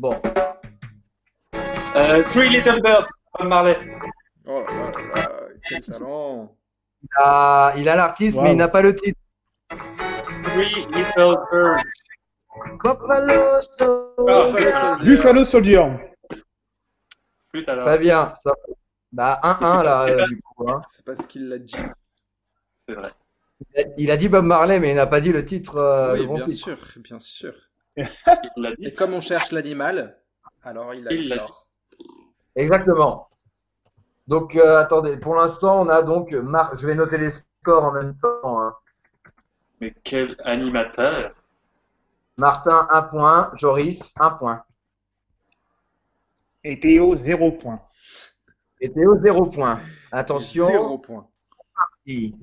Bon. 0.00 0.18
Euh, 1.94 2.22
Three 2.30 2.48
Little 2.48 2.80
Birds, 2.80 3.06
Bob 3.38 3.48
Marley. 3.48 3.76
Oh 4.46 4.62
là 4.66 4.72
là 4.72 5.14
là 5.14 5.30
quel 5.68 5.84
talent. 5.84 6.56
Ah, 7.18 7.74
il 7.76 7.86
a 7.86 7.96
l'artiste, 7.96 8.38
Wow. 8.38 8.44
mais 8.44 8.52
il 8.52 8.56
n'a 8.56 8.68
pas 8.68 8.80
le 8.80 8.94
titre. 8.94 9.20
Three 9.68 10.86
Little 10.94 11.36
Birds. 11.52 11.82
Buffalo 12.82 13.60
Soldier. 13.60 15.04
Buffalo 15.04 15.44
Soldier. 15.44 15.86
Alors. 17.66 17.84
Très 17.84 17.98
bien. 17.98 18.32
Ça... 18.42 18.52
Bah, 19.12 19.38
1-1 19.42 19.82
là, 19.82 20.04
C'est 20.08 20.16
pas- 20.16 20.22
euh, 20.22 20.26
du 20.28 20.36
coup. 20.40 20.70
hein. 20.70 20.80
C'est 20.90 21.04
parce 21.04 21.26
qu'il 21.26 21.48
l'a 21.48 21.58
dit. 21.58 21.76
C'est 22.88 22.94
vrai. 22.94 23.12
Il 23.76 23.80
a- 23.82 23.84
Il 23.98 24.10
a 24.12 24.16
dit 24.16 24.28
Bob 24.30 24.46
Marley, 24.46 24.80
mais 24.80 24.90
il 24.92 24.94
n'a 24.96 25.06
pas 25.06 25.20
dit 25.20 25.32
le 25.32 25.44
titre. 25.44 25.76
euh, 25.76 26.14
oui, 26.14 26.20
le 26.20 26.26
bon 26.26 26.34
bien 26.36 26.44
titre. 26.44 26.64
sûr, 26.64 26.78
bien 27.02 27.18
sûr. 27.18 27.52
Il 28.56 28.62
l'a 28.62 28.72
dit. 28.72 28.86
Et 28.86 28.92
comme 28.92 29.14
on 29.14 29.20
cherche 29.20 29.52
l'animal, 29.52 30.18
alors 30.62 30.94
il 30.94 31.06
a 31.08 31.12
Il 31.12 31.28
l'a. 31.28 31.46
Exactement. 32.56 33.26
Donc, 34.26 34.54
euh, 34.56 34.78
attendez, 34.80 35.16
pour 35.18 35.34
l'instant, 35.34 35.80
on 35.82 35.88
a 35.88 36.02
donc. 36.02 36.32
Mar... 36.32 36.76
Je 36.76 36.86
vais 36.86 36.94
noter 36.94 37.18
les 37.18 37.30
scores 37.30 37.84
en 37.84 37.92
même 37.92 38.16
temps. 38.16 38.60
hein. 38.60 38.74
Mais 39.80 39.94
quel 40.04 40.36
animateur? 40.44 41.32
Martin, 42.36 42.86
1 42.90 43.02
point. 43.02 43.50
Joris, 43.56 44.12
1 44.18 44.30
point. 44.30 44.64
Et 46.64 46.78
Théo, 46.78 47.14
zéro 47.16 47.52
point. 47.52 47.80
Et 48.80 48.92
Théo, 48.92 49.18
0 49.22 49.46
point. 49.46 49.80
Attention. 50.12 50.66
Zéro 50.66 50.98
point. 50.98 51.26
petit. 52.04 52.36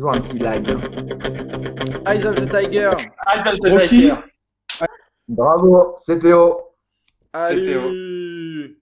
Toujours 0.00 0.14
un 0.14 0.20
petit 0.22 0.38
lag. 0.38 0.66
Eyes 2.08 2.24
of 2.24 2.34
the 2.36 2.48
Tiger. 2.50 2.92
Eyes 3.26 3.46
of 3.46 3.60
the 3.60 3.68
Rocky. 3.68 3.88
Tiger. 3.88 4.16
Bravo, 5.28 5.94
c'est 5.98 6.18
Théo. 6.20 6.58
Allez. 7.34 8.78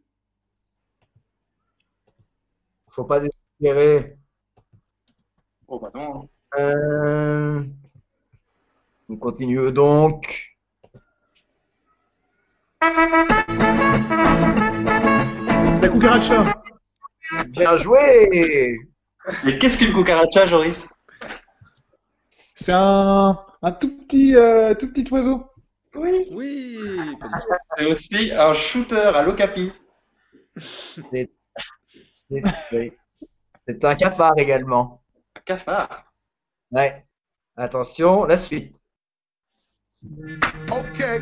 Faut 2.90 3.02
pas 3.02 3.18
désespérer. 3.18 4.16
Oh 5.66 5.80
bah 5.80 5.90
non. 5.92 6.28
Euh... 6.56 7.64
On 9.08 9.16
continue 9.16 9.72
donc. 9.72 10.56
La 15.82 15.88
cucaracha. 15.90 16.44
Bien 17.48 17.76
joué 17.76 18.78
Mais 19.44 19.58
qu'est-ce 19.58 19.78
qu'une 19.78 19.92
cucaracha, 19.92 20.46
Joris? 20.46 20.88
C'est 22.60 22.72
un, 22.72 23.38
un 23.62 23.72
tout 23.72 23.96
petit, 23.98 24.34
euh, 24.34 24.74
tout 24.74 24.88
petit 24.88 25.06
oiseau. 25.12 25.46
Oui. 25.94 26.26
Oui. 26.32 26.76
C'est 27.76 27.86
aussi 27.86 28.32
un 28.32 28.52
shooter 28.52 29.12
à 29.14 29.22
l'Ocapi. 29.22 29.72
C'est 31.08 31.30
un 33.84 33.94
cafard 33.94 34.32
également. 34.38 35.04
Un 35.36 35.40
cafard. 35.44 36.12
Ouais. 36.72 37.06
Attention, 37.56 38.24
la 38.24 38.36
suite. 38.36 38.76
Okay. 40.02 41.20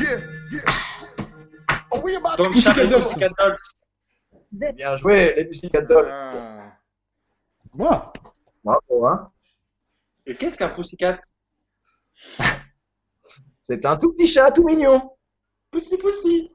Yeah, 0.00 0.18
yeah. 0.50 0.64
Are 1.92 2.02
we 2.02 2.16
about 2.16 2.36
Donc. 2.36 2.52
Pussycat 2.52 2.86
Dolls. 2.86 3.56
Bien 4.50 4.96
joué, 4.96 5.34
les 5.36 5.44
Pussycat 5.44 5.82
Dolls. 5.82 6.12
Ah. 6.14 6.72
Moi. 7.74 8.12
Bravo, 8.64 9.06
hein. 9.06 9.30
Et 10.28 10.36
qu'est-ce 10.36 10.58
qu'un 10.58 10.68
Pussycat? 10.68 11.20
C'est 13.60 13.84
un 13.86 13.96
tout 13.96 14.12
petit 14.12 14.26
chat, 14.26 14.52
tout 14.52 14.62
mignon. 14.62 15.10
Pussy 15.70 15.96
Pussy. 15.96 16.54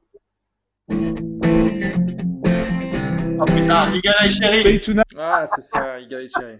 Oh 3.36 3.44
putain, 3.46 4.00
Cherry. 4.30 4.60
Stay 4.60 4.80
tonight. 4.80 5.04
Ah, 5.16 5.44
c'est 5.46 5.62
ça, 5.62 6.00
Eagle 6.00 6.22
et 6.22 6.28
Cherry. 6.28 6.58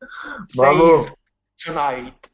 Bravo. 0.56 1.06
Tonight. 1.64 2.30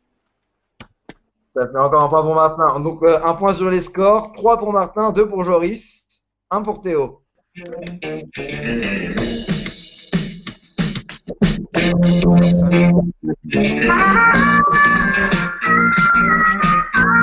Ça 1.55 1.67
fait 1.67 1.79
encore 1.79 2.03
un 2.03 2.09
point 2.09 2.23
pour 2.23 2.35
Martin. 2.35 2.81
Donc, 2.81 3.03
euh, 3.03 3.23
un 3.23 3.35
point 3.35 3.53
sur 3.53 3.71
les 3.71 3.81
scores. 3.81 4.33
3 4.33 4.59
pour 4.59 4.73
Martin, 4.73 5.13
2 5.13 5.29
pour 5.29 5.45
Joris, 5.45 6.25
1 6.51 6.63
pour 6.63 6.81
Théo. 6.81 7.23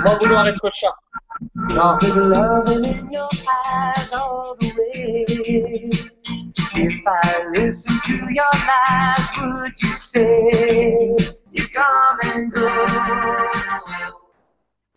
Moi, 0.04 0.16
vouloir 0.20 0.48
être 0.48 0.70
chat. 0.74 0.94
Way. 4.78 5.26
If 6.78 7.00
I 7.08 7.48
listen 7.56 7.96
to 8.06 8.14
your 8.34 8.54
lies, 8.68 9.30
would 9.38 9.82
you 9.82 9.96
say 9.96 11.16
you 11.54 11.64
come 11.74 12.20
and 12.34 12.52
go? 12.52 12.68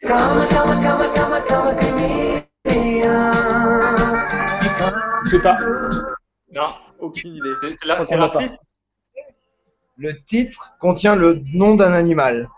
Come, 0.02 0.48
come, 0.48 0.83
come, 0.83 1.07
come, 1.14 1.42
come, 1.46 1.72
come 1.78 2.09
Je 5.24 5.31
sais 5.31 5.40
pas. 5.40 5.57
Non, 6.54 6.74
Aucune 7.00 7.35
idée. 7.37 7.54
c'est 7.62 7.85
la- 7.87 7.98
Je 7.98 8.02
c'est 8.04 8.16
comprends 8.16 8.18
leur 8.18 8.33
pas. 8.33 8.38
titre 8.40 8.57
le 9.98 10.12
titre 10.24 10.76
contient 10.80 11.16
le 11.16 11.42
nom 11.52 11.74
d'un 11.74 11.92
animal. 11.92 12.48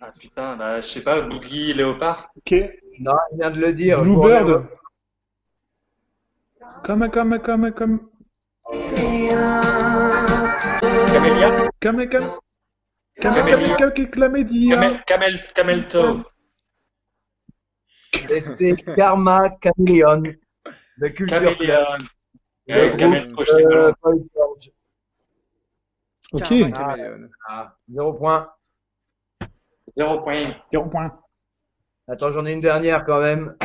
Ah 0.00 0.12
putain, 0.18 0.56
bah, 0.56 0.80
je 0.80 0.86
sais 0.86 1.00
pas, 1.02 1.20
Boogie 1.22 1.72
Léopard? 1.74 2.30
Ok. 2.36 2.54
Non, 3.00 3.12
il 3.32 3.38
vient 3.40 3.50
de 3.50 3.60
le 3.60 3.72
dire. 3.72 4.00
Bluebird. 4.02 4.66
Comme, 6.84 7.10
comme, 7.10 7.38
comme, 7.40 7.72
comme. 7.72 8.08
Camélia? 11.12 11.50
Comme, 11.80 12.08
comme. 12.08 12.24
Comme, 13.20 13.34
Camélia? 13.34 13.76
comme, 13.76 13.92
comme, 13.94 14.10
clamédia. 14.10 14.74
Camel, 14.76 15.02
camel, 15.06 15.40
camel 15.54 15.88
toe. 15.88 16.22
C'était 18.28 18.76
Karma 18.96 19.50
Chameleon 19.62 20.22
de 20.98 21.08
Culture 21.08 21.56
Club. 21.58 21.58
Caméléon. 21.58 21.98
Le 22.66 22.74
Ouais, 22.74 22.96
groupe, 22.96 23.48
euh. 23.50 23.92
Paul 24.00 24.24
George. 24.34 24.70
Ok. 26.34 26.48
Caméléon. 26.48 27.28
Ah, 27.48 27.76
zéro 27.88 28.12
point. 28.14 28.50
Zéro 29.96 30.20
point. 30.20 30.42
Zéro 30.72 30.86
point. 30.86 31.16
Attends, 32.08 32.32
j'en 32.32 32.44
ai 32.44 32.52
une 32.52 32.60
dernière 32.60 33.04
quand 33.04 33.20
même. 33.20 33.56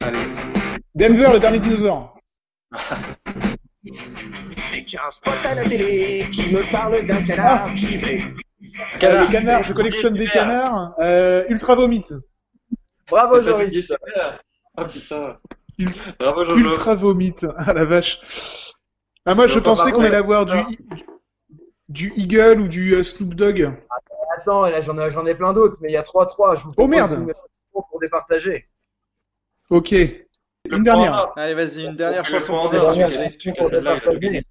Allez. 0.00 0.18
Denver, 0.94 1.30
le 1.32 1.38
dernier 1.38 1.58
dinosaure. 1.58 2.18
Des 3.82 4.86
gens 4.86 5.10
spots 5.10 5.30
à 5.48 5.54
la 5.54 5.64
télé 5.64 6.28
qui 6.30 6.52
me 6.54 6.70
parlent 6.70 7.06
d'un 7.06 7.22
canard. 7.24 7.68
Euh, 7.68 8.18
Canard. 8.98 9.24
les 9.24 9.32
canards, 9.32 9.62
je 9.62 9.72
collectionne 9.72 10.14
des 10.14 10.26
canards. 10.26 10.94
Euh, 11.00 11.44
Ultra 11.48 11.76
Vomit. 11.76 12.04
Bravo, 13.08 13.40
Joris. 13.40 13.90
Oh 14.76 14.84
putain. 14.84 15.38
Bravo 16.18 16.44
Jojo. 16.44 16.56
Ultra 16.58 16.94
Vomit. 16.94 17.36
Ah 17.56 17.72
la 17.72 17.84
vache. 17.86 18.20
Ah 19.30 19.34
moi 19.36 19.46
je 19.46 19.60
pensais 19.60 19.92
qu'on 19.92 20.02
allait 20.02 20.16
avoir 20.16 20.44
du 20.44 20.56
du 21.88 22.12
Eagle 22.16 22.62
ou 22.62 22.66
du 22.66 22.96
euh, 22.96 23.04
Snoop 23.04 23.34
Dogg. 23.34 23.70
Attends, 24.36 24.62
là, 24.62 24.80
j'en 24.80 24.98
ai, 24.98 25.12
j'en 25.12 25.24
ai 25.24 25.36
plein 25.36 25.52
d'autres, 25.52 25.76
mais 25.80 25.88
il 25.88 25.92
y 25.92 25.96
a 25.96 26.02
3-3. 26.02 26.58
Je 26.58 26.64
vous 26.64 26.72
Oh, 26.76 26.88
merde. 26.88 27.32
pour 27.72 28.00
départager. 28.00 28.68
Ok. 29.70 29.92
Le 29.92 30.26
Une 30.68 30.82
dernière. 30.82 31.32
point 31.32 31.42
Allez, 31.44 31.54
vas-y, 31.54 31.84
une 31.84 31.94
dernière 31.94 32.24
Le 32.24 32.28
chanson 32.28 32.54
pour 32.54 32.70
départager. 32.70 34.44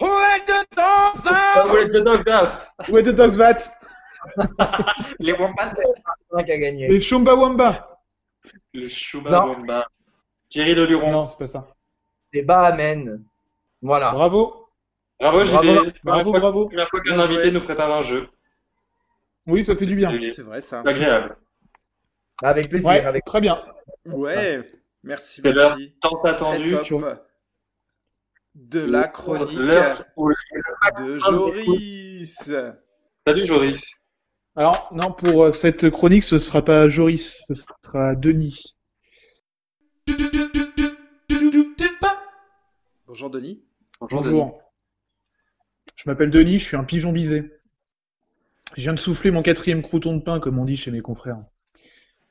Who 0.00 0.06
let 0.06 0.44
the 0.46 0.64
dogs 0.76 1.26
out? 1.26 1.74
Let 1.74 1.88
the 1.88 2.04
dogs 2.04 2.28
out? 2.28 2.88
Où 2.88 2.98
est 2.98 3.02
the 3.02 3.08
Dogs 3.08 3.36
Vat 3.36 3.72
Les 5.18 5.32
wombats. 5.32 5.74
Un 6.30 6.44
qui 6.44 6.52
a 6.52 6.58
gagné. 6.58 6.86
Les 6.86 7.00
Shumba 7.00 7.34
Wamba. 7.34 8.00
Le 8.74 8.88
Chouba 8.88 9.30
Non. 9.30 9.54
Womba. 9.54 9.88
Thierry 10.48 10.76
Le 10.76 10.86
Luron. 10.86 11.10
Non, 11.10 11.26
c'est 11.26 11.38
pas 11.38 11.48
ça. 11.48 11.66
C'est 12.32 12.42
Bahamen. 12.42 13.24
Voilà. 13.82 14.12
Bravo. 14.12 14.68
Bravo 15.20 15.44
Bravo. 15.44 15.44
JD. 15.44 15.52
Bravo, 15.52 15.92
Première 16.04 16.24
fois- 16.24 16.40
bravo. 16.40 16.66
Première 16.68 16.88
fois 16.88 17.00
qu'un 17.00 17.18
invité 17.20 17.50
nous 17.50 17.60
prépare 17.60 17.92
un 17.92 18.02
jeu. 18.02 18.28
Oui, 19.46 19.62
ça 19.64 19.74
fait 19.76 19.86
du 19.86 19.96
bien. 19.96 20.10
C'est 20.20 20.30
C'est 20.30 20.42
vrai, 20.42 20.60
ça. 20.60 20.80
agréable. 20.86 21.36
Avec 22.42 22.68
plaisir. 22.68 22.88
Ouais, 22.88 23.04
Avec... 23.04 23.24
très 23.24 23.40
bien. 23.40 23.62
Ouais, 24.06 24.68
merci, 25.02 25.40
C'est 25.42 25.52
l'heure 25.52 25.76
merci. 25.76 25.94
tant 26.00 26.16
Très 26.20 26.30
attendue. 26.30 26.76
top. 26.88 27.18
De 28.54 28.80
la 28.80 29.08
chronique 29.08 29.58
de 29.58 31.18
Joris. 31.18 32.50
Salut 33.26 33.44
Joris. 33.46 33.82
Alors, 34.54 34.88
non, 34.92 35.10
pour 35.12 35.44
euh, 35.44 35.52
cette 35.52 35.88
chronique, 35.90 36.24
ce 36.24 36.38
sera 36.38 36.62
pas 36.62 36.86
Joris, 36.86 37.42
ce 37.48 37.54
sera 37.82 38.14
Denis. 38.14 38.76
Bonjour 43.06 43.30
Denis. 43.30 43.64
Bonjour. 44.10 44.60
Je 45.94 46.10
m'appelle 46.10 46.30
Denis, 46.30 46.58
je 46.58 46.64
suis 46.64 46.76
un 46.76 46.82
pigeon 46.82 47.12
bisé. 47.12 47.52
Je 48.76 48.82
viens 48.82 48.94
de 48.94 48.98
souffler 48.98 49.30
mon 49.30 49.42
quatrième 49.42 49.80
crouton 49.80 50.16
de 50.16 50.20
pain, 50.20 50.40
comme 50.40 50.58
on 50.58 50.64
dit 50.64 50.74
chez 50.74 50.90
mes 50.90 51.00
confrères. 51.00 51.38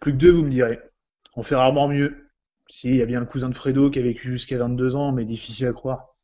Plus 0.02 0.12
que 0.12 0.18
deux, 0.18 0.32
vous 0.32 0.44
me 0.44 0.50
direz. 0.50 0.80
On 1.38 1.44
fait 1.44 1.56
rarement 1.56 1.88
mieux. 1.88 2.30
Si, 2.70 2.90
il 2.90 2.96
y 2.98 3.02
a 3.02 3.06
bien 3.06 3.22
le 3.22 3.26
cousin 3.26 3.48
de 3.48 3.56
Fredo 3.56 3.90
qui 3.90 4.00
a 4.00 4.02
vécu 4.02 4.28
jusqu'à 4.28 4.58
22 4.58 4.98
ans, 4.98 5.14
mais 5.14 5.24
difficile 5.24 5.68
à 5.68 5.72
croire. 5.72 6.16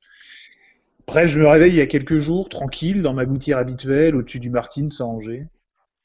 Après, 1.07 1.29
je 1.29 1.39
me 1.39 1.47
réveille 1.47 1.71
il 1.71 1.77
y 1.77 1.81
a 1.81 1.87
quelques 1.87 2.17
jours, 2.17 2.49
tranquille, 2.49 3.01
dans 3.01 3.13
ma 3.13 3.25
gouttière 3.25 3.57
habituelle, 3.57 4.17
au-dessus 4.17 4.41
du 4.41 4.49
Martine, 4.49 4.91
sans 4.91 5.07
ranger. 5.07 5.47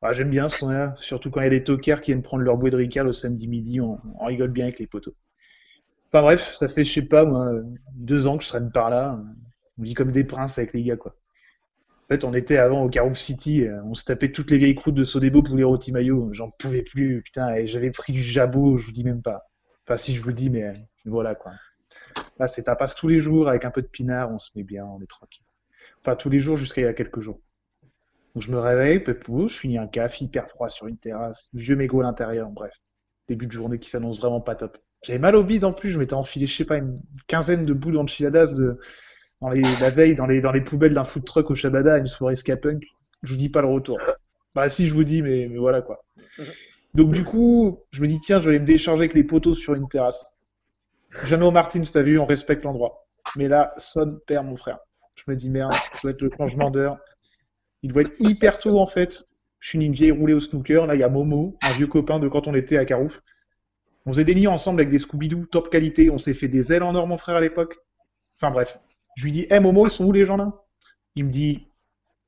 Ah, 0.02 0.12
J'aime 0.12 0.30
bien 0.30 0.46
ce 0.46 0.64
a, 0.66 0.94
surtout 0.98 1.30
quand 1.30 1.40
il 1.40 1.52
y 1.52 1.56
a 1.56 1.58
des 1.58 1.64
qui 1.64 2.12
viennent 2.12 2.22
prendre 2.22 2.44
leur 2.44 2.56
bouée 2.58 2.70
de 2.70 2.76
Ricard 2.76 3.04
le 3.04 3.12
samedi 3.12 3.48
midi, 3.48 3.80
on 3.80 3.98
rigole 4.20 4.50
bien 4.50 4.66
avec 4.66 4.78
les 4.78 4.86
poteaux. 4.86 5.16
Enfin 6.12 6.22
bref, 6.22 6.52
ça 6.52 6.68
fait, 6.68 6.84
je 6.84 6.92
sais 6.92 7.08
pas, 7.08 7.24
moi, 7.24 7.52
deux 7.94 8.26
ans 8.26 8.36
que 8.36 8.44
je 8.44 8.48
traîne 8.48 8.70
par 8.70 8.90
là. 8.90 9.18
On 9.78 9.82
vit 9.82 9.94
comme 9.94 10.12
des 10.12 10.24
princes 10.24 10.58
avec 10.58 10.74
les 10.74 10.82
gars, 10.82 10.96
quoi. 10.96 11.16
En 12.04 12.14
fait, 12.14 12.24
on 12.24 12.34
était 12.34 12.58
avant 12.58 12.82
au 12.82 12.90
Carouf 12.90 13.16
City, 13.16 13.64
euh, 13.64 13.82
on 13.84 13.94
se 13.94 14.04
tapait 14.04 14.30
toutes 14.30 14.50
les 14.50 14.58
vieilles 14.58 14.74
croûtes 14.74 14.94
de 14.94 15.04
Sodebo 15.04 15.42
pour 15.42 15.56
les 15.56 15.64
rôtis 15.64 15.92
maillots. 15.92 16.30
J'en 16.32 16.50
pouvais 16.50 16.82
plus, 16.82 17.22
putain, 17.22 17.54
et 17.54 17.66
j'avais 17.66 17.90
pris 17.90 18.12
du 18.12 18.20
jabot, 18.20 18.76
je 18.76 18.84
vous 18.84 18.92
dis 18.92 19.04
même 19.04 19.22
pas. 19.22 19.48
Enfin, 19.86 19.96
si 19.96 20.14
je 20.14 20.22
vous 20.22 20.32
dis, 20.32 20.50
mais 20.50 20.64
euh, 20.64 20.74
voilà, 21.06 21.34
quoi. 21.34 21.52
Là, 22.38 22.46
c'est 22.46 22.64
tapas 22.64 22.88
tous 22.88 23.08
les 23.08 23.20
jours 23.20 23.48
avec 23.48 23.64
un 23.64 23.70
peu 23.70 23.80
de 23.80 23.86
pinard, 23.86 24.30
on 24.30 24.38
se 24.38 24.50
met 24.54 24.64
bien, 24.64 24.84
on 24.84 25.00
est 25.00 25.06
tranquille. 25.06 25.46
Enfin, 26.02 26.14
tous 26.14 26.28
les 26.28 26.40
jours 26.40 26.58
jusqu'à 26.58 26.82
il 26.82 26.84
y 26.84 26.88
a 26.88 26.92
quelques 26.92 27.20
jours. 27.20 27.40
Donc, 28.34 28.42
je 28.42 28.50
me 28.50 28.58
réveille, 28.58 29.02
je 29.06 29.58
finis 29.58 29.78
un 29.78 29.86
café 29.86 30.26
hyper 30.26 30.46
froid 30.48 30.68
sur 30.68 30.88
une 30.88 30.98
terrasse, 30.98 31.48
vieux 31.54 31.76
mégot 31.76 32.00
à 32.00 32.04
l'intérieur, 32.04 32.50
bref. 32.50 32.82
Début 33.28 33.46
de 33.46 33.52
journée 33.52 33.78
qui 33.78 33.88
s'annonce 33.88 34.20
vraiment 34.20 34.42
pas 34.42 34.56
top. 34.56 34.76
J'avais 35.02 35.18
mal 35.18 35.34
au 35.36 35.42
bide 35.42 35.64
en 35.64 35.72
plus, 35.72 35.90
je 35.90 35.98
m'étais 35.98 36.14
enfilé, 36.14 36.46
je 36.46 36.56
sais 36.56 36.64
pas, 36.64 36.76
une 36.76 37.00
quinzaine 37.26 37.64
de 37.64 37.72
boules 37.72 37.94
d'enchiladas 37.94 38.54
de, 38.54 38.78
dans 39.40 39.50
la 39.50 39.90
veille 39.90 40.14
dans 40.14 40.26
les, 40.26 40.60
poubelles 40.60 40.94
d'un 40.94 41.04
food 41.04 41.24
truck 41.24 41.50
au 41.50 41.54
Shabada, 41.54 41.98
une 41.98 42.06
soirée 42.06 42.36
ska 42.36 42.56
punk. 42.56 42.84
Je 43.22 43.32
vous 43.32 43.38
dis 43.38 43.48
pas 43.48 43.60
le 43.60 43.68
retour. 43.68 43.98
Bah 44.54 44.68
si, 44.68 44.86
je 44.86 44.94
vous 44.94 45.04
dis, 45.04 45.22
mais, 45.22 45.48
voilà 45.56 45.82
quoi. 45.82 46.04
Donc 46.94 47.12
du 47.12 47.24
coup, 47.24 47.80
je 47.90 48.02
me 48.02 48.06
dis, 48.06 48.20
tiens, 48.20 48.38
je 48.38 48.44
vais 48.44 48.50
aller 48.50 48.60
me 48.60 48.66
décharger 48.66 49.02
avec 49.02 49.14
les 49.14 49.24
poteaux 49.24 49.54
sur 49.54 49.74
une 49.74 49.88
terrasse. 49.88 50.34
Jeannot 51.24 51.50
Martins, 51.50 51.82
t'as 51.82 52.02
vu, 52.02 52.18
on 52.18 52.26
respecte 52.26 52.64
l'endroit. 52.64 53.06
Mais 53.36 53.48
là, 53.48 53.72
Son 53.78 54.20
perd 54.26 54.46
mon 54.46 54.56
frère. 54.56 54.78
Je 55.16 55.24
me 55.26 55.36
dis 55.36 55.50
merde, 55.50 55.72
ça 55.72 56.00
doit 56.02 56.12
être 56.12 56.22
le 56.22 56.30
changement 56.36 56.70
d'heure. 56.70 56.98
Il 57.82 57.92
doit 57.92 58.02
être 58.02 58.14
hyper 58.20 58.58
tôt 58.58 58.78
en 58.78 58.86
fait. 58.86 59.24
Je 59.58 59.68
suis 59.68 59.84
une 59.84 59.92
vieille 59.92 60.10
roulée 60.10 60.34
au 60.34 60.40
snooker. 60.40 60.86
Là, 60.86 60.94
il 60.94 61.00
y 61.00 61.04
a 61.04 61.08
Momo, 61.08 61.56
un 61.62 61.72
vieux 61.72 61.86
copain 61.86 62.18
de 62.18 62.28
quand 62.28 62.48
on 62.48 62.54
était 62.54 62.78
à 62.78 62.84
Carouf. 62.84 63.20
On 64.06 64.12
faisait 64.12 64.24
des 64.24 64.34
nids 64.34 64.48
ensemble 64.48 64.80
avec 64.80 64.90
des 64.90 64.98
Scooby-Doo, 64.98 65.46
top 65.46 65.70
qualité. 65.70 66.10
On 66.10 66.18
s'est 66.18 66.34
fait 66.34 66.48
des 66.48 66.72
ailes 66.72 66.82
en 66.82 66.94
or, 66.94 67.06
mon 67.06 67.18
frère, 67.18 67.36
à 67.36 67.40
l'époque. 67.40 67.78
Enfin 68.36 68.50
bref. 68.50 68.80
Je 69.16 69.24
lui 69.24 69.32
dis, 69.32 69.46
hé 69.50 69.60
Momo, 69.60 69.86
ils 69.86 69.90
sont 69.90 70.06
où 70.06 70.12
les 70.12 70.24
gens 70.24 70.36
là? 70.36 70.52
Il 71.14 71.26
me 71.26 71.30
dit, 71.30 71.68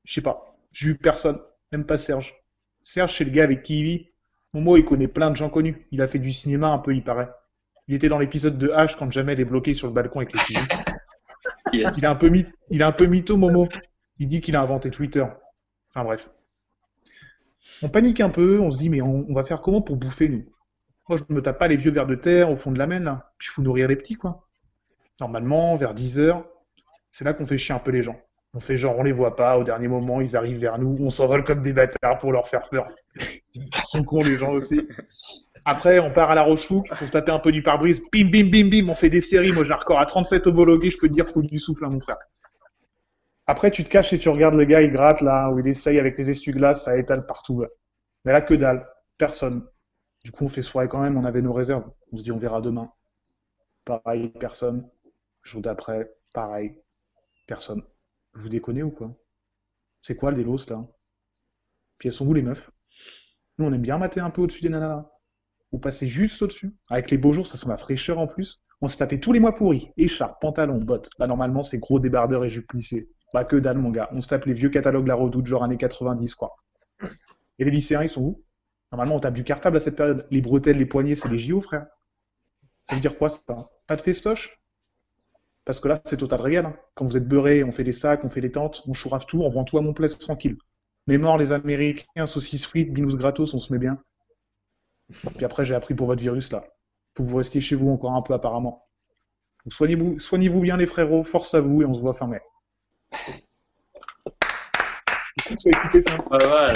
je 0.03 0.13
sais 0.13 0.21
pas. 0.21 0.55
J'ai 0.71 0.89
eu 0.91 0.95
personne, 0.95 1.39
même 1.71 1.85
pas 1.85 1.97
Serge. 1.97 2.35
Serge, 2.83 3.17
c'est 3.17 3.23
le 3.25 3.31
gars 3.31 3.43
avec 3.43 3.63
qui 3.63 3.79
il 3.79 3.83
vit. 3.83 4.07
Momo, 4.53 4.77
il 4.77 4.85
connaît 4.85 5.07
plein 5.07 5.31
de 5.31 5.35
gens 5.35 5.49
connus. 5.49 5.87
Il 5.91 6.01
a 6.01 6.07
fait 6.07 6.19
du 6.19 6.31
cinéma 6.31 6.69
un 6.69 6.77
peu, 6.79 6.95
il 6.95 7.03
paraît. 7.03 7.29
Il 7.87 7.95
était 7.95 8.09
dans 8.09 8.19
l'épisode 8.19 8.57
de 8.57 8.67
H 8.69 8.95
quand 8.97 9.11
Jamel 9.11 9.39
est 9.39 9.45
bloqué 9.45 9.73
sur 9.73 9.87
le 9.87 9.93
balcon 9.93 10.19
avec 10.19 10.33
les. 10.33 10.39
Yes. 11.73 11.97
Il 11.97 12.03
est 12.03 12.07
un 12.07 12.15
peu, 12.15 12.29
my- 12.29 12.45
il 12.69 12.81
est 12.81 12.85
un 12.85 12.91
peu 12.91 13.05
mytho, 13.05 13.37
Momo. 13.37 13.67
Il 14.19 14.27
dit 14.27 14.41
qu'il 14.41 14.55
a 14.55 14.61
inventé 14.61 14.91
Twitter. 14.91 15.25
Enfin 15.89 16.03
bref. 16.03 16.29
On 17.81 17.89
panique 17.89 18.19
un 18.21 18.29
peu, 18.29 18.59
on 18.59 18.69
se 18.71 18.77
dit, 18.77 18.89
mais 18.89 19.01
on, 19.01 19.25
on 19.29 19.33
va 19.33 19.43
faire 19.43 19.61
comment 19.61 19.81
pour 19.81 19.95
bouffer, 19.97 20.29
nous? 20.29 20.45
Moi, 21.07 21.17
je 21.17 21.33
me 21.33 21.41
tape 21.41 21.59
pas 21.59 21.67
les 21.67 21.77
vieux 21.77 21.91
vers 21.91 22.07
de 22.07 22.15
terre 22.15 22.49
au 22.49 22.55
fond 22.55 22.71
de 22.71 22.79
la 22.79 22.87
Maine, 22.87 23.03
là. 23.03 23.31
Puis 23.37 23.49
il 23.49 23.53
faut 23.53 23.61
nourrir 23.61 23.87
les 23.87 23.95
petits, 23.95 24.15
quoi. 24.15 24.47
Normalement, 25.19 25.75
vers 25.75 25.93
10 25.93 26.19
heures, 26.19 26.45
c'est 27.11 27.23
là 27.23 27.33
qu'on 27.33 27.45
fait 27.45 27.57
chier 27.57 27.75
un 27.75 27.79
peu 27.79 27.91
les 27.91 28.03
gens. 28.03 28.19
On 28.53 28.59
fait 28.59 28.77
genre, 28.77 28.97
on 28.97 29.03
les 29.03 29.11
voit 29.11 29.35
pas, 29.35 29.57
au 29.57 29.63
dernier 29.63 29.87
moment, 29.87 30.21
ils 30.21 30.35
arrivent 30.35 30.59
vers 30.59 30.79
nous, 30.79 30.97
on 30.99 31.09
s'envole 31.09 31.43
comme 31.43 31.61
des 31.61 31.73
bâtards 31.73 32.17
pour 32.19 32.31
leur 32.31 32.47
faire 32.47 32.69
peur. 32.69 32.87
Ils 33.53 33.69
sont 33.83 34.03
cons, 34.03 34.19
les 34.19 34.37
gens 34.37 34.51
aussi. 34.51 34.87
Après, 35.65 35.99
on 35.99 36.11
part 36.11 36.31
à 36.31 36.35
la 36.35 36.43
Rochefouque 36.43 36.89
pour 36.97 37.09
taper 37.09 37.31
un 37.31 37.39
peu 37.39 37.51
du 37.51 37.63
pare-brise. 37.63 38.01
Bim, 38.11 38.29
bim, 38.29 38.49
bim, 38.49 38.69
bim, 38.69 38.89
on 38.89 38.95
fait 38.95 39.09
des 39.09 39.21
séries. 39.21 39.51
Moi, 39.51 39.63
j'ai 39.63 39.73
un 39.73 39.77
record 39.77 39.99
à 39.99 40.05
37 40.05 40.47
homologués, 40.47 40.89
je 40.89 40.97
peux 40.97 41.07
te 41.07 41.13
dire, 41.13 41.27
faut 41.27 41.41
du 41.41 41.59
souffle 41.59 41.85
à 41.85 41.89
mon 41.89 41.99
frère. 41.99 42.17
Après, 43.47 43.71
tu 43.71 43.83
te 43.83 43.89
caches 43.89 44.13
et 44.13 44.19
tu 44.19 44.29
regardes 44.29 44.55
le 44.55 44.65
gars, 44.65 44.81
il 44.81 44.91
gratte 44.91 45.21
là, 45.21 45.49
où 45.49 45.59
il 45.59 45.67
essaye 45.67 45.99
avec 45.99 46.17
les 46.17 46.29
essuie-glaces, 46.29 46.85
ça 46.85 46.97
étale 46.97 47.25
partout. 47.25 47.63
Mais 48.25 48.31
là, 48.31 48.41
que 48.41 48.53
dalle. 48.53 48.87
Personne. 49.17 49.65
Du 50.25 50.31
coup, 50.31 50.45
on 50.45 50.49
fait 50.49 50.63
soirée 50.63 50.87
quand 50.87 51.01
même, 51.01 51.17
on 51.17 51.23
avait 51.23 51.43
nos 51.43 51.53
réserves. 51.53 51.87
On 52.11 52.17
se 52.17 52.23
dit, 52.23 52.31
on 52.31 52.39
verra 52.39 52.59
demain. 52.59 52.91
Pareil, 53.85 54.29
personne. 54.29 54.89
Jour 55.43 55.61
d'après, 55.61 56.11
pareil. 56.33 56.81
Personne. 57.45 57.83
Vous 58.33 58.49
déconnez 58.49 58.81
ou 58.81 58.89
quoi? 58.89 59.15
C'est 60.01 60.15
quoi 60.15 60.31
le 60.31 60.37
délos 60.37 60.67
là? 60.67 60.83
Puis 61.99 62.09
elles 62.09 62.11
sont 62.11 62.25
où 62.25 62.33
les 62.33 62.41
meufs? 62.41 62.71
Nous, 63.59 63.67
on 63.67 63.71
aime 63.71 63.83
bien 63.83 63.99
mater 63.99 64.19
un 64.19 64.31
peu 64.31 64.41
au-dessus 64.41 64.61
des 64.61 64.69
nanas 64.69 64.87
là. 64.87 65.11
Vous 65.71 65.77
passez 65.77 66.07
juste 66.07 66.41
au-dessus. 66.41 66.75
Avec 66.89 67.11
les 67.11 67.19
beaux 67.19 67.31
jours, 67.31 67.45
ça 67.45 67.55
sent 67.55 67.69
la 67.69 67.77
fraîcheur 67.77 68.17
en 68.17 68.25
plus. 68.25 68.63
On 68.81 68.87
s'est 68.87 68.97
tapé 68.97 69.19
tous 69.19 69.31
les 69.31 69.39
mois 69.39 69.55
pourris. 69.55 69.91
Écharpe, 69.95 70.41
pantalon, 70.41 70.79
bottes. 70.79 71.11
Là, 71.19 71.27
normalement, 71.27 71.61
c'est 71.61 71.77
gros 71.77 71.99
débardeur 71.99 72.43
et 72.43 72.49
jupe 72.49 72.67
plissée. 72.67 73.11
Bah, 73.31 73.45
que 73.45 73.57
dalle, 73.57 73.77
mon 73.77 73.91
gars. 73.91 74.09
On 74.11 74.21
se 74.21 74.27
tape 74.27 74.45
les 74.45 74.53
vieux 74.53 74.69
catalogues 74.69 75.05
La 75.05 75.13
Redoute, 75.13 75.45
genre 75.45 75.63
années 75.63 75.77
90, 75.77 76.33
quoi. 76.33 76.55
Et 77.59 77.63
les 77.63 77.69
lycéens, 77.69 78.01
ils 78.01 78.09
sont 78.09 78.23
où? 78.23 78.44
Normalement, 78.95 79.15
on 79.17 79.19
tape 79.19 79.33
du 79.33 79.43
cartable 79.43 79.75
à 79.75 79.81
cette 79.81 79.97
période. 79.97 80.25
Les 80.31 80.39
bretelles, 80.39 80.77
les 80.77 80.85
poignets, 80.85 81.15
c'est 81.15 81.27
les 81.27 81.37
JO, 81.37 81.59
frère. 81.59 81.85
Ça 82.85 82.95
veut 82.95 83.01
dire 83.01 83.17
quoi, 83.17 83.27
ça? 83.27 83.69
Pas 83.87 83.97
de 83.97 84.01
festoche? 84.01 84.57
Parce 85.65 85.81
que 85.81 85.89
là, 85.89 85.99
c'est 86.05 86.15
total 86.15 86.39
régal. 86.39 86.65
hein. 86.65 86.77
Quand 86.93 87.03
vous 87.03 87.17
êtes 87.17 87.27
beurré, 87.27 87.65
on 87.65 87.73
fait 87.73 87.83
des 87.83 87.91
sacs, 87.91 88.23
on 88.23 88.29
fait 88.29 88.39
des 88.39 88.53
tentes, 88.53 88.83
on 88.87 88.93
chourave 88.93 89.25
tout, 89.25 89.41
on 89.41 89.49
vend 89.49 89.65
tout 89.65 89.77
à 89.77 89.81
mon 89.81 89.93
place 89.93 90.17
tranquille. 90.17 90.57
Mais 91.07 91.17
mort, 91.17 91.37
les 91.37 91.51
Américains, 91.51 92.25
saucisses 92.25 92.65
frites, 92.65 92.93
binous 92.93 93.17
gratos, 93.17 93.53
on 93.53 93.59
se 93.59 93.73
met 93.73 93.79
bien. 93.79 94.01
Puis 95.35 95.43
après, 95.43 95.65
j'ai 95.65 95.75
appris 95.75 95.93
pour 95.93 96.07
votre 96.07 96.21
virus, 96.21 96.53
là. 96.53 96.63
Faut 97.15 97.23
que 97.23 97.27
vous 97.27 97.35
restiez 97.35 97.59
chez 97.59 97.75
vous 97.75 97.89
encore 97.89 98.13
un 98.13 98.21
peu, 98.21 98.33
apparemment. 98.33 98.87
Donc, 99.65 99.73
soignez-vous, 99.73 100.19
soignez-vous 100.19 100.61
bien, 100.61 100.77
les 100.77 100.87
frérots. 100.87 101.25
Force 101.25 101.53
à 101.53 101.59
vous 101.59 101.81
et 101.81 101.85
on 101.85 101.93
se 101.93 101.99
voit 101.99 102.13
fin 102.13 102.27
mai. 102.27 102.39
Ça 105.57 105.69
a 106.31 106.71
ouais. 106.71 106.73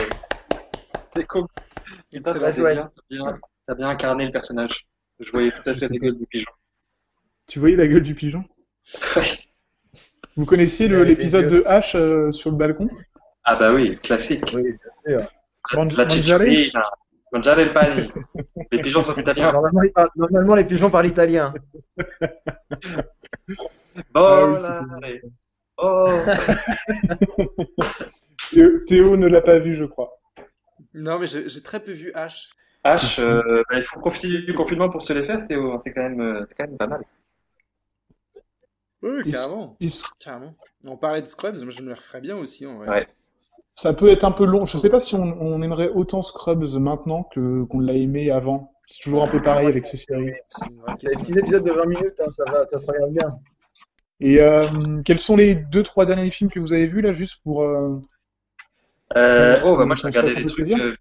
C'est 1.13 1.25
cool. 1.25 1.47
C'est 2.11 2.21
t'as 2.21 2.33
bien, 2.51 2.91
bien, 3.09 3.39
bien 3.77 3.89
incarné 3.89 4.25
le 4.25 4.31
personnage. 4.31 4.87
Je 5.19 5.31
voyais 5.31 5.51
tout 5.51 5.61
à 5.65 5.73
fait 5.73 5.87
pas. 5.87 5.95
gueules 5.95 6.17
du 6.17 6.25
pigeon. 6.25 6.51
Tu 7.47 7.59
voyais 7.59 7.75
la 7.75 7.87
gueule 7.87 8.03
du 8.03 8.15
pigeon 8.15 8.43
Vous 10.35 10.45
connaissiez 10.45 10.87
l'épisode 10.87 11.47
de 11.47 11.61
H 11.61 11.97
euh, 11.97 12.31
sur 12.31 12.51
le 12.51 12.57
balcon? 12.57 12.89
Ah 13.43 13.55
bah 13.55 13.73
oui, 13.73 13.97
classique. 13.97 14.43
Oui, 14.53 14.63
bien 15.05 15.19
sûr. 15.19 15.27
Mangi- 15.73 15.95
La 15.97 16.05
mangiare 17.31 17.59
il 17.61 17.71
pani. 17.71 18.11
Les 18.71 18.81
pigeons 18.81 19.01
sont 19.01 19.15
italiens. 19.15 19.51
Normalement, 19.51 19.83
ils 19.83 19.91
parlent- 19.91 20.09
normalement, 20.15 20.55
les 20.55 20.65
pigeons 20.65 20.89
parlent 20.89 21.07
italien. 21.07 21.53
Ah 24.13 24.43
oui, 24.45 24.53
Volare. 24.53 25.19
Oh. 25.77 26.21
Théo 28.87 29.17
ne 29.17 29.27
l'a 29.27 29.41
pas 29.41 29.59
vu, 29.59 29.73
je 29.73 29.85
crois. 29.85 30.18
Non, 30.93 31.19
mais 31.19 31.27
j'ai 31.27 31.47
j'ai 31.49 31.61
très 31.61 31.79
peu 31.79 31.91
vu 31.91 32.11
H. 32.11 32.49
H, 32.85 33.19
euh, 33.19 33.63
bah, 33.69 33.77
il 33.77 33.83
faut 33.83 33.99
profiter 33.99 34.39
du 34.41 34.53
confinement 34.53 34.89
pour 34.89 35.01
se 35.01 35.11
les 35.13 35.25
faire, 35.25 35.45
Théo. 35.47 35.79
C'est 35.83 35.91
quand 35.93 36.01
même, 36.09 36.21
euh, 36.21 36.45
c'est 36.47 36.55
quand 36.55 36.67
même 36.67 36.77
pas 36.77 36.87
mal. 36.87 37.03
Oui, 39.01 39.31
carrément. 39.31 39.77
Carrément. 40.19 40.55
On 40.85 40.97
parlait 40.97 41.21
de 41.21 41.27
Scrubs, 41.27 41.61
moi 41.61 41.71
je 41.71 41.81
me 41.81 41.87
les 41.87 41.93
referais 41.93 42.21
bien 42.21 42.35
aussi 42.37 42.65
en 42.65 42.77
vrai. 42.77 42.89
Ouais. 42.89 43.07
Ça 43.73 43.93
peut 43.93 44.09
être 44.09 44.25
un 44.25 44.31
peu 44.31 44.45
long. 44.45 44.65
Je 44.65 44.77
sais 44.77 44.89
pas 44.89 44.99
si 44.99 45.15
on, 45.15 45.21
on 45.41 45.61
aimerait 45.61 45.89
autant 45.89 46.21
Scrubs 46.21 46.77
maintenant 46.79 47.23
que 47.23 47.63
qu'on 47.63 47.79
l'a 47.79 47.93
aimé 47.93 48.29
avant. 48.31 48.73
C'est 48.87 49.01
toujours 49.03 49.23
un 49.23 49.27
peu 49.27 49.41
pareil 49.41 49.67
avec 49.67 49.85
ces 49.85 49.97
séries. 49.97 50.33
C'est 50.49 50.65
question. 50.99 51.21
petits 51.21 51.37
épisodes 51.37 51.63
de 51.63 51.71
20 51.71 51.85
minutes, 51.85 52.21
hein, 52.25 52.31
ça 52.31 52.43
va, 52.51 52.67
ça 52.67 52.77
se 52.77 52.87
regarde 52.87 53.11
bien. 53.13 53.39
Et 54.19 54.41
euh, 54.41 54.63
quels 55.05 55.19
sont 55.19 55.37
les 55.37 55.55
deux, 55.55 55.83
trois 55.83 56.05
derniers 56.05 56.31
films 56.31 56.49
que 56.49 56.59
vous 56.59 56.73
avez 56.73 56.87
vus 56.87 57.01
là, 57.01 57.13
juste 57.13 57.41
pour. 57.43 57.63
euh, 57.63 58.01
Euh, 59.17 59.59
oh, 59.63 59.77
bah, 59.77 59.85
moi, 59.85 59.95
j'ai 59.95 60.07
regardé 60.07 60.35
des 60.35 60.45
trucs 60.45 60.69
euh, 60.69 60.95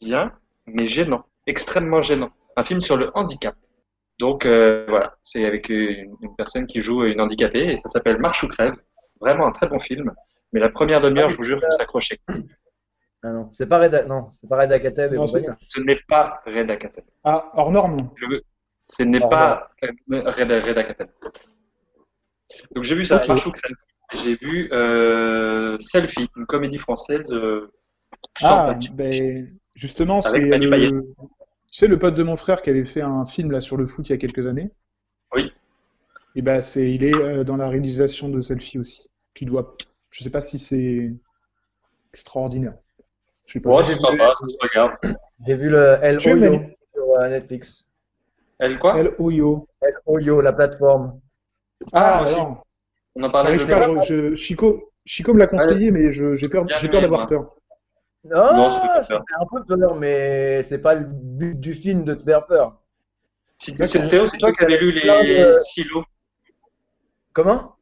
bien, 0.00 0.32
mais 0.66 0.86
gênants. 0.86 1.24
Extrêmement 1.46 2.02
gênants. 2.02 2.32
Un 2.56 2.64
film 2.64 2.80
sur 2.80 2.96
le 2.96 3.10
handicap. 3.16 3.54
Donc, 4.18 4.44
euh, 4.44 4.84
voilà. 4.88 5.16
C'est 5.22 5.44
avec 5.44 5.68
une, 5.68 6.16
une 6.20 6.36
personne 6.36 6.66
qui 6.66 6.82
joue 6.82 7.04
une 7.04 7.20
handicapée 7.20 7.72
et 7.72 7.76
ça 7.78 7.88
s'appelle 7.88 8.18
Marche 8.18 8.42
ou 8.42 8.48
crève. 8.48 8.74
Vraiment 9.20 9.46
un 9.46 9.52
très 9.52 9.66
bon 9.66 9.78
film. 9.78 10.12
Mais 10.52 10.60
la 10.60 10.70
première 10.70 11.00
demi-heure, 11.00 11.30
je 11.30 11.36
vous 11.36 11.44
jure, 11.44 11.60
faut 11.60 11.70
s'accrocher. 11.70 12.20
Ah 13.24 13.30
non, 13.30 13.48
c'est 13.50 13.66
pas 13.66 13.80
Reda, 13.80 14.04
non, 14.04 14.30
c'est 14.30 14.48
pas 14.48 14.60
Reda 14.60 14.78
Kateb 14.78 15.12
et 15.12 15.16
Non. 15.16 15.26
Ce 15.26 15.80
n'est 15.80 15.98
pas 16.06 16.40
Reda 16.46 16.76
Kateb. 16.76 17.04
Ah, 17.24 17.50
hors 17.54 17.72
norme. 17.72 18.10
Ce 18.88 19.02
n'est 19.02 19.18
pas 19.18 19.70
euh, 19.82 19.90
Reda, 20.08 20.60
Reda 20.62 20.84
Kateb. 20.84 21.08
Donc 22.76 22.84
j'ai 22.84 22.94
vu 22.94 23.04
ça, 23.04 23.16
Ok. 23.16 23.26
Marche 23.26 23.46
ou 23.46 23.50
crève. 23.50 23.74
J'ai 24.14 24.36
vu 24.36 24.70
euh, 24.72 25.78
Selfie, 25.78 26.28
une 26.36 26.46
comédie 26.46 26.78
française 26.78 27.30
euh, 27.32 27.70
Ah, 28.42 28.78
ben, 28.92 29.48
justement, 29.76 30.20
c'est 30.20 30.38
le... 30.38 31.14
Tu 31.70 31.80
sais, 31.80 31.86
le 31.86 31.98
pote 31.98 32.14
de 32.14 32.22
mon 32.22 32.36
frère 32.36 32.62
qui 32.62 32.70
avait 32.70 32.86
fait 32.86 33.02
un 33.02 33.26
film 33.26 33.50
là 33.50 33.60
sur 33.60 33.76
le 33.76 33.86
foot 33.86 34.08
il 34.08 34.12
y 34.12 34.14
a 34.14 34.18
quelques 34.18 34.46
années. 34.46 34.70
Oui. 35.34 35.52
Et 36.34 36.40
ben, 36.40 36.62
c'est, 36.62 36.90
il 36.90 37.04
est 37.04 37.14
euh, 37.14 37.44
dans 37.44 37.58
la 37.58 37.68
réalisation 37.68 38.30
de 38.30 38.40
Selfie 38.40 38.78
aussi. 38.78 39.10
Qui 39.34 39.44
doit, 39.44 39.76
je 40.10 40.24
sais 40.24 40.30
pas 40.30 40.40
si 40.40 40.58
c'est 40.58 41.12
extraordinaire. 42.12 42.74
Je 43.44 43.54
sais 43.54 43.60
pas. 43.60 43.70
Ouais, 43.70 43.84
c'est 43.84 43.96
sympa, 43.96 44.32
ça 44.34 44.48
se 44.48 44.56
regarde. 44.60 44.96
J'ai 45.46 45.54
vu 45.54 45.68
le 45.68 45.98
El 46.00 46.16
Oyo 46.16 46.60
sur 46.94 47.20
euh, 47.20 47.28
Netflix. 47.28 47.86
Elle 48.58 48.78
quoi? 48.78 48.98
El 48.98 49.14
Oyo. 49.18 49.68
El 49.82 49.94
Oyo, 50.06 50.40
la 50.40 50.52
plateforme. 50.54 51.20
Ah, 51.92 52.24
alors. 52.24 52.64
On 53.16 53.22
en 53.24 53.30
parlait 53.30 53.52
le 53.52 53.68
pas, 53.68 53.80
je- 53.82 54.00
je- 54.00 54.34
Chico, 54.34 54.92
Chico 55.04 55.34
me 55.34 55.38
l'a 55.38 55.46
conseillé, 55.46 55.90
mais 55.90 56.10
je- 56.12 56.34
j'ai 56.34 56.48
peur, 56.48 56.64
d'avoir 57.00 57.26
peur. 57.26 57.54
Non, 58.24 58.44
Non, 58.50 58.70
ça 58.70 58.80
fait 58.80 58.88
pas 58.88 59.04
ça 59.04 59.16
peur. 59.16 59.24
fait 59.28 59.34
un 59.40 59.46
peu 59.52 59.64
peur, 59.64 59.96
mais 59.96 60.62
c'est 60.64 60.80
pas 60.80 60.94
le 60.94 61.06
but 61.06 61.60
du 61.60 61.74
film 61.74 62.04
de 62.04 62.14
te 62.14 62.24
faire 62.24 62.46
peur. 62.46 62.80
C'est 63.58 64.08
Théo, 64.08 64.26
c'est 64.26 64.38
toi 64.38 64.52
qui 64.52 64.62
avais 64.64 64.78
lu 64.78 64.92
les 64.92 65.02
de- 65.26 65.52
silos, 65.52 66.04
Comment? 67.32 67.78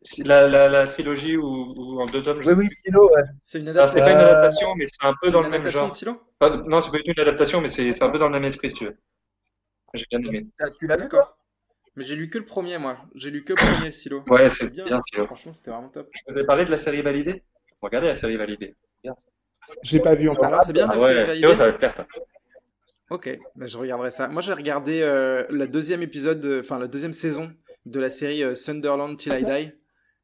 C'est 0.00 0.26
la, 0.26 0.48
la, 0.48 0.70
la 0.70 0.86
trilogie 0.86 1.36
ou, 1.36 1.44
ou 1.76 2.00
en 2.00 2.06
deux 2.06 2.22
tomes. 2.22 2.40
je 2.42 2.46
Oui, 2.46 2.52
sais 2.52 2.56
oui. 2.56 2.68
Silo, 2.70 3.10
ouais. 3.14 3.22
C'est 3.44 3.58
une 3.60 3.68
Alors, 3.76 3.90
c'est 3.90 4.02
adaptation. 4.02 4.04
pas 4.04 4.12
une 4.12 4.20
Euh, 4.20 4.22
adaptation, 4.22 4.74
mais 4.76 4.86
c'est 4.86 5.06
un 5.06 5.14
peu 5.20 5.30
c'est 5.30 5.32
dans 5.32 5.42
le 5.42 5.48
même 5.48 5.68
adaptation 5.68 5.70
genre. 5.70 5.88
de 5.88 5.92
Silo? 5.94 6.20
Non, 6.66 6.82
c'est 6.82 6.90
pas 6.90 6.98
du 6.98 7.04
tout 7.04 7.12
une 7.16 7.20
adaptation, 7.22 7.60
mais 7.60 7.68
c'est 7.68 7.92
c'est 7.92 8.02
un 8.04 8.10
peu 8.10 8.18
dans 8.18 8.26
le 8.28 8.32
même 8.32 8.44
esprit, 8.44 8.70
si 8.70 8.76
tu 8.76 8.84
veux. 8.86 8.96
J'ai 9.94 10.06
bien 10.10 10.22
aimé. 10.22 10.46
Ah, 10.60 10.66
Tu 10.78 10.86
l'as 10.86 10.96
vu, 10.98 11.08
quoi 11.08 11.38
Mais 11.96 12.04
j'ai 12.04 12.16
lu 12.16 12.28
que 12.28 12.38
le 12.38 12.44
premier, 12.44 12.78
moi. 12.78 12.98
J'ai 13.14 13.30
lu 13.30 13.44
que 13.44 13.52
le 13.52 13.56
premier 13.58 13.90
Silo. 13.90 14.22
Ouais, 14.28 14.50
c'est 14.50 14.70
bien, 14.70 15.00
Silo. 15.02 15.26
Franchement, 15.26 15.52
c'était 15.52 15.70
vraiment 15.70 15.88
top. 15.88 16.10
Je 16.12 16.34
vous 16.34 16.38
ai 16.38 16.44
parlé 16.44 16.64
de 16.64 16.70
la 16.70 16.78
série 16.78 17.02
validée? 17.02 17.42
Regardez 17.80 18.08
la 18.08 18.16
série 18.16 18.36
validée. 18.36 18.74
Bien. 19.02 19.14
J'ai 19.82 20.00
pas 20.00 20.14
vu 20.14 20.28
encore. 20.28 20.44
Alors, 20.46 20.62
c'est 20.64 20.72
bien, 20.72 20.88
Ah 20.90 20.96
est 20.96 21.00
ouais, 21.00 21.26
validée 21.26 21.40
Théo, 21.46 21.54
ça 21.54 21.66
va 21.66 21.72
te 21.72 21.78
plaire, 21.78 21.94
toi. 21.94 22.06
Ok, 23.10 23.28
ben, 23.54 23.68
je 23.68 23.78
regarderai 23.78 24.10
ça. 24.10 24.28
Moi, 24.28 24.42
j'ai 24.42 24.52
regardé 24.52 25.00
euh, 25.02 25.44
la 25.50 25.66
deuxième 25.66 26.02
épisode, 26.02 26.40
de- 26.40 26.60
enfin 26.60 26.78
la 26.78 26.88
deuxième 26.88 27.12
saison 27.12 27.52
de 27.84 28.00
la 28.00 28.10
série 28.10 28.42
euh, 28.42 28.56
Sunderland 28.56 29.16
Till 29.16 29.32
I 29.32 29.44
Die, 29.44 29.72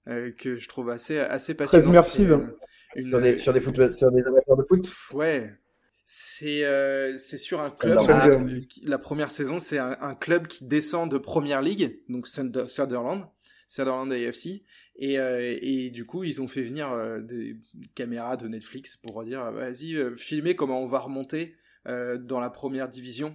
euh, 0.08 0.32
que 0.32 0.56
je 0.56 0.68
trouve 0.68 0.90
assez 0.90 1.18
assez 1.18 1.54
passionnante. 1.54 1.86
immersive. 1.90 2.28
C'est, 2.28 2.32
euh, 2.34 2.56
une- 3.02 3.08
sur 3.08 3.20
des, 3.20 3.38
sur, 3.38 3.52
des 3.52 3.60
foot, 3.60 3.92
sur 3.96 4.10
des 4.10 4.22
amateurs 4.22 4.56
de 4.56 4.64
foot? 4.64 4.92
Ouais, 5.12 5.52
C'est 6.14 6.62
euh, 6.66 7.16
c'est 7.16 7.38
sur 7.38 7.62
un 7.62 7.70
club. 7.70 7.98
Qui- 8.68 8.84
la 8.84 8.98
première 8.98 9.30
saison, 9.30 9.58
c'est 9.58 9.78
un, 9.78 9.96
un 9.98 10.14
club 10.14 10.46
qui 10.46 10.62
descend 10.66 11.10
de 11.10 11.16
Première 11.16 11.62
Ligue, 11.62 12.02
donc 12.10 12.26
Sunder- 12.28 12.68
Sunderland, 12.68 13.24
Sunderland 13.66 14.12
AFC, 14.12 14.62
et 14.96 15.18
euh, 15.18 15.56
et 15.62 15.88
du 15.88 16.04
coup 16.04 16.22
ils 16.22 16.42
ont 16.42 16.48
fait 16.48 16.60
venir 16.64 16.92
euh, 16.92 17.20
des 17.20 17.56
caméras 17.94 18.36
de 18.36 18.46
Netflix 18.46 18.98
pour 18.98 19.24
dire 19.24 19.42
euh, 19.42 19.52
vas-y 19.52 19.94
euh, 19.94 20.14
filmez 20.18 20.54
comment 20.54 20.82
on 20.82 20.86
va 20.86 20.98
remonter 20.98 21.56
euh, 21.88 22.18
dans 22.18 22.40
la 22.40 22.50
première 22.50 22.90
division. 22.90 23.34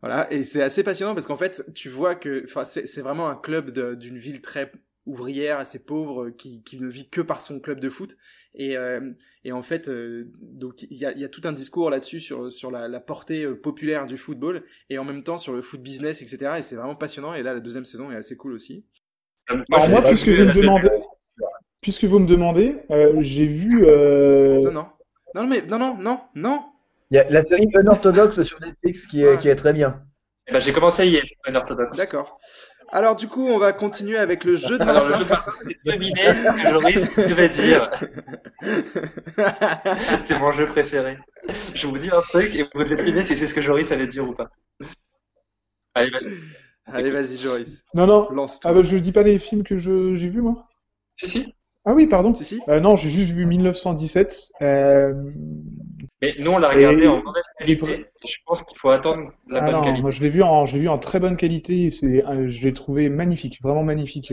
Voilà, 0.00 0.32
et 0.32 0.42
c'est 0.42 0.62
assez 0.62 0.82
passionnant 0.82 1.14
parce 1.14 1.28
qu'en 1.28 1.36
fait, 1.36 1.64
tu 1.74 1.88
vois 1.88 2.16
que, 2.16 2.42
enfin, 2.44 2.64
c'est 2.64 3.00
vraiment 3.02 3.28
un 3.28 3.36
club 3.36 3.70
d'une 3.98 4.18
ville 4.18 4.40
très 4.40 4.72
ouvrière, 5.08 5.58
assez 5.58 5.78
pauvre, 5.80 6.26
euh, 6.26 6.30
qui, 6.30 6.62
qui 6.62 6.78
ne 6.80 6.86
vit 6.88 7.08
que 7.08 7.20
par 7.20 7.42
son 7.42 7.60
club 7.60 7.80
de 7.80 7.88
foot. 7.88 8.16
Et, 8.54 8.76
euh, 8.76 9.12
et 9.44 9.52
en 9.52 9.62
fait, 9.62 9.88
euh, 9.88 10.30
donc 10.40 10.82
il 10.82 10.96
y 10.96 11.04
a, 11.06 11.12
il 11.12 11.20
y 11.20 11.24
a 11.24 11.28
tout 11.28 11.42
un 11.44 11.52
discours 11.52 11.90
là-dessus 11.90 12.20
sur 12.20 12.50
sur 12.52 12.70
la, 12.70 12.88
la 12.88 13.00
portée 13.00 13.46
populaire 13.54 14.06
du 14.06 14.16
football 14.16 14.64
et 14.90 14.98
en 14.98 15.04
même 15.04 15.22
temps 15.22 15.38
sur 15.38 15.52
le 15.52 15.60
foot 15.62 15.80
business, 15.82 16.22
etc. 16.22 16.56
Et 16.58 16.62
c'est 16.62 16.76
vraiment 16.76 16.96
passionnant. 16.96 17.34
Et 17.34 17.42
là, 17.42 17.54
la 17.54 17.60
deuxième 17.60 17.84
saison 17.84 18.10
est 18.10 18.16
assez 18.16 18.36
cool 18.36 18.52
aussi. 18.52 18.84
Alors 19.72 19.88
moi, 19.88 20.02
puisque 20.02 20.28
vous 20.28 20.44
me 20.44 20.52
demandez, 20.52 20.88
puisque 21.82 22.04
vous 22.04 22.18
me 22.18 22.26
demandez, 22.26 22.76
euh, 22.90 23.14
j'ai 23.20 23.46
vu. 23.46 23.86
euh, 23.86 24.60
Non, 24.62 24.72
non, 24.72 24.86
non, 25.34 25.46
mais 25.46 25.62
non, 25.62 25.78
non, 25.78 25.96
non, 25.98 26.20
non. 26.34 26.62
Il 27.10 27.16
y 27.16 27.18
a 27.18 27.28
la 27.30 27.42
série 27.42 27.68
Unorthodox 27.78 28.42
sur 28.42 28.60
Netflix 28.60 29.06
qui 29.06 29.22
est, 29.22 29.28
Ouais. 29.28 29.38
qui 29.38 29.48
est 29.48 29.56
très 29.56 29.72
bien. 29.72 30.02
Eh 30.48 30.52
ben, 30.52 30.60
j'ai 30.60 30.72
commencé 30.72 31.06
hier, 31.06 31.22
Unorthodox. 31.46 31.96
D'accord. 31.96 32.38
Alors 32.90 33.16
du 33.16 33.28
coup, 33.28 33.46
on 33.46 33.58
va 33.58 33.72
continuer 33.72 34.16
avec 34.16 34.44
le 34.44 34.56
jeu 34.56 34.78
de 34.78 34.82
Alors, 34.82 35.04
le 35.04 35.10
Martin. 35.10 35.18
jeu 35.18 35.24
de 35.24 35.30
Martin, 35.30 35.52
c'est 35.56 35.76
deviner 35.84 36.40
ce 36.40 36.62
que 36.62 36.70
Joris 36.70 37.16
devait 37.16 37.48
dire. 37.50 37.90
C'est 40.26 40.38
mon 40.38 40.52
jeu 40.52 40.66
préféré. 40.66 41.18
Je 41.74 41.86
vous 41.86 41.98
dis 41.98 42.10
un 42.10 42.20
truc 42.20 42.54
et 42.54 42.64
vous 42.74 42.84
devinez 42.84 43.22
si 43.22 43.36
c'est 43.36 43.46
ce 43.46 43.54
que 43.54 43.60
Joris 43.60 43.92
allait 43.92 44.06
dire 44.06 44.28
ou 44.28 44.32
pas. 44.32 44.50
Allez, 45.94 46.10
vas-y. 46.10 46.34
Allez, 46.92 47.10
vas-y, 47.10 47.36
Joris, 47.36 47.84
Non, 47.94 48.06
non. 48.06 48.30
lance-toi. 48.30 48.70
Ah 48.70 48.74
bah, 48.74 48.82
je 48.82 48.96
dis 48.96 49.12
pas 49.12 49.22
les 49.22 49.38
films 49.38 49.62
que 49.62 49.76
je 49.76 50.14
j'ai 50.14 50.28
vus 50.28 50.40
moi. 50.40 50.66
Si, 51.16 51.28
si. 51.28 51.54
Ah 51.84 51.92
oui, 51.92 52.06
pardon. 52.06 52.34
Si, 52.34 52.44
si. 52.44 52.60
Euh, 52.68 52.80
non, 52.80 52.96
j'ai 52.96 53.10
juste 53.10 53.30
vu 53.32 53.44
1917. 53.46 54.50
Euh... 54.62 55.12
Mais 56.20 56.34
nous, 56.40 56.50
on 56.50 56.58
l'a 56.58 56.70
regardé 56.70 57.02
Et- 57.04 57.06
en 57.06 57.22
mauvaise 57.22 57.44
qualité. 57.58 58.06
Je 58.26 58.36
pense 58.46 58.62
qu'il 58.64 58.76
faut 58.78 58.90
attendre 58.90 59.30
la 59.48 59.62
Ah 59.62 59.66
bonne 59.66 59.74
non, 59.76 59.80
qualité. 59.82 60.02
moi 60.02 60.10
je 60.10 60.20
l'ai 60.20 60.30
vu 60.30 60.42
en, 60.42 60.66
je 60.66 60.74
l'ai 60.74 60.80
vu 60.80 60.88
en 60.88 60.98
très 60.98 61.20
bonne 61.20 61.36
qualité. 61.36 61.84
et 61.84 61.90
C'est, 61.90 62.24
euh, 62.26 62.48
je 62.48 62.66
l'ai 62.66 62.72
trouvé 62.72 63.08
magnifique, 63.08 63.60
vraiment 63.62 63.84
magnifique. 63.84 64.32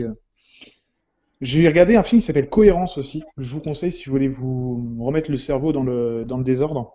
J'ai 1.42 1.68
regardé 1.68 1.96
un 1.96 2.02
film 2.02 2.20
qui 2.20 2.26
s'appelle 2.26 2.48
Cohérence 2.48 2.96
aussi. 2.98 3.22
Je 3.36 3.52
vous 3.54 3.60
conseille 3.60 3.92
si 3.92 4.04
vous 4.06 4.12
voulez 4.12 4.28
vous 4.28 4.96
remettre 5.00 5.30
le 5.30 5.36
cerveau 5.36 5.72
dans 5.72 5.82
le 5.82 6.24
dans 6.24 6.38
le 6.38 6.44
désordre. 6.44 6.94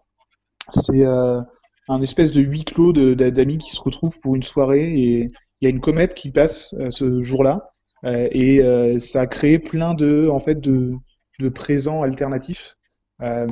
C'est 0.71 1.05
euh, 1.05 1.41
un 1.89 2.01
espèce 2.01 2.31
de 2.31 2.41
huis 2.41 2.63
clos 2.65 2.93
d'amis 2.93 3.57
qui 3.59 3.71
se 3.71 3.81
retrouvent 3.81 4.19
pour 4.21 4.35
une 4.35 4.43
soirée 4.43 4.93
et 4.93 5.27
il 5.61 5.63
y 5.63 5.67
a 5.67 5.69
une 5.69 5.81
comète 5.81 6.13
qui 6.15 6.31
passe 6.31 6.73
euh, 6.79 6.89
ce 6.91 7.21
jour-là 7.23 7.71
euh, 8.05 8.27
et 8.31 8.61
euh, 8.63 8.99
ça 8.99 9.21
a 9.21 9.27
créé 9.27 9.59
plein 9.59 9.93
de 9.93 10.27
en 10.31 10.39
fait 10.39 10.59
de 10.59 10.93
de 11.39 11.49
présents 11.49 12.01
alternatifs. 12.03 12.75
Euh, 13.21 13.47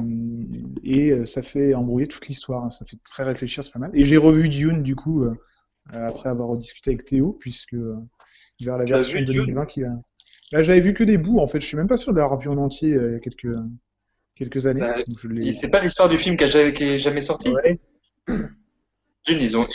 et 0.84 1.12
euh, 1.12 1.26
ça 1.26 1.44
fait 1.44 1.76
embrouiller 1.76 2.08
toute 2.08 2.28
l'histoire, 2.28 2.66
hein. 2.66 2.70
ça 2.72 2.86
fait 2.86 2.98
très 3.04 3.24
réfléchir, 3.24 3.64
c'est 3.64 3.72
pas 3.72 3.80
mal. 3.80 3.92
Et 3.94 4.04
j'ai 4.04 4.18
revu 4.18 4.50
Dune 4.50 4.82
du 4.82 4.96
coup 4.96 5.24
euh, 5.24 5.36
après 5.92 6.30
avoir 6.30 6.58
discuté 6.58 6.92
avec 6.92 7.06
Théo, 7.06 7.38
puisque 7.40 7.76
vers 8.62 8.78
la 8.78 8.86
version 8.86 9.20
vu 9.20 9.26
Dune? 9.26 9.46
2020 9.46 9.66
qu'il 9.68 9.86
a. 9.86 9.96
Là, 10.52 10.64
j'avais 10.64 10.80
vu 10.80 10.94
que 10.94 11.04
des 11.04 11.20
bouts 11.20 11.40
en 11.40 11.48
fait, 11.48 11.62
je 11.62 11.68
suis 11.68 11.78
même 11.78 11.88
pas 11.88 11.98
sûr 11.98 12.14
de 12.14 12.18
l'avoir 12.18 12.40
vu 12.40 12.50
en 12.50 12.58
entier 12.58 12.90
il 12.90 12.96
y 12.96 13.16
a 13.16 13.20
quelques 13.20 13.56
quelques 14.36 14.66
années. 14.66 14.80
Bah, 14.80 14.96
C'est 15.54 15.70
pas 15.70 15.82
l'histoire 15.82 16.10
du 16.10 16.18
film 16.18 16.36
qui, 16.36 16.46
a 16.46 16.72
qui 16.72 16.84
est 16.84 16.98
jamais 16.98 17.22
sorti? 17.22 17.50
Ouais. 17.50 17.80
Dune, 18.28 19.40
ils 19.40 19.56
ont. 19.56 19.68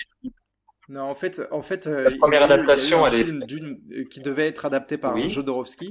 Non, 0.88 1.02
en 1.02 1.14
fait, 1.14 1.40
en 1.50 1.62
fait, 1.62 1.86
euh, 1.86 2.10
La 2.10 2.16
première 2.18 2.42
il 2.42 2.48
y 2.48 2.52
a 2.52 2.56
eu- 2.56 2.60
adaptation, 2.60 3.06
il 3.06 3.12
y 3.12 3.16
a 3.16 3.18
eu 3.18 3.20
un 3.20 3.20
elle 3.20 3.20
est- 3.20 3.24
film 3.24 3.44
d'une 3.46 3.80
euh, 3.92 4.04
qui 4.04 4.20
devait 4.20 4.46
être 4.46 4.66
adapté 4.66 4.98
par 4.98 5.14
Oui. 5.14 5.28
Jodorowsky 5.30 5.90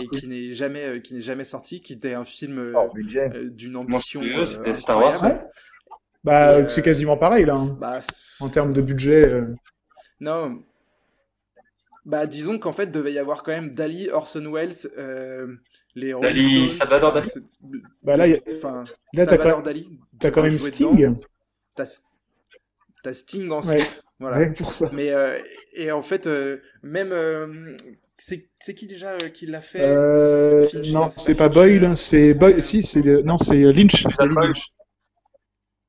et 0.00 0.08
qui 0.08 0.26
n'est 0.26 0.52
jamais, 0.52 0.84
euh, 0.84 0.98
qui 1.00 1.14
n'est 1.14 1.20
jamais 1.20 1.44
sorti, 1.44 1.80
qui 1.80 1.92
était 1.92 2.14
un 2.14 2.24
film 2.24 2.58
euh, 2.58 2.72
Hors 2.74 2.92
budget. 2.92 3.30
euh, 3.34 3.48
d'une 3.50 3.76
ambition 3.76 4.20
euh, 4.22 4.74
Star 4.74 4.98
Wars, 4.98 5.14
incroyable. 5.14 5.48
Bah, 6.24 6.54
euh, 6.56 6.68
c'est 6.68 6.82
quasiment 6.82 7.16
pareil 7.16 7.44
là, 7.44 7.54
hein, 7.54 7.76
Bah, 7.80 8.00
en 8.40 8.48
termes 8.48 8.72
de 8.72 8.80
budget. 8.80 9.28
euh. 9.28 9.54
Non. 10.20 10.62
Bah, 12.04 12.26
disons 12.26 12.58
qu'en 12.58 12.72
fait, 12.72 12.88
devait 12.88 13.12
y 13.12 13.18
avoir 13.20 13.44
quand 13.44 13.52
même 13.52 13.74
Dali, 13.74 14.10
Orson 14.10 14.50
Welles, 14.52 14.72
euh, 14.98 15.54
les 15.94 16.12
Rolling 16.12 16.32
Dali, 16.34 16.68
Stones. 16.68 16.88
Salvador 16.88 17.12
Dali 17.12 17.30
Bah 18.02 18.16
là, 18.16 18.26
il 18.26 18.32
y 18.32 18.36
a- 18.36 18.40
Enfin, 18.56 18.82
là 19.12 19.24
t'as 19.24 19.38
quand, 19.38 19.60
Dali. 19.62 20.00
t'as 20.18 20.30
quand 20.32 20.42
même 20.42 20.58
Sting. 20.58 21.14
T'as 21.76 22.00
t'as 23.04 23.12
Sting 23.12 23.48
en 23.50 23.60
Ouais. 23.68 23.88
Voilà. 24.22 24.38
Ouais, 24.38 24.52
pour 24.52 24.72
ça. 24.72 24.88
Mais 24.92 25.10
euh, 25.10 25.38
et 25.74 25.92
en 25.92 26.00
fait, 26.02 26.26
euh, 26.26 26.58
même 26.82 27.10
euh, 27.12 27.76
c'est 28.16 28.74
qui 28.74 28.86
déjà 28.86 29.10
euh, 29.12 29.28
qui 29.34 29.46
l'a 29.46 29.60
fait 29.60 29.80
Euh, 29.82 30.66
non, 30.92 31.10
c'est 31.10 31.34
pas 31.34 31.48
pas 31.48 31.54
Boyle, 31.54 31.96
c'est 31.96 32.34
Boyle. 32.38 32.62
Si, 32.62 32.82
c'est 32.82 33.00
non, 33.24 33.36
c'est 33.36 33.56
Lynch. 33.56 34.04
Lynch. 34.18 34.66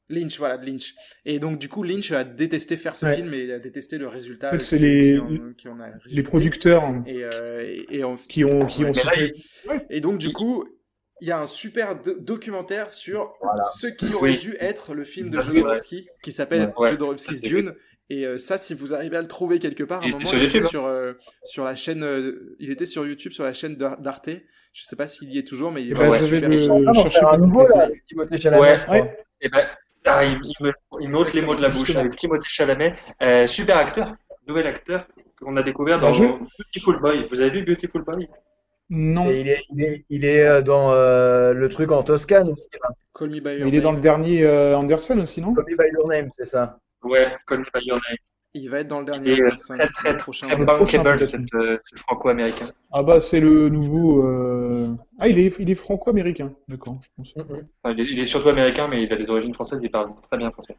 Lynch, 0.09 0.37
voilà, 0.37 0.57
Lynch. 0.57 0.93
Et 1.25 1.39
donc 1.39 1.57
du 1.59 1.69
coup, 1.69 1.81
Lynch 1.83 2.11
a 2.11 2.23
détesté 2.23 2.75
faire 2.77 2.95
ce 2.95 3.05
Ouais. 3.05 3.15
film 3.15 3.33
et 3.33 3.51
a 3.53 3.59
détesté 3.59 3.97
le 3.97 4.07
résultat 4.07 4.49
En 4.49 4.51
fait, 4.51 4.61
c'est 4.61 4.77
les- 4.77 5.13
qui 5.13 5.19
en- 5.19 5.53
qui 5.53 5.67
en 5.69 5.79
a 5.79 5.87
Les 6.05 6.23
producteurs 6.23 6.83
hein, 6.83 7.03
Et, 7.07 7.23
euh, 7.23 7.63
et, 7.65 7.97
et 7.99 8.03
en- 8.03 8.17
qui 8.17 8.43
ont 8.43 8.65
qui 8.65 8.83
ont 8.83 8.91
Mais 8.93 9.03
là, 9.73 9.79
et 9.89 10.01
donc 10.01 10.17
du 10.17 10.31
coup, 10.33 10.65
il 11.21 11.27
y 11.27 11.31
a 11.31 11.39
un 11.39 11.47
super 11.47 12.01
do- 12.01 12.19
documentaire 12.19 12.89
sur 12.89 13.33
Voilà. 13.41 13.63
ce 13.65 13.87
qui 13.87 14.13
aurait 14.13 14.31
Oui. 14.31 14.37
dû 14.39 14.55
être 14.59 14.93
le 14.93 15.05
film 15.05 15.29
de 15.29 15.37
Ah, 15.37 15.41
Jodorowsky 15.41 16.07
qui 16.21 16.31
s'appelle 16.31 16.73
Ouais. 16.77 16.89
Jodorowsky's 16.89 17.41
Dune. 17.41 17.73
Et 18.13 18.25
euh, 18.25 18.37
ça, 18.37 18.57
si 18.59 18.73
vous 18.75 18.93
arrivez 18.93 19.17
à 19.17 19.21
le 19.21 19.27
trouver 19.27 19.57
quelque 19.59 19.83
part, 19.83 20.01
à 20.01 20.03
un 20.03 20.07
Il 20.07 20.11
moment, 20.11 20.19
était 20.21 20.29
sur 20.29 20.37
il 20.37 20.43
était 20.43 20.53
YouTube, 20.59 20.65
hein. 20.65 20.69
sur, 20.69 20.85
euh, 20.85 21.13
sur 21.43 21.63
la 21.63 21.73
chaîne, 21.73 22.03
euh, 22.03 22.55
il 22.59 22.69
était 22.69 22.85
sur 22.85 23.07
YouTube, 23.07 23.31
sur 23.31 23.43
la 23.43 23.53
chaîne 23.53 23.75
d'Ar- 23.75 23.99
d'Arte. 23.99 24.29
Je 24.73 24.83
sais 24.83 24.95
pas 24.95 25.07
s'il 25.07 25.31
y 25.33 25.37
est 25.39 25.47
toujours, 25.47 25.71
mais 25.71 25.81
il 25.81 25.87
Eh 25.87 25.91
est 25.91 25.95
ben, 25.95 26.07
vraiment 26.09 26.27
super. 26.27 26.49
le- 26.49 26.93
chercher 26.93 27.25
un 27.25 27.37
nouveau 27.37 27.67
là, 27.67 27.83
avec 27.83 28.03
Timothée 28.05 28.39
Chalamet, 28.39 28.61
Ouais. 28.61 28.77
je 28.77 28.83
crois. 28.83 28.95
Ouais. 28.97 29.17
Et 29.41 29.49
ben, 29.49 29.65
ah, 30.05 30.25
il, 30.25 30.37
il 30.43 30.65
me, 30.65 30.71
il 31.01 31.09
me 31.09 31.17
ôte 31.17 31.33
les 31.33 31.41
mots 31.41 31.55
de 31.55 31.61
la 31.61 31.69
bouche 31.69 31.95
avec 31.95 32.15
Timothée 32.15 32.49
Chalamet, 32.49 32.93
euh, 33.23 33.47
super 33.47 33.77
acteur, 33.77 34.13
nouvel 34.47 34.67
acteur 34.67 35.07
qu'on 35.41 35.55
a 35.57 35.63
découvert 35.63 35.99
Bah, 35.99 36.11
dans 36.11 36.39
Beautiful 36.59 36.99
Boy. 36.99 37.27
Vous 37.31 37.41
avez 37.41 37.49
vu 37.49 37.63
Beautiful 37.63 38.03
Boy? 38.03 38.27
Non, 38.89 39.27
Et 39.29 39.39
il 39.39 39.47
est, 39.49 39.61
il 39.75 39.83
est, 39.83 40.05
il 40.09 40.25
est 40.25 40.61
dans 40.61 40.91
euh, 40.91 41.53
le 41.53 41.69
truc 41.69 41.91
en 41.91 42.03
Toscane 42.03 42.49
aussi. 42.49 42.67
là. 42.73 42.89
Call 43.17 43.29
Me 43.29 43.39
By 43.39 43.51
Your 43.55 43.59
mais 43.61 43.67
il 43.69 43.75
est 43.75 43.81
dans 43.81 43.91
le 43.93 43.99
dernier 44.01 44.43
euh, 44.43 44.77
Anderson 44.77 45.19
aussi, 45.21 45.41
non? 45.41 45.53
Call 45.55 45.65
Me 45.69 45.75
by 45.77 45.89
Your 45.93 46.07
Name, 46.07 46.29
c'est 46.35 46.43
ça. 46.45 46.77
Ouais, 47.03 47.35
Call 47.47 47.59
Me 47.59 47.65
By 47.73 47.85
Your 47.85 47.97
Name. 47.97 48.17
Il 48.55 48.69
va 48.69 48.81
être 48.81 48.87
dans 48.87 48.99
le 48.99 49.05
dernier 49.05 49.31
Et 49.31 49.41
euh, 49.41 49.49
25, 49.49 49.75
très 49.77 49.87
très 49.87 50.11
le 50.11 50.17
prochain. 50.17 50.45
très 50.45 50.55
bankable 50.63 51.07
euh, 51.55 51.77
ce 51.85 51.95
franco-américain. 51.97 52.65
Ah 52.91 53.01
bah 53.01 53.19
c'est 53.19 53.39
le 53.39 53.67
nouveau. 53.69 54.23
euh, 54.27 54.89
Ah 55.17 55.27
il 55.27 55.39
est 55.39 55.55
il 55.59 55.71
est 55.71 55.75
franco-américain, 55.75 56.53
d'accord. 56.67 56.99
Je 57.01 57.07
pense. 57.17 57.35
Mhm. 57.35 57.67
Enfin, 57.83 57.95
il, 57.97 58.01
est, 58.01 58.11
il 58.11 58.19
est 58.19 58.27
surtout 58.27 58.49
américain, 58.49 58.87
mais 58.87 59.01
il 59.03 59.11
a 59.11 59.15
des 59.15 59.27
origines 59.29 59.55
françaises, 59.55 59.79
il 59.81 59.89
parle 59.89 60.11
très 60.29 60.37
bien 60.37 60.51
français. 60.51 60.77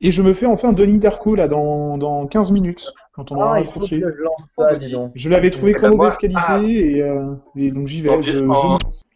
Et 0.00 0.10
je 0.10 0.22
me 0.22 0.32
fais 0.32 0.46
enfin 0.46 0.72
Denis 0.72 0.98
Darko 0.98 1.34
là 1.34 1.46
dans 1.46 1.98
dans 1.98 2.26
15 2.26 2.50
minutes 2.52 2.92
quand 3.12 3.30
on 3.30 3.36
aura 3.36 3.56
Ah, 3.56 3.60
raccroché. 3.60 4.00
je. 4.80 4.96
Je 5.14 5.28
l'avais 5.28 5.50
trouvé 5.50 5.72
Eh 5.76 5.80
ben, 5.80 5.88
moi, 5.88 5.96
mauvaise 6.06 6.16
qualité 6.16 6.40
ah. 6.46 6.60
et, 6.62 7.02
euh, 7.02 7.26
et 7.56 7.70
donc 7.70 7.86
j'y 7.86 8.00
vais. 8.02 8.22
Je, 8.22 8.32
je- 8.32 8.38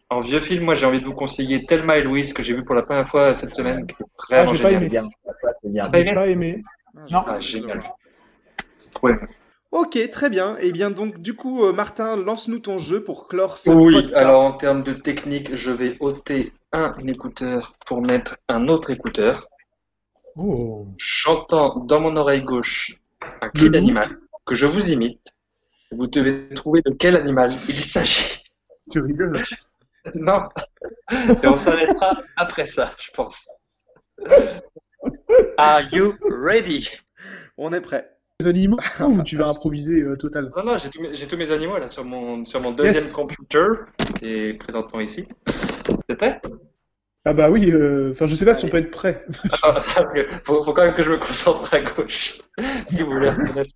en- 0.09 0.21
vieux 0.21 0.39
film, 0.39 0.63
moi 0.63 0.75
j'ai 0.75 0.85
envie 0.85 1.01
de 1.01 1.05
vous 1.05 1.13
conseiller 1.13 1.65
Thelma 1.65 1.97
et 1.97 2.03
Louise 2.03 2.33
que 2.33 2.43
j'ai 2.43 2.53
vu 2.55 2.63
pour 2.65 2.75
la 2.75 2.83
première 2.83 3.07
fois 3.07 3.33
cette 3.35 3.53
semaine, 3.53 3.85
qui 3.87 3.95
est 4.01 4.05
Ah, 4.35 4.45
j'ai 4.45 4.61
pas 4.63 4.71
aimé. 4.71 4.87
Bien, 4.87 5.03
ça, 5.03 5.31
c'est 5.61 5.69
bien. 5.71 5.89
Pas 5.89 5.97
j'ai 5.97 6.03
aimé 6.05 6.13
pas 6.13 6.27
aimé. 6.27 6.63
Ah, 6.95 6.99
Non. 7.11 7.23
Ah, 7.27 7.39
génial. 7.39 7.83
Ouais. 9.03 9.13
Ok, 9.71 9.97
très 10.11 10.29
bien. 10.31 10.57
Et 10.57 10.71
bien 10.71 10.89
donc, 10.89 11.19
du 11.19 11.35
coup, 11.35 11.63
euh, 11.63 11.71
Martin, 11.71 12.15
lance-nous 12.15 12.57
ton 12.59 12.79
jeu 12.79 13.03
pour 13.03 13.27
clore 13.27 13.57
ce 13.59 13.69
Oui, 13.69 13.93
podcast. 13.93 14.15
alors 14.15 14.43
en 14.45 14.51
termes 14.53 14.81
de 14.83 14.93
technique, 14.93 15.53
je 15.53 15.69
vais 15.71 15.95
ôter 15.99 16.51
un 16.73 16.91
écouteur 17.07 17.75
pour 17.85 18.01
mettre 18.01 18.37
un 18.47 18.67
autre 18.67 18.89
écouteur. 18.89 19.47
Oh. 20.37 20.87
J'entends 20.97 21.79
dans 21.85 21.99
mon 21.99 22.15
oreille 22.15 22.41
gauche 22.43 22.95
un 23.41 23.49
cri 23.49 23.69
d'animal 23.69 24.07
que 24.45 24.55
je 24.55 24.65
vous 24.65 24.89
imite. 24.91 25.33
Vous 25.91 26.07
devez 26.07 26.49
trouver 26.55 26.81
de 26.83 26.91
quel 26.91 27.15
animal 27.15 27.55
il 27.67 27.75
s'agit. 27.75 28.43
Tu 28.91 28.99
rigoles. 29.01 29.41
Non. 30.15 30.43
Et 31.43 31.47
on 31.47 31.57
s'arrêtera 31.57 32.21
après 32.35 32.67
ça, 32.67 32.91
je 33.03 33.11
pense. 33.11 33.39
Are 35.57 35.81
you 35.93 36.13
ready? 36.29 36.89
On 37.57 37.73
est 37.73 37.81
prêt. 37.81 38.09
Les 38.41 38.47
animaux 38.47 38.77
ou 39.01 39.21
tu 39.23 39.35
vas 39.35 39.47
improviser 39.49 40.01
euh, 40.01 40.15
total 40.15 40.49
Non, 40.55 40.63
non, 40.63 40.77
j'ai 40.77 40.89
tous 40.89 41.01
mes, 41.01 41.13
j'ai 41.15 41.27
tous 41.27 41.35
mes 41.35 41.51
animaux 41.51 41.77
là 41.77 41.89
sur 41.89 42.05
mon, 42.05 42.45
sur 42.45 42.61
mon 42.61 42.71
deuxième 42.71 42.95
Yes. 43.03 43.11
computer 43.11 43.67
et 44.21 44.53
présentement 44.53 45.01
ici. 45.01 45.27
C'est 46.09 46.15
prêt? 46.15 46.41
Ah 47.25 47.33
bah 47.33 47.49
oui. 47.49 47.69
euh, 47.69 48.11
Enfin 48.11 48.27
je 48.27 48.35
sais 48.35 48.45
pas 48.45 48.53
si 48.53 48.63
on 48.65 48.69
peut 48.69 48.77
être 48.77 48.91
prêt. 48.91 49.25
Que 50.13 50.25
faut, 50.45 50.63
faut 50.63 50.73
quand 50.73 50.85
même 50.85 50.95
que 50.95 51.03
je 51.03 51.11
me 51.11 51.17
concentre 51.17 51.73
à 51.73 51.81
gauche. 51.81 52.39
si 52.89 53.03
vous 53.03 53.11
voulez 53.11 53.29
reconnaître. 53.29 53.73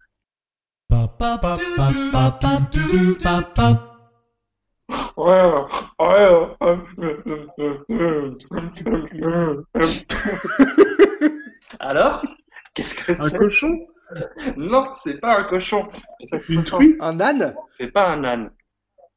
Alors 11.79 12.23
Qu'est-ce 12.73 12.95
que 12.95 13.11
Un 13.11 13.29
c'est 13.29 13.37
cochon? 13.37 13.87
Non, 14.57 14.85
c'est 15.01 15.19
pas 15.19 15.39
un 15.39 15.43
cochon. 15.43 15.87
Ça 16.23 16.39
se 16.39 16.51
Une 16.51 16.63
truie 16.63 16.95
Un 16.99 17.19
âne? 17.19 17.53
C'est 17.77 17.91
pas 17.91 18.09
un 18.09 18.23
âne. 18.23 18.49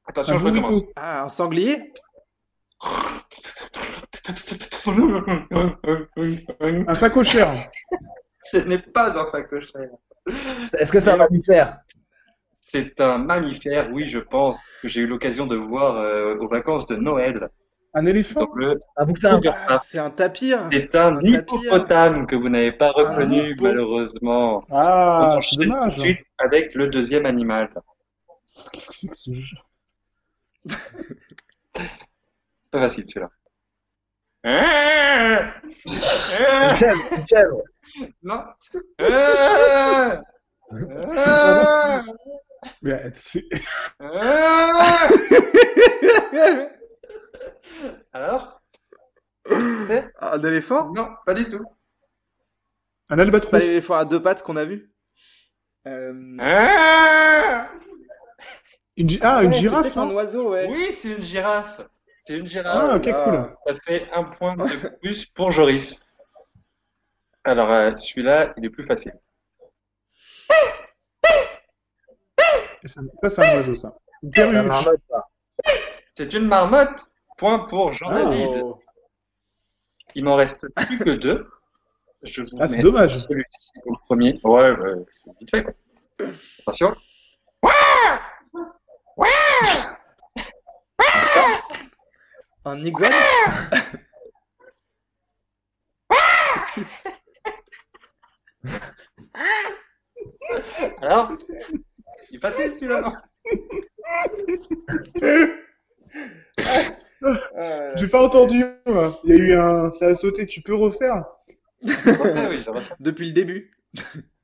Attention, 0.06 0.34
Un 0.34 0.38
je 0.38 0.44
recommence. 0.44 0.82
Ah, 0.96 1.22
un 1.24 1.28
sanglier? 1.30 1.94
Un 6.86 6.94
facochère 6.94 7.52
Ce 8.42 8.58
n'est 8.58 8.78
pas 8.78 9.18
un 9.18 9.30
facochère. 9.30 9.90
Est-ce 10.78 10.92
que 10.92 11.00
c'est 11.00 11.10
un 11.10 11.16
mammifère 11.16 11.78
C'est 12.68 13.00
un 13.00 13.18
mammifère, 13.18 13.88
oui, 13.92 14.06
je 14.08 14.18
pense, 14.18 14.60
que 14.82 14.88
j'ai 14.88 15.02
eu 15.02 15.06
l'occasion 15.06 15.46
de 15.46 15.54
voir 15.56 15.96
euh, 15.96 16.34
aux 16.38 16.48
vacances 16.48 16.86
de 16.86 16.96
Noël. 16.96 17.48
Un 17.94 18.04
éléphant? 18.06 18.40
Dans 18.44 18.54
le 18.54 18.78
Un 18.96 19.06
bouquin 19.06 19.40
Ah, 19.68 19.78
c'est 19.78 19.98
un 19.98 20.10
tapir 20.10 20.58
C'est 20.72 20.94
un 20.96 21.14
Un 21.16 21.20
tapir. 21.22 21.40
hippopotame 21.40 22.26
que 22.26 22.34
vous 22.36 22.48
n'avez 22.48 22.72
pas 22.72 22.90
reconnu, 22.90 23.56
malheureusement. 23.60 24.64
Ah, 24.70 25.38
c'est 25.40 25.56
dommage. 25.64 25.94
tout 25.94 26.00
de 26.02 26.06
suite 26.06 26.20
avec 26.38 26.74
le 26.74 26.88
deuxième 26.88 27.24
animal. 27.24 27.70
Qu'est-ce 28.72 28.86
que 28.88 28.94
c'est 28.94 29.08
que 29.08 29.16
ce 29.16 29.32
jeu? 29.32 29.56
Pas 32.70 32.80
facile 32.80 33.04
celui-là. 33.06 33.30
Ah 34.44 35.54
Une 35.86 35.98
Ah 36.48 36.74
chèvre, 36.74 37.00
une 37.16 37.26
chèvre. 37.28 37.62
Non. 38.22 38.42
Ah 42.84 43.10
c'est- 43.14 43.48
Alors 48.12 48.60
C'est 49.46 50.10
Un 50.20 50.42
éléphant? 50.42 50.92
Non, 50.92 51.08
pas 51.24 51.34
du 51.34 51.46
tout. 51.46 51.62
Un 53.08 53.16
C'est 53.16 53.16
pas 53.16 53.22
albatros. 53.22 53.60
l'éléphant 53.60 53.94
à 53.94 54.04
deux 54.04 54.20
pattes 54.20 54.42
qu'on 54.42 54.56
a 54.56 54.64
vu? 54.64 54.90
Euh... 55.86 56.36
Ah 56.40 57.68
Une 58.96 59.08
gi- 59.08 59.20
Ah, 59.22 59.42
une 59.42 59.48
ouais, 59.48 59.52
c'est 59.52 59.60
girafe 59.60 59.82
peut-être 59.82 59.98
un 59.98 60.08
hein 60.08 60.12
oiseau, 60.12 60.50
ouais. 60.50 60.66
Oui, 60.68 60.90
c'est 60.92 61.10
une 61.12 61.22
girafe. 61.22 61.80
C'est 62.26 62.36
une 62.38 62.46
Ah, 62.46 62.48
girafe. 62.48 62.96
ok, 62.96 63.06
Ah. 63.08 63.24
cool. 63.24 63.56
Ça 63.66 63.74
fait 63.84 64.10
un 64.12 64.24
point 64.24 64.56
de 64.56 64.88
plus 65.00 65.26
pour 65.26 65.52
Joris. 65.52 66.00
Alors, 67.44 67.70
euh, 67.70 67.94
celui-là, 67.94 68.52
il 68.56 68.64
est 68.64 68.70
plus 68.70 68.84
facile. 68.84 69.14
Ça, 72.88 73.00
c'est 73.28 73.42
un 73.42 73.56
oiseau, 73.56 73.74
ça. 73.74 73.94
Une 74.22 74.30
C'est 74.34 74.42
un 74.42 74.50
perruche. 74.52 74.68
marmotte, 74.68 75.00
ça. 75.10 75.28
C'est 76.16 76.32
une 76.34 76.46
marmotte. 76.46 77.06
Point 77.38 77.60
pour 77.68 77.92
Jean-David. 77.92 78.48
Oh. 78.62 78.78
Il 80.14 80.24
m'en 80.24 80.36
reste 80.36 80.66
plus 80.74 80.98
que 80.98 81.10
deux. 81.10 81.46
Je 82.22 82.40
vous 82.42 82.48
Ah, 82.58 82.66
c'est 82.66 82.80
dommage. 82.80 83.18
celui-ci 83.18 83.72
au 83.84 83.94
premier. 84.06 84.40
Ouais, 84.42 84.70
ouais, 84.70 84.94
c'est 85.24 85.38
vite 85.38 85.50
fait. 85.50 85.64
quoi. 85.64 85.74
Attention. 86.60 86.96
Un 92.64 92.84
iguane 92.84 93.12
Alors 101.02 101.32
Il 102.30 102.36
est 102.36 102.40
facile 102.40 102.74
celui-là, 102.74 103.00
non 103.00 103.12
J'ai 107.96 108.08
pas 108.08 108.22
entendu, 108.22 108.64
moi. 108.86 109.20
Il 109.24 109.30
y 109.30 109.32
a 109.32 109.36
eu 109.36 109.52
un. 109.54 109.90
Ça 109.90 110.06
a 110.06 110.14
sauté, 110.14 110.46
tu 110.46 110.60
peux 110.62 110.74
refaire 110.74 111.24
Ouais, 111.82 112.46
oui. 112.48 112.64
Depuis 113.00 113.28
le 113.28 113.32
début. 113.32 113.70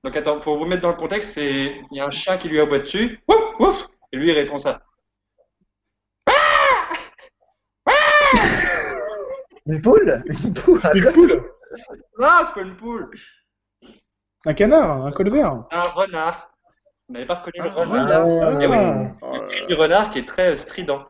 Donc 0.04 0.16
attends, 0.16 0.40
pour 0.40 0.56
vous 0.56 0.64
mettre 0.64 0.82
dans 0.82 0.90
le 0.90 0.96
contexte, 0.96 1.34
c'est 1.34 1.74
il 1.90 1.96
y 1.96 2.00
a 2.00 2.06
un 2.06 2.10
chien 2.10 2.36
qui 2.38 2.48
lui 2.48 2.60
aboie 2.60 2.80
dessus. 2.80 3.20
Ouf, 3.28 3.60
ouf 3.60 3.88
Et 4.12 4.16
lui, 4.16 4.28
il 4.28 4.32
répond 4.32 4.58
ça. 4.58 4.82
Une 9.66 9.80
poule? 9.80 10.22
Une 10.44 10.54
poule 10.54 10.80
Une 10.94 11.12
poule? 11.12 11.52
Non, 12.18 12.28
c'est 12.46 12.54
pas 12.54 12.60
une 12.62 12.76
poule. 12.76 13.10
Un 14.44 14.54
canard 14.54 15.06
Un 15.06 15.12
colvert 15.12 15.64
Un 15.70 15.82
renard. 15.82 16.51
Vous 17.12 17.18
n'avez 17.18 17.26
pas 17.26 17.34
reconnu 17.34 17.62
le 17.62 17.68
Un 17.68 17.84
renard. 17.84 18.62
Eh 18.62 18.66
oui. 18.66 18.74
Ah. 18.74 19.14
Oh 19.20 19.34
Le 19.34 19.46
cri 19.48 19.66
du 19.66 19.74
renard 19.74 20.10
qui 20.10 20.20
est 20.20 20.26
très 20.26 20.52
euh, 20.52 20.56
strident. 20.56 21.04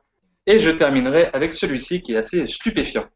Et 0.47 0.59
je 0.59 0.71
terminerai 0.71 1.27
avec 1.33 1.53
celui-ci 1.53 2.03
qui 2.03 2.15
est 2.15 2.17
assez 2.17 2.49
stupéfiant. 2.49 3.07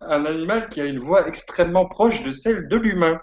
Un 0.00 0.24
animal 0.26 0.68
qui 0.70 0.80
a 0.80 0.84
une 0.86 0.98
voix 0.98 1.28
extrêmement 1.28 1.86
proche 1.86 2.24
de 2.24 2.32
celle 2.32 2.66
de 2.66 2.76
l'humain. 2.76 3.20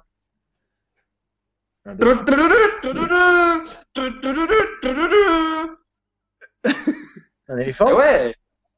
Un 7.50 7.58
éléphant 7.58 7.94
ouais 7.94 8.34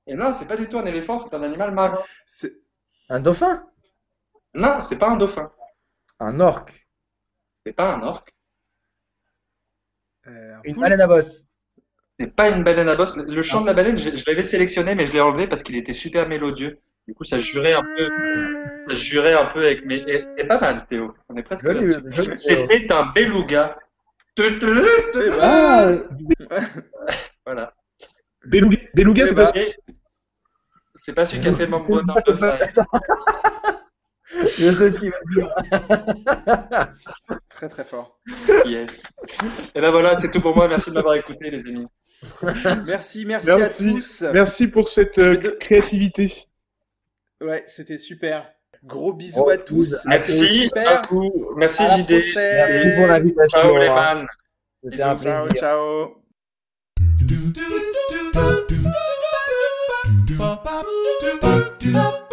Et 0.08 0.16
non, 0.16 0.34
c'est 0.34 0.47
pas 0.47 0.58
du 0.58 0.68
tout 0.68 0.80
un 0.80 0.86
éléphant, 0.86 1.20
c'est 1.20 1.34
un 1.34 1.43
animal 1.43 1.72
marin. 1.74 1.99
C'est 2.26 2.53
Un 3.10 3.20
dauphin? 3.20 3.64
Non, 4.53 4.82
c'est 4.82 4.95
pas 4.95 5.10
un 5.10 5.18
dauphin. 5.18 5.51
Un 6.20 6.39
orque 6.39 6.88
C'est 7.66 7.74
pas 7.74 7.93
un 7.93 8.01
orque. 8.01 8.34
euh, 10.28 10.55
un 10.55 10.62
Une 10.64 10.76
baleine 10.80 11.01
à 11.01 11.08
bosse 11.08 11.43
C'est 12.20 12.34
pas 12.36 12.49
une 12.49 12.64
baleine 12.64 12.89
à 12.89 12.95
bosse. 12.95 13.16
Le- 13.16 13.41
chant 13.41 13.62
de 13.62 13.68
la 13.68 13.74
baleine, 13.74 13.97
je, 13.97 14.16
je 14.16 14.24
l'avais 14.28 14.43
sélectionné, 14.43 14.95
mais 14.95 15.05
je 15.08 15.12
l'ai 15.14 15.22
enlevé 15.22 15.47
parce 15.47 15.62
qu'il 15.62 15.76
était 15.76 15.93
super 15.93 16.28
mélodieux. 16.28 16.80
Du 17.08 17.14
coup, 17.14 17.24
ça 17.24 17.39
jurait 17.39 17.74
un 17.74 17.84
peu, 17.84 18.10
ça 18.89 18.95
jurait 18.95 19.34
un 19.34 19.45
peu 19.45 19.66
avec 19.66 19.86
mes. 19.86 20.03
C'est 20.38 20.45
pas 20.47 20.60
mal, 20.60 20.86
Théo. 20.89 21.14
On 21.30 21.38
est 21.38 21.43
presque 21.43 21.64
Théo. 21.66 22.36
C'était 22.36 22.91
un 22.93 23.05
beluga. 23.14 23.78
Ah 25.41 25.91
Voilà. 27.45 27.74
Beluga, 28.45 28.78
Beluga 28.93 29.28
c'est 29.28 29.34
bah, 29.34 29.51
pas. 29.51 29.60
C'est 31.08 31.14
pas 31.14 31.26
celui 31.26 31.41
qui 31.41 31.47
a 31.47 31.53
fait 31.53 31.68
Mambo 31.68 32.01
C'est 32.26 32.38
pas- 32.38 32.58
c'est 32.60 32.74
pas- 32.74 32.84
Number 32.84 33.82
Je 34.41 34.45
sais 34.45 34.91
ce 34.91 34.99
qu'il 34.99 35.10
va 35.10 35.18
dire. 35.34 35.55
Très 37.49 37.70
très 37.70 37.86
fort. 37.86 38.20
Yes. 38.66 39.03
Et 39.74 39.80
ben 39.80 39.89
voilà, 39.91 40.18
c'est 40.20 40.30
tout 40.30 40.41
pour 40.41 40.53
moi. 40.53 40.68
Merci 40.68 40.89
de 40.89 40.95
m'avoir 40.95 41.16
écouté, 41.16 41.49
les 41.49 41.60
amis. 41.62 41.88
Merci, 42.88 43.24
merci, 43.26 43.47
Merci. 43.47 43.84
à 43.86 43.89
tous. 43.93 44.24
Merci 44.34 44.68
pour 44.70 44.89
cette 44.89 45.18
euh, 45.18 45.55
créativité. 45.62 46.30
Ouais, 47.39 47.64
c'était 47.68 47.97
super. 47.99 48.51
Gros 48.84 49.14
bisous 49.14 49.43
Oh, 49.45 49.49
à 49.49 49.58
tous. 49.58 49.91
bisous. 49.91 50.10
Merci 50.10 50.64
super. 50.64 51.01
beaucoup. 51.03 51.53
Merci 51.55 51.84
À 51.84 51.97
JD. 51.99 52.10
Merci 52.36 52.95
pour 52.97 53.08
l'invitation. 53.08 53.60
Ciao 53.62 53.78
les 53.78 53.88
fans. 53.88 54.26
C'était 54.84 55.03
un 55.03 55.16
Ciao, 55.16 56.18
plaisir. 61.36 61.78
ciao. 61.80 61.88
Ba-ba-do-do-do-do. 61.88 62.26